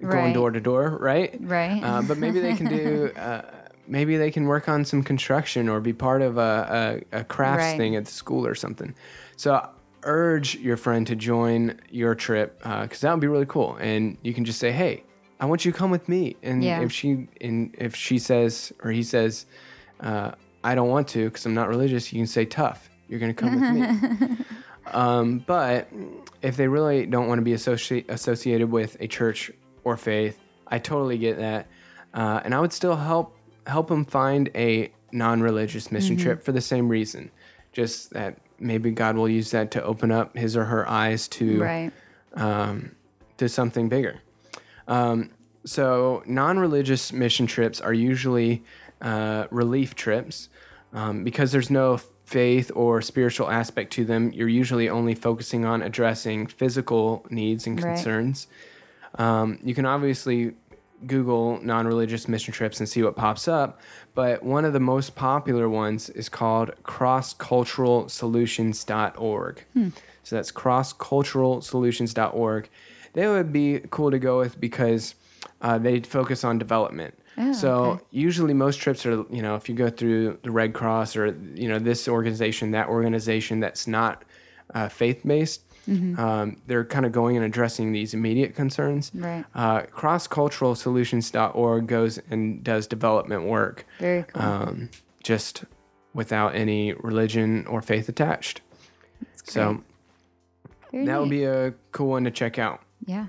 going 0.00 0.32
door 0.32 0.50
to 0.50 0.60
door, 0.60 0.98
right? 1.00 1.36
Right. 1.40 1.82
Uh, 1.82 2.02
but 2.02 2.18
maybe 2.18 2.40
they 2.40 2.54
can 2.54 2.68
do. 2.68 3.10
Uh, 3.16 3.42
maybe 3.88 4.16
they 4.16 4.32
can 4.32 4.46
work 4.46 4.68
on 4.68 4.84
some 4.84 5.00
construction 5.02 5.68
or 5.68 5.80
be 5.80 5.92
part 5.92 6.20
of 6.20 6.38
a, 6.38 7.00
a, 7.12 7.20
a 7.20 7.24
crafts 7.24 7.66
Right. 7.66 7.76
thing 7.76 7.94
at 7.96 8.04
the 8.04 8.10
school 8.10 8.44
or 8.44 8.54
something. 8.56 8.92
So 9.36 9.68
urge 10.02 10.56
your 10.56 10.76
friend 10.76 11.06
to 11.06 11.14
join 11.14 11.78
your 11.90 12.14
trip 12.16 12.58
because 12.58 13.00
that 13.02 13.12
would 13.12 13.20
be 13.20 13.28
really 13.28 13.46
cool. 13.46 13.76
And 13.76 14.18
you 14.22 14.34
can 14.34 14.44
just 14.44 14.58
say, 14.58 14.72
"Hey, 14.72 15.04
I 15.38 15.46
want 15.46 15.64
you 15.64 15.70
to 15.72 15.78
come 15.78 15.90
with 15.92 16.08
me." 16.08 16.36
And 16.42 16.64
Yeah. 16.64 16.80
if 16.82 16.90
she 16.92 17.28
and 17.40 17.74
if 17.78 17.94
she 17.94 18.18
says 18.18 18.72
or 18.82 18.90
he 18.90 19.02
says, 19.04 19.46
uh, 20.00 20.32
"I 20.64 20.74
don't 20.74 20.88
want 20.88 21.06
to 21.08 21.26
because 21.26 21.46
I'm 21.46 21.54
not 21.54 21.68
religious," 21.68 22.12
you 22.12 22.18
can 22.18 22.26
say, 22.26 22.44
"Tough, 22.44 22.90
you're 23.08 23.20
going 23.20 23.34
to 23.34 23.40
come 23.40 23.54
with 23.60 23.70
me." 23.72 24.36
Um, 24.92 25.38
but 25.44 25.88
if 26.42 26.56
they 26.56 26.68
really 26.68 27.06
don't 27.06 27.26
want 27.26 27.38
to 27.40 27.42
be 27.42 27.50
associ- 27.52 28.08
associated 28.08 28.70
with 28.70 28.96
a 29.00 29.08
church 29.08 29.50
or 29.86 29.96
faith, 29.96 30.36
I 30.66 30.80
totally 30.80 31.16
get 31.16 31.38
that, 31.38 31.68
uh, 32.12 32.40
and 32.44 32.52
I 32.52 32.58
would 32.58 32.72
still 32.72 32.96
help 32.96 33.36
help 33.68 33.86
them 33.86 34.04
find 34.04 34.50
a 34.56 34.90
non-religious 35.12 35.92
mission 35.92 36.16
trip 36.16 36.42
for 36.42 36.50
the 36.50 36.60
same 36.60 36.88
reason, 36.88 37.30
just 37.72 38.10
that 38.10 38.38
maybe 38.58 38.90
God 38.90 39.16
will 39.16 39.28
use 39.28 39.52
that 39.52 39.70
to 39.70 39.84
open 39.84 40.10
up 40.10 40.36
his 40.36 40.56
or 40.56 40.64
her 40.64 40.88
eyes 40.88 41.28
to 41.28 41.60
right. 41.60 41.92
um, 42.34 42.96
to 43.36 43.48
something 43.48 43.88
bigger. 43.88 44.22
Um, 44.88 45.30
so, 45.64 46.24
non 46.26 46.58
religious 46.58 47.12
mission 47.12 47.46
trips 47.46 47.80
are 47.80 47.94
usually 47.94 48.64
uh, 49.00 49.46
relief 49.52 49.94
trips 49.94 50.48
um, 50.92 51.22
because 51.22 51.52
there's 51.52 51.70
no 51.70 52.00
faith 52.24 52.72
or 52.74 53.00
spiritual 53.02 53.48
aspect 53.48 53.92
to 53.92 54.04
them. 54.04 54.32
You're 54.32 54.48
usually 54.48 54.88
only 54.88 55.14
focusing 55.14 55.64
on 55.64 55.80
addressing 55.80 56.48
physical 56.48 57.24
needs 57.30 57.68
and 57.68 57.80
Right. 57.80 58.46
Um, 59.18 59.58
you 59.62 59.74
can 59.74 59.86
obviously 59.86 60.54
Google 61.06 61.60
non 61.62 61.86
religious 61.86 62.26
mission 62.28 62.54
trips 62.54 62.80
and 62.80 62.88
see 62.88 63.02
what 63.02 63.16
pops 63.16 63.48
up, 63.48 63.80
but 64.14 64.42
one 64.42 64.64
of 64.64 64.72
the 64.72 64.80
most 64.80 65.14
popular 65.14 65.68
ones 65.68 66.08
is 66.10 66.28
called 66.28 66.72
crossculturalsolutions.org. 66.84 69.64
So 70.22 70.36
that's 70.36 70.52
crossculturalsolutions.org. 70.52 72.68
They 73.12 73.28
would 73.28 73.52
be 73.52 73.80
cool 73.90 74.10
to 74.10 74.18
go 74.18 74.38
with 74.38 74.58
because 74.60 75.14
uh, 75.60 75.78
they 75.78 76.00
focus 76.00 76.42
on 76.44 76.58
development. 76.58 77.14
Oh, 77.38 77.52
so 77.52 77.74
okay. 77.74 78.02
usually 78.10 78.54
most 78.54 78.80
trips 78.80 79.04
are, 79.04 79.26
you 79.30 79.42
know, 79.42 79.56
if 79.56 79.68
you 79.68 79.74
go 79.74 79.90
through 79.90 80.38
the 80.42 80.50
Red 80.50 80.72
Cross 80.72 81.16
or, 81.16 81.36
you 81.54 81.68
know, 81.68 81.78
this 81.78 82.08
organization, 82.08 82.70
that 82.70 82.88
organization 82.88 83.60
that's 83.60 83.86
not 83.86 84.24
uh, 84.74 84.88
faith 84.88 85.20
based, 85.24 85.62
Mm-hmm. 85.88 86.18
um, 86.18 86.56
they're 86.66 86.84
kind 86.84 87.06
of 87.06 87.12
going 87.12 87.36
and 87.36 87.44
addressing 87.44 87.92
these 87.92 88.12
immediate 88.12 88.56
concerns. 88.56 89.12
Right. 89.14 89.44
Uh, 89.54 89.82
crossculturalsolutions.org 89.82 91.86
goes 91.86 92.18
and 92.30 92.64
does 92.64 92.86
development 92.86 93.44
work 93.44 93.86
Very 94.00 94.24
cool. 94.24 94.42
um, 94.42 94.90
just 95.22 95.64
without 96.14 96.54
any 96.54 96.92
religion 96.94 97.66
or 97.66 97.82
faith 97.82 98.08
attached. 98.08 98.60
So 99.44 99.82
Very 100.90 101.04
that 101.06 101.20
would 101.20 101.30
be 101.30 101.44
a 101.44 101.74
cool 101.92 102.08
one 102.08 102.24
to 102.24 102.30
check 102.30 102.58
out. 102.58 102.80
Yeah. 103.04 103.26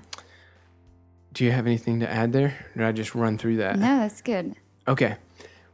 Do 1.32 1.44
you 1.44 1.52
have 1.52 1.66
anything 1.66 2.00
to 2.00 2.10
add 2.10 2.32
there? 2.32 2.56
Or 2.74 2.78
did 2.78 2.86
I 2.86 2.92
just 2.92 3.14
run 3.14 3.38
through 3.38 3.58
that? 3.58 3.78
No, 3.78 3.98
that's 3.98 4.20
good. 4.22 4.54
Okay. 4.88 5.16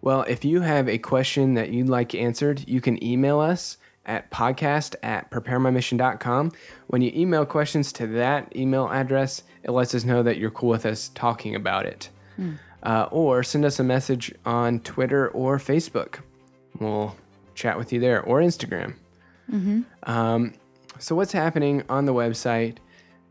Well, 0.03 0.23
if 0.29 0.45
you 0.45 0.61
have 0.61 0.89
a 0.89 0.99
question 0.99 1.55
that 1.55 1.71
you'd 1.71 1.89
like 1.89 2.15
answered, 2.15 2.69
you 2.69 2.81
can 2.83 3.03
email 3.03 3.41
us 3.41 3.79
at 4.07 4.31
podcast 4.31 4.95
at 5.03 5.31
preparemymission.com. 5.31 6.53
When 6.89 7.03
you 7.03 7.13
email 7.15 7.45
questions 7.47 7.93
to 7.95 8.07
that 8.09 8.55
email 8.57 8.89
address, 8.89 9.43
it 9.63 9.71
lets 9.71 9.95
us 9.95 10.05
know 10.05 10.23
that 10.23 10.37
you're 10.39 10.51
cool 10.51 10.69
with 10.71 10.87
us 10.87 11.11
talking 11.15 11.55
about 11.55 11.87
it. 11.87 12.11
Uh, 12.83 13.09
or 13.11 13.43
send 13.43 13.65
us 13.65 13.79
a 13.79 13.85
message 13.85 14.35
on 14.45 14.81
Twitter 14.81 15.29
or 15.29 15.59
Facebook. 15.59 16.19
We'll 16.79 17.17
chat 17.55 17.79
with 17.79 17.93
you 17.93 18.01
there 18.01 18.23
or 18.23 18.41
Instagram. 18.41 18.97
Um, 20.03 20.53
so, 20.99 21.15
what's 21.15 21.33
happening 21.33 21.83
on 21.89 22.05
the 22.05 22.15
website? 22.15 22.77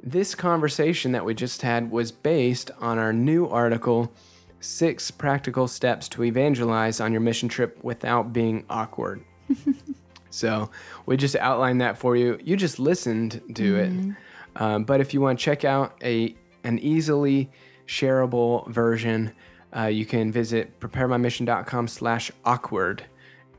This 0.01 0.35
conversation 0.35 1.11
that 1.13 1.23
we 1.23 1.33
just 1.33 1.61
had 1.61 1.91
was 1.91 2.11
based 2.11 2.71
on 2.79 2.97
our 2.97 3.13
new 3.13 3.47
article, 3.47 4.11
Six 4.59 5.11
Practical 5.11 5.67
Steps 5.67 6.09
to 6.09 6.23
Evangelize 6.23 6.99
on 6.99 7.11
Your 7.11 7.21
Mission 7.21 7.47
Trip 7.47 7.81
Without 7.83 8.33
Being 8.33 8.65
Awkward. 8.69 9.23
so, 10.33 10.69
we 11.05 11.15
just 11.17 11.35
outlined 11.35 11.81
that 11.81 11.97
for 11.97 12.15
you. 12.15 12.39
You 12.43 12.55
just 12.57 12.79
listened 12.79 13.41
to 13.55 13.75
it. 13.77 14.15
Um, 14.55 14.83
but 14.83 14.99
if 15.01 15.13
you 15.13 15.21
want 15.21 15.37
to 15.39 15.43
check 15.45 15.63
out 15.65 15.93
a 16.03 16.35
an 16.63 16.79
easily 16.79 17.49
shareable 17.87 18.67
version, 18.69 19.31
uh, 19.75 19.85
you 19.85 20.05
can 20.05 20.31
visit 20.31 20.79
preparemymission.com 20.79 21.87
slash 21.87 22.31
awkward, 22.45 23.03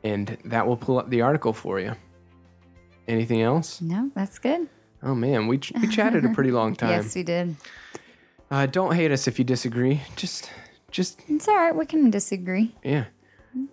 and 0.03 0.37
that 0.45 0.67
will 0.67 0.77
pull 0.77 0.99
up 0.99 1.11
the 1.11 1.21
article 1.21 1.53
for 1.53 1.79
you. 1.81 1.95
Anything 3.07 3.43
else? 3.43 3.81
No, 3.81 4.11
that's 4.15 4.39
good. 4.39 4.69
Oh 5.03 5.15
man, 5.15 5.47
we, 5.49 5.59
ch- 5.59 5.73
we 5.81 5.87
chatted 5.89 6.25
a 6.25 6.31
pretty 6.31 6.51
long 6.51 6.75
time. 6.81 6.91
Yes, 6.91 7.15
we 7.15 7.23
did. 7.23 7.57
Uh, 8.51 8.67
don't 8.67 8.95
hate 8.95 9.11
us 9.13 9.27
if 9.29 9.39
you 9.39 9.45
disagree. 9.45 10.01
Just, 10.17 10.51
just 10.91 11.21
It's 11.29 11.47
all 11.49 11.57
right. 11.57 11.75
We 11.77 11.85
can 11.87 12.11
disagree. 12.11 12.75
yeah, 12.83 13.05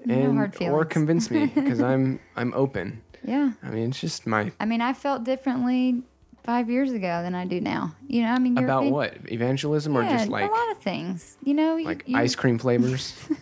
No 0.06 0.14
and 0.16 0.38
hard 0.38 0.56
or 0.62 0.86
convince 0.86 1.30
me 1.32 1.48
because 1.48 1.82
I'm 1.92 2.20
I'm 2.36 2.54
open. 2.54 3.02
Yeah. 3.24 3.52
I 3.64 3.70
mean, 3.70 3.90
it's 3.90 4.00
just 4.00 4.26
my 4.28 4.52
I 4.60 4.66
mean, 4.66 4.82
I 4.82 4.94
felt 4.94 5.24
differently 5.24 6.04
five 6.44 6.70
years 6.70 6.92
ago 6.92 7.22
than 7.24 7.36
I 7.36 7.46
do 7.46 7.62
now. 7.62 7.96
You 8.08 8.24
know, 8.24 8.30
I 8.30 8.40
mean, 8.40 8.58
about 8.58 8.86
what 8.86 9.16
evangelism 9.32 9.96
or 9.96 10.04
just 10.04 10.30
like 10.30 10.50
a 10.50 10.54
lot 10.54 10.72
of 10.72 10.78
things. 10.80 11.38
You 11.44 11.54
know, 11.54 11.78
you- 11.78 11.86
like 11.86 12.04
you, 12.08 12.18
ice 12.18 12.36
cream 12.36 12.58
flavors. 12.60 13.16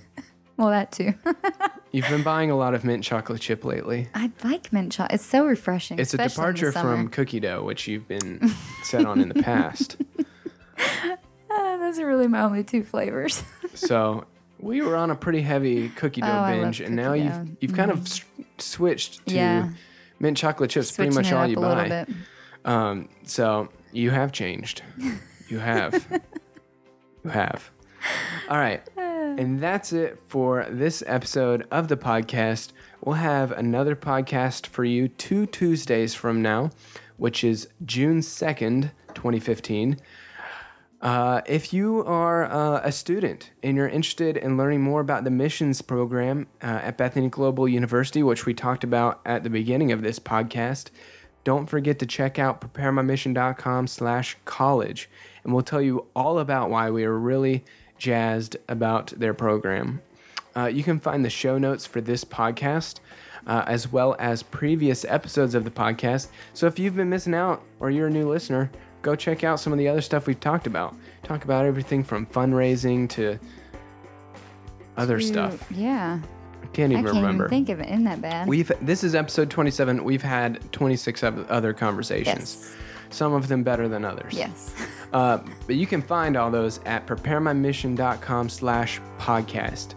Well, 0.57 0.71
that 0.71 0.91
too. 0.91 1.13
You've 1.93 2.09
been 2.09 2.21
buying 2.21 2.51
a 2.51 2.57
lot 2.57 2.73
of 2.73 2.83
mint 2.83 3.01
chocolate 3.01 3.39
chip 3.39 3.63
lately. 3.63 4.09
I 4.13 4.29
like 4.43 4.73
mint 4.73 4.91
chocolate. 4.91 5.13
It's 5.15 5.25
so 5.25 5.45
refreshing. 5.45 5.99
It's 5.99 6.13
a 6.13 6.17
especially 6.17 6.49
in 6.49 6.53
the 6.55 6.59
departure 6.59 6.71
from 6.73 7.07
cookie 7.07 7.39
dough, 7.39 7.63
which 7.63 7.87
you've 7.87 8.09
been 8.09 8.51
set 8.83 9.05
on 9.05 9.21
in 9.21 9.29
the 9.29 9.41
past. 9.41 9.95
Ah, 11.49 11.77
those 11.77 11.97
are 11.99 12.05
really 12.05 12.27
my 12.27 12.41
only 12.41 12.65
two 12.65 12.83
flavors. 12.83 13.41
So 13.73 14.25
we 14.59 14.81
were 14.81 14.95
on 14.95 15.09
a 15.11 15.15
pretty 15.15 15.41
heavy 15.41 15.89
cookie 15.89 16.21
dough 16.21 16.27
Oh, 16.27 16.31
I 16.31 16.53
love 16.55 16.63
binge, 16.63 16.81
and 16.81 16.95
now 16.95 17.13
you've 17.13 17.31
dough. 17.31 17.39
Mm-hmm. 17.39 17.53
you've 17.61 17.73
kind 17.73 17.91
of 17.91 18.01
s- 18.01 18.23
switched 18.57 19.25
to 19.27 19.35
Yeah. 19.35 19.69
mint 20.19 20.37
chocolate 20.37 20.69
chips. 20.71 20.91
Pretty 20.91 21.13
much 21.15 21.27
it 21.27 21.33
all 21.33 21.43
up 21.43 21.49
you 21.49 21.57
a 21.57 21.59
little 21.59 21.75
buy. 21.75 21.89
bit. 21.89 22.09
Um, 22.65 23.09
so 23.23 23.69
you 23.91 24.11
have 24.11 24.31
changed. 24.31 24.81
You 25.47 25.59
have. 25.59 26.05
you 27.23 27.29
have. 27.29 27.71
All 28.49 28.57
right. 28.57 28.81
And 29.37 29.59
that's 29.61 29.93
it 29.93 30.19
for 30.27 30.65
this 30.69 31.01
episode 31.05 31.65
of 31.71 31.87
the 31.87 31.95
podcast. 31.95 32.71
We'll 33.03 33.15
have 33.15 33.51
another 33.51 33.95
podcast 33.95 34.65
for 34.65 34.83
you 34.83 35.07
two 35.07 35.45
Tuesdays 35.45 36.13
from 36.13 36.41
now, 36.41 36.71
which 37.17 37.43
is 37.43 37.69
June 37.85 38.19
2nd, 38.19 38.91
2015. 39.13 39.97
Uh, 41.01 41.41
if 41.45 41.71
you 41.71 42.03
are 42.03 42.43
uh, 42.45 42.81
a 42.83 42.91
student 42.91 43.51
and 43.63 43.77
you're 43.77 43.87
interested 43.87 44.35
in 44.35 44.57
learning 44.57 44.81
more 44.81 44.99
about 44.99 45.23
the 45.23 45.31
missions 45.31 45.81
program 45.81 46.47
uh, 46.61 46.65
at 46.65 46.97
Bethany 46.97 47.29
Global 47.29 47.69
University, 47.69 48.21
which 48.21 48.45
we 48.45 48.53
talked 48.53 48.83
about 48.83 49.21
at 49.25 49.43
the 49.43 49.49
beginning 49.49 49.93
of 49.93 50.01
this 50.01 50.19
podcast, 50.19 50.89
don't 51.45 51.67
forget 51.67 51.99
to 51.99 52.05
check 52.05 52.37
out 52.37 52.59
preparemymission.com 52.59 53.87
slash 53.87 54.35
college. 54.43 55.09
And 55.43 55.53
we'll 55.53 55.63
tell 55.63 55.81
you 55.81 56.05
all 56.15 56.37
about 56.37 56.69
why 56.69 56.91
we 56.91 57.05
are 57.05 57.17
really 57.17 57.63
jazzed 57.97 58.57
about 58.67 59.13
their 59.17 59.33
program. 59.33 60.01
Uh, 60.53 60.65
you 60.65 60.83
can 60.83 60.99
find 60.99 61.23
the 61.23 61.29
show 61.29 61.57
notes 61.57 61.85
for 61.85 62.01
this 62.01 62.25
podcast. 62.25 62.99
Uh, 63.47 63.63
as 63.65 63.91
well 63.91 64.17
as 64.19 64.43
previous 64.43 65.05
episodes 65.05 65.55
of 65.55 65.63
the 65.63 65.71
podcast. 65.71 66.27
So 66.53 66.67
if 66.67 66.77
you've 66.77 66.97
been 66.97 67.09
missing 67.09 67.33
out 67.33 67.63
or 67.79 67.89
you're 67.89 68.07
a 68.07 68.11
new 68.11 68.29
listener, 68.29 68.69
go 69.01 69.15
check 69.15 69.43
out 69.43 69.59
some 69.59 69.73
of 69.73 69.79
the 69.79 69.87
other 69.87 70.01
stuff 70.01 70.27
we've 70.27 70.39
talked 70.39 70.67
about. 70.67 70.95
Talk 71.23 71.43
about 71.43 71.65
everything 71.65 72.03
from 72.03 72.25
fundraising 72.25 73.09
to 73.11 73.39
other 74.97 75.19
stuff. 75.19 75.65
Yeah. 75.71 76.19
I 76.61 76.65
can't 76.67 76.91
I 76.93 76.99
even 76.99 77.05
can't 77.05 77.15
remember. 77.17 77.45
even 77.45 77.49
think 77.49 77.69
of 77.69 77.79
it 77.79 77.87
in 77.89 78.03
that 78.03 78.21
bad? 78.21 78.47
We've 78.47 78.71
this 78.81 79.03
is 79.03 79.15
episode 79.15 79.49
27. 79.49 80.03
We've 80.03 80.21
had 80.21 80.71
26 80.73 81.23
other 81.23 81.73
conversations. 81.73 82.57
yes. 82.59 82.75
Some 83.11 83.33
of 83.33 83.47
them 83.47 83.63
better 83.63 83.87
than 83.87 84.05
others. 84.05 84.33
Yes. 84.33 84.75
Uh, 85.11 85.39
but 85.65 85.75
you 85.75 85.87
can 85.87 86.03
find 86.03 86.37
all 86.37 86.51
those 86.51 86.79
at 86.85 87.07
preparemymission.com 87.07 88.47
slash 88.47 89.01
podcast. 89.17 89.95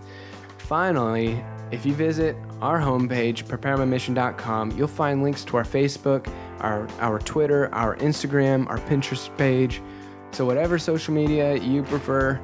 Finally, 0.57 1.44
if 1.70 1.84
you 1.84 1.92
visit 1.92 2.34
our 2.62 2.78
homepage, 2.80 3.44
preparemymission.com, 3.44 4.70
you'll 4.70 4.88
find 4.88 5.22
links 5.22 5.44
to 5.44 5.59
our 5.59 5.64
Facebook, 5.64 6.32
our, 6.61 6.88
our 7.00 7.18
Twitter, 7.18 7.72
our 7.74 7.96
Instagram, 7.96 8.68
our 8.68 8.78
Pinterest 8.78 9.34
page. 9.36 9.80
So 10.32 10.44
whatever 10.46 10.78
social 10.78 11.12
media 11.14 11.57
you 11.57 11.82
prefer, 11.82 12.40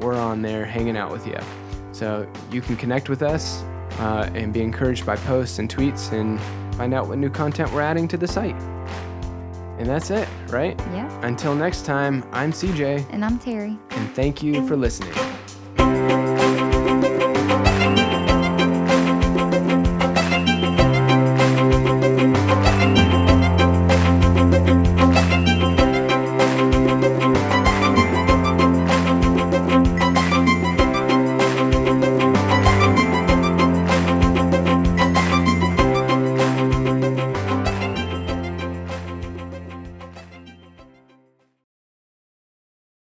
we're 0.00 0.14
on 0.16 0.42
there 0.42 0.64
hanging 0.64 0.96
out 0.96 1.10
with 1.10 1.26
you. 1.26 1.38
So 1.92 2.30
you 2.50 2.60
can 2.60 2.76
connect 2.76 3.08
with 3.08 3.22
us 3.22 3.62
uh, 3.98 4.30
and 4.34 4.52
be 4.52 4.60
encouraged 4.60 5.06
by 5.06 5.16
posts 5.16 5.58
and 5.58 5.68
tweets 5.74 6.12
and 6.12 6.40
find 6.76 6.92
out 6.94 7.06
what 7.08 7.18
new 7.18 7.30
content 7.30 7.72
we're 7.72 7.80
adding 7.82 8.08
to 8.08 8.16
the 8.16 8.26
site. 8.28 8.56
And 9.78 9.86
that's 9.88 10.10
it, 10.10 10.28
right? 10.48 10.78
Yeah. 10.92 11.08
Until 11.26 11.54
next 11.54 11.84
time, 11.84 12.24
I'm 12.32 12.52
CJ, 12.52 13.06
And 13.10 13.24
I'm 13.24 13.38
Terry. 13.38 13.76
and 13.90 14.14
thank 14.14 14.42
you 14.42 14.66
for 14.68 14.76
listening. 14.76 15.12